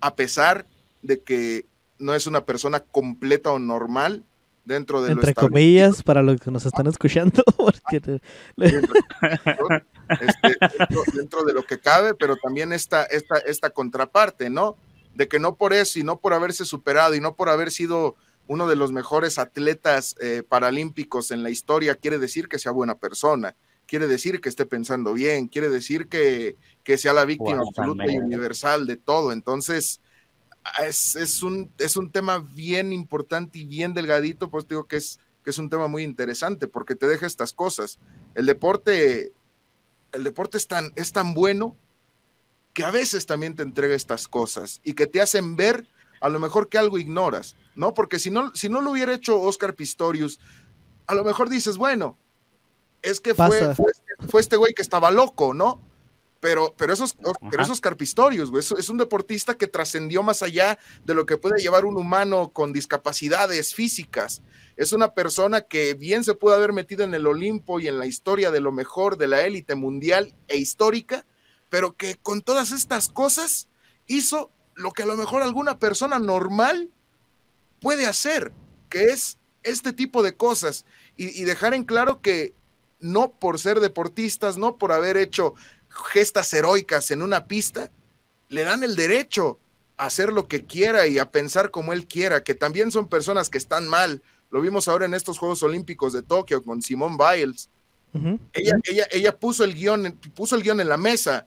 [0.00, 0.68] a pesar
[1.02, 1.66] de que
[1.98, 4.24] no es una persona completa o normal
[4.68, 7.42] dentro de Entre comillas, para los que nos están escuchando.
[7.68, 8.20] Este,
[11.14, 14.76] dentro, de lo que cabe, pero también esta, esta, esta contraparte, ¿no?
[15.14, 18.16] De que no por eso y no por haberse superado y no por haber sido
[18.46, 22.94] uno de los mejores atletas eh, paralímpicos en la historia, quiere decir que sea buena
[22.94, 23.54] persona,
[23.86, 28.16] quiere decir que esté pensando bien, quiere decir que, que sea la víctima absoluta y
[28.16, 29.32] universal de todo.
[29.32, 30.00] Entonces,
[30.80, 35.50] es, un, es un tema bien importante y bien delgadito, pues digo que es, que
[35.50, 37.98] es un tema muy interesante porque te deja estas cosas.
[38.34, 39.32] El deporte,
[40.12, 41.76] el deporte es tan, es tan bueno
[42.72, 45.86] que a veces también te entrega estas cosas y que te hacen ver
[46.20, 47.94] a lo mejor que algo ignoras, ¿no?
[47.94, 50.40] Porque si no, si no lo hubiera hecho Oscar Pistorius,
[51.06, 52.18] a lo mejor dices, bueno,
[53.02, 53.92] es que fue, fue,
[54.28, 55.80] fue, este güey que estaba loco, ¿no?
[56.40, 57.16] Pero, pero esos,
[57.50, 61.60] pero esos carpistorios, güey, es, un deportista que trascendió más allá de lo que puede
[61.60, 64.42] llevar un humano con discapacidades físicas.
[64.76, 68.06] Es una persona que bien se puede haber metido en el Olimpo y en la
[68.06, 71.26] historia de lo mejor de la élite mundial e histórica,
[71.70, 73.68] pero que con todas estas cosas
[74.06, 76.92] hizo lo que a lo mejor alguna persona normal
[77.80, 78.52] puede hacer,
[78.88, 80.84] que es este tipo de cosas
[81.16, 82.54] y, y dejar en claro que
[83.00, 85.54] no por ser deportistas, no por haber hecho
[86.06, 87.90] gestas heroicas en una pista,
[88.48, 89.58] le dan el derecho
[89.96, 93.50] a hacer lo que quiera y a pensar como él quiera, que también son personas
[93.50, 94.22] que están mal.
[94.50, 97.68] Lo vimos ahora en estos Juegos Olímpicos de Tokio con Simone Biles.
[98.52, 101.46] ella, ella, ella puso el guion, puso el guion en la mesa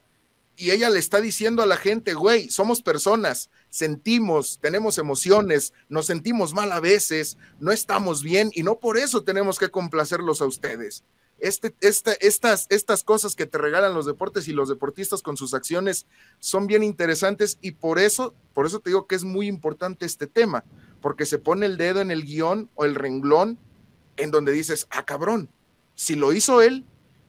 [0.56, 6.06] y ella le está diciendo a la gente, güey, somos personas, sentimos, tenemos emociones, nos
[6.06, 10.46] sentimos mal a veces, no estamos bien y no por eso tenemos que complacerlos a
[10.46, 11.04] ustedes
[11.42, 16.06] este, estas, estas cosas que te regalan los deportes y los deportistas con sus acciones
[16.38, 20.28] son bien interesantes y por eso, por eso te digo que es muy importante este
[20.28, 20.62] tema,
[21.00, 23.58] porque se pone el dedo en el guion o el renglón
[24.16, 25.50] en donde dices, ah, cabrón,
[25.96, 26.84] si lo hizo él,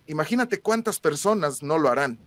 [0.06, 2.20] imagínate cuántas personas no lo harán.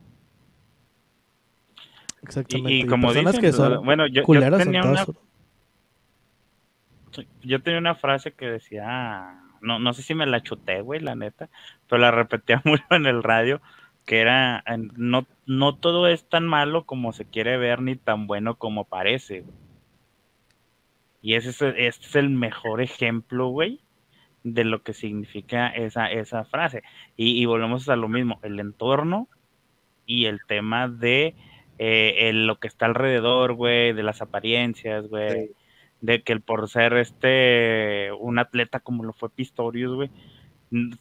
[2.23, 2.73] Exactamente.
[2.73, 5.07] Y, como personas que son bueno, yo, tenía una,
[7.43, 11.15] yo tenía una frase que decía no, no sé si me la chuté, güey, la
[11.15, 11.49] neta,
[11.89, 13.61] pero la repetía mucho en el radio,
[14.05, 14.65] que era,
[14.97, 19.45] no, no todo es tan malo como se quiere ver, ni tan bueno como parece.
[21.23, 23.81] Y ese es, este es el mejor ejemplo, güey,
[24.45, 26.85] de lo que significa esa, esa frase.
[27.17, 29.29] Y, volvemos a lo mismo, el entorno
[30.07, 31.35] y el tema de
[31.79, 35.51] eh, lo que está alrededor, güey, de las apariencias, güey.
[36.01, 40.11] De que el por ser este un atleta como lo fue Pistorius, güey,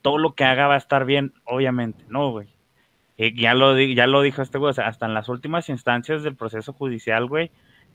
[0.01, 2.47] todo lo que haga va a estar bien, obviamente, no, güey.
[3.17, 6.73] Eh, ya lo ya lo dijo este güey, hasta en las últimas instancias del proceso
[6.73, 7.51] judicial, güey,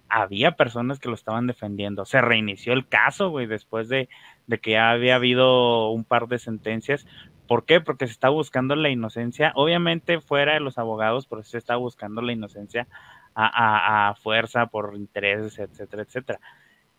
[0.08, 2.04] había personas que lo estaban defendiendo.
[2.04, 4.08] Se reinició el caso, güey, después de,
[4.46, 7.06] de que ya había habido un par de sentencias.
[7.46, 7.80] ¿Por qué?
[7.80, 12.22] Porque se está buscando la inocencia, obviamente fuera de los abogados, pero se está buscando
[12.22, 12.86] la inocencia
[13.34, 16.40] a, a- a fuerza por intereses, etcétera, etcétera.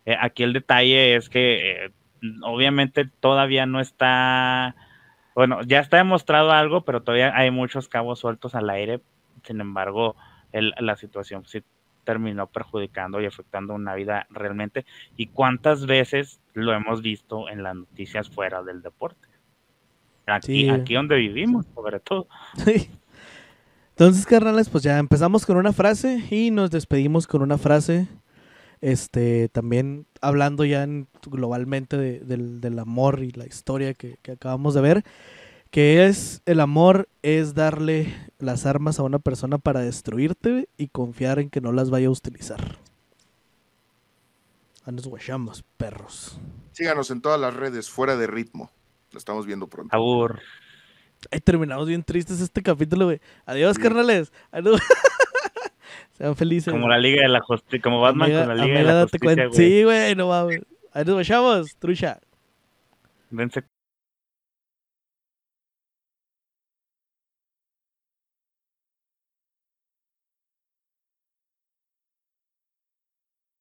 [0.06, 1.90] Eh, aquí el detalle es que eh,
[2.42, 4.74] obviamente todavía no está,
[5.34, 9.00] bueno, ya está demostrado algo, pero todavía hay muchos cabos sueltos al aire.
[9.44, 10.16] Sin embargo,
[10.52, 11.62] el- la situación sí
[12.04, 14.84] terminó perjudicando y afectando una vida realmente.
[15.16, 19.28] ¿Y cuántas veces lo hemos visto en las noticias fuera del deporte?
[20.26, 20.70] Aquí, Sí.
[20.70, 22.26] aquí donde vivimos, sobre todo.
[22.56, 22.90] Sí.
[23.90, 28.08] Entonces, carnales, pues ya empezamos con una frase y nos despedimos con una frase.
[28.82, 34.32] Este, también hablando ya en- globalmente de- del, del amor y la historia que, que
[34.32, 35.04] acabamos de ver,
[35.70, 41.38] que es el amor es darle las armas a una persona para destruirte y confiar
[41.38, 42.76] en que no las vaya a utilizar.
[44.84, 46.36] A nos guachamos, perros.
[46.72, 48.70] Síganos en todas las redes, fuera de ritmo.
[49.12, 49.94] Lo estamos viendo pronto.
[49.96, 50.40] Abur.
[51.30, 53.20] Ay, terminamos bien tristes este capítulo, güey.
[53.46, 53.82] Adiós, Sí.
[53.82, 54.32] carnales.
[54.50, 54.80] Adiós.
[56.12, 56.72] Sean felices.
[56.72, 59.46] Como la Liga de la Justicia, como Batman Amiga- con la Liga de la Justicia,
[59.46, 59.56] güey.
[59.56, 60.60] Sí, güey, no mames.
[60.92, 62.20] Ahí nos vayamos, trucha.
[63.30, 63.62] Dense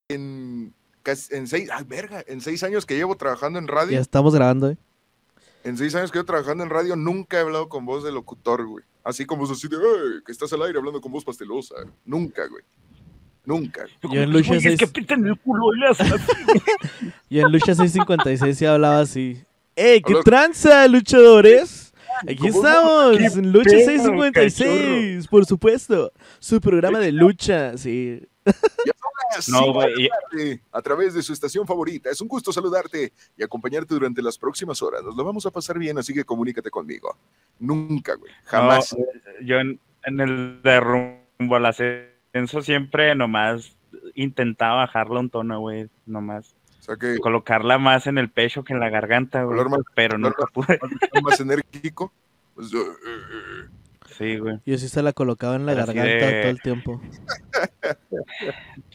[0.10, 4.00] En, casi- en seis, ay, verga, en seis años que llevo trabajando en radio, Ya
[4.02, 4.78] estamos grabando, eh.
[5.64, 8.66] En seis años que llevo trabajando en radio, nunca he hablado con voz de locutor,
[8.66, 8.84] güey.
[9.04, 11.76] Así como así de, "Ey, que estás al aire hablando con voz pastelosa.
[12.06, 12.64] Nunca, güey.
[13.46, 13.86] Nunca.
[14.04, 14.14] güey.
[14.16, 14.88] Yo en Lucha Güey, es 6 que
[15.28, 16.32] el culo y le hacen así.
[17.30, 19.42] yo en Lucha 656 sí hablaba así.
[19.76, 20.24] ¡Ey, qué Hola.
[20.24, 21.94] tranza, luchadores!
[22.28, 26.12] Aquí estamos, ¿Qué en Lucha pedo, 656, por supuesto.
[26.40, 28.22] Su programa de lucha, sí.
[29.50, 30.10] No, a güey,
[30.84, 32.10] través de su estación favorita.
[32.10, 35.04] Es un gusto saludarte y acompañarte durante las próximas horas.
[35.04, 37.16] Nos lo vamos a pasar bien, así que comunícate conmigo.
[37.60, 38.32] Nunca, güey.
[38.46, 38.96] Jamás.
[38.98, 39.06] No,
[39.46, 43.76] yo en, en el de rumbo al ascenso siempre nomás
[44.16, 46.56] intentaba bajarla un tono, güey, nomás.
[46.80, 49.64] O sea que Colocarla más en el pecho que en la garganta, güey.
[49.66, 50.80] Más- Pero nunca pude.
[51.24, 52.12] más enérgico.
[52.56, 53.70] Pues, eh, eh,
[54.18, 54.60] Sí, güey.
[54.66, 57.02] Yo sí se la colocaba en la así garganta de- todo el tiempo.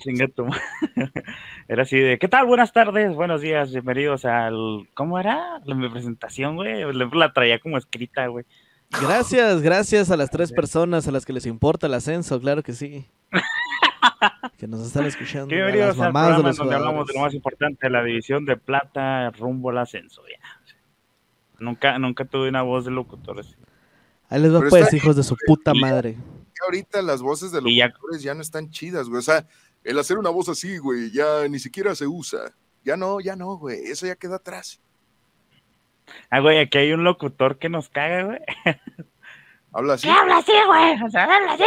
[1.68, 2.46] Era así de, ¿qué tal?
[2.46, 4.88] Buenas tardes, buenos días, bienvenidos al...
[4.94, 5.60] ¿Cómo era?
[5.64, 6.84] La, mi presentación, güey.
[6.92, 8.44] La, traía como escrita, güey.
[8.90, 12.72] Gracias, gracias a las tres personas a las que les importa el ascenso, claro que
[12.72, 13.06] sí.
[14.58, 15.46] Que nos están escuchando.
[15.52, 18.46] a Bienvenidos las al de programa los donde hablamos de lo más importante, la división
[18.46, 20.38] de plata rumbo al ascenso, ya.
[21.58, 23.54] Nunca, nunca tuve una voz de locutor así.
[24.28, 26.14] Ahí les va Pero pues, está hijos de su puta madre.
[26.14, 29.18] que ahorita las voces de Y ya- locutores ya no están chidas, güey.
[29.20, 29.46] O sea,
[29.84, 32.52] el hacer una voz así, güey, ya ni siquiera se usa.
[32.84, 33.78] Ya no, ya no, güey.
[33.84, 34.80] Eso ya queda atrás.
[36.30, 38.38] Ah, güey, aquí hay un locutor que nos caga, güey.
[39.72, 41.02] Habla así, ¿Qué habla así, güey?
[41.02, 41.62] O sea, habla así,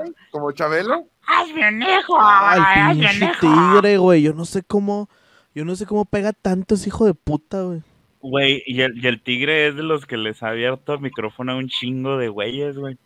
[0.00, 0.12] güey.
[0.32, 1.06] como Chabelo.
[1.26, 3.40] Hazme un hijo, Ah, el hazme un hijo.
[3.40, 4.22] tigre, güey.
[4.22, 5.08] Yo no sé cómo.
[5.54, 7.82] Yo no sé cómo pega tanto ese hijo de puta, güey.
[8.20, 11.52] Güey, y el, y el tigre es de los que les ha abierto el micrófono
[11.52, 12.98] a un chingo de güeyes, güey.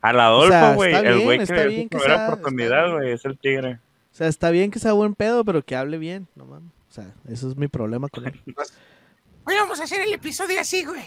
[0.00, 0.94] Al Adolfo, güey.
[0.94, 3.74] está el güey que le dio primera sea- oportunidad, güey, es el tigre.
[3.74, 6.72] O sea, está bien que sea buen pedo, pero que hable bien, no mames.
[6.88, 8.40] O sea, eso es mi problema con él.
[9.44, 11.04] Hoy vamos a hacer el episodio así, güey.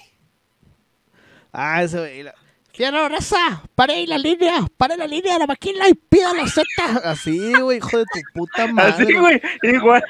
[1.52, 2.24] Ah, ese güey.
[2.24, 2.34] la-
[2.74, 6.64] Fierro, raza, pare la línea, pare la línea de la maquila y pida la Z.
[7.04, 9.04] Así, güey, hijo de tu puta madre.
[9.04, 10.04] Así, güey, igual.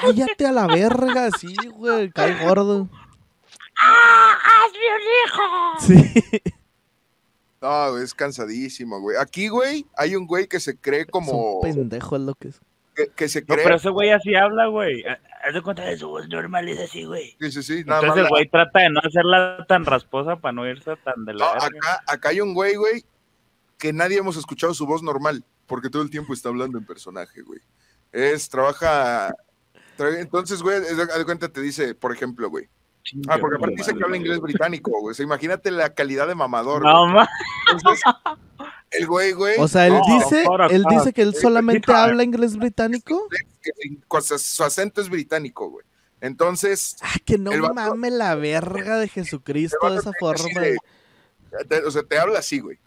[0.00, 2.10] Cállate a la verga, sí, güey.
[2.10, 2.88] Cae gordo.
[3.80, 6.12] ¡Ah, hazme un hijo!
[6.20, 6.42] Sí.
[7.62, 9.16] No, güey, es cansadísimo, güey.
[9.16, 11.60] Aquí, güey, hay un güey que se cree Es como.
[11.60, 12.60] un pendejo es lo que es.
[12.94, 15.04] Que, que se No, pero ese güey así habla, güey.
[15.06, 17.36] Haz de cuenta de su voz normal, es así, güey.
[17.40, 17.84] Sí, sí, sí.
[17.84, 21.24] Nada Entonces el la- güey trata de no hacerla tan rasposa para no irse tan
[21.24, 21.66] de No, la verga.
[21.66, 23.04] acá, acá hay un güey, güey,
[23.78, 27.42] que nadie hemos escuchado su voz normal, porque todo el tiempo está hablando en personaje,
[27.42, 27.60] güey.
[28.12, 29.34] Es, trabaja.
[29.98, 32.68] tra- entonces, güey, haz de cuenta, te dice, por ejemplo, güey,
[33.28, 35.12] Ah, porque aparte dice que habla inglés británico, güey.
[35.12, 36.82] O sea, imagínate la calidad de mamador.
[36.82, 37.26] No, güey.
[37.72, 38.02] Entonces,
[38.90, 39.56] el güey, güey.
[39.58, 42.04] O sea, él No, dice, para él dice que él Eh, solamente hija.
[42.04, 43.28] habla inglés británico.
[44.08, 45.84] con su, acento es británico, güey.
[46.20, 50.60] Entonces, Ah, que no vato- mame la verga de Jesucristo de esa forma.
[50.60, 50.78] de-
[51.86, 52.78] o sea, te habla así, güey.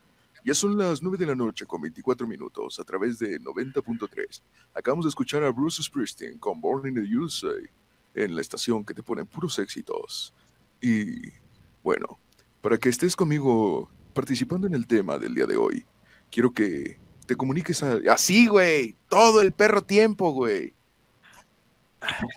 [0.44, 4.42] Ya son las 9 de la noche con 24 minutos a través de 90.3.
[4.74, 7.54] Acabamos de escuchar a Bruce Springsteen con Born in the USA
[8.24, 10.34] en la estación que te pone puros éxitos.
[10.82, 11.32] Y
[11.84, 12.20] bueno,
[12.62, 15.86] para que estés conmigo participando en el tema del día de hoy,
[16.32, 20.74] quiero que te comuniques a- así, güey, todo el perro tiempo, güey.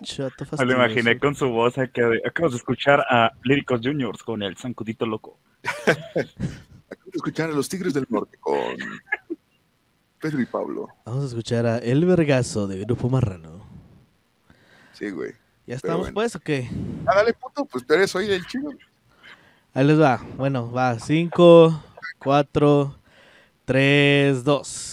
[0.03, 1.77] Chato me lo imaginé con su voz.
[1.77, 5.37] acá de- Acabamos de escuchar a Líricos Juniors con el Zancudito Loco.
[5.85, 8.75] Acabamos de escuchar a los Tigres del Norte con
[10.19, 10.87] Pedro y Pablo.
[11.05, 13.65] Vamos a escuchar a El Vergazo de Grupo Marrano.
[14.93, 15.31] Sí, güey.
[15.71, 16.15] ¿Ya estamos bueno.
[16.15, 16.67] pues o qué?
[17.07, 18.71] Ah, dale, puto, pues tú eres hoy el chido.
[19.73, 20.21] Ahí les va.
[20.35, 20.99] Bueno, va.
[20.99, 21.81] 5,
[22.19, 22.99] 4,
[23.63, 24.90] 3, 2.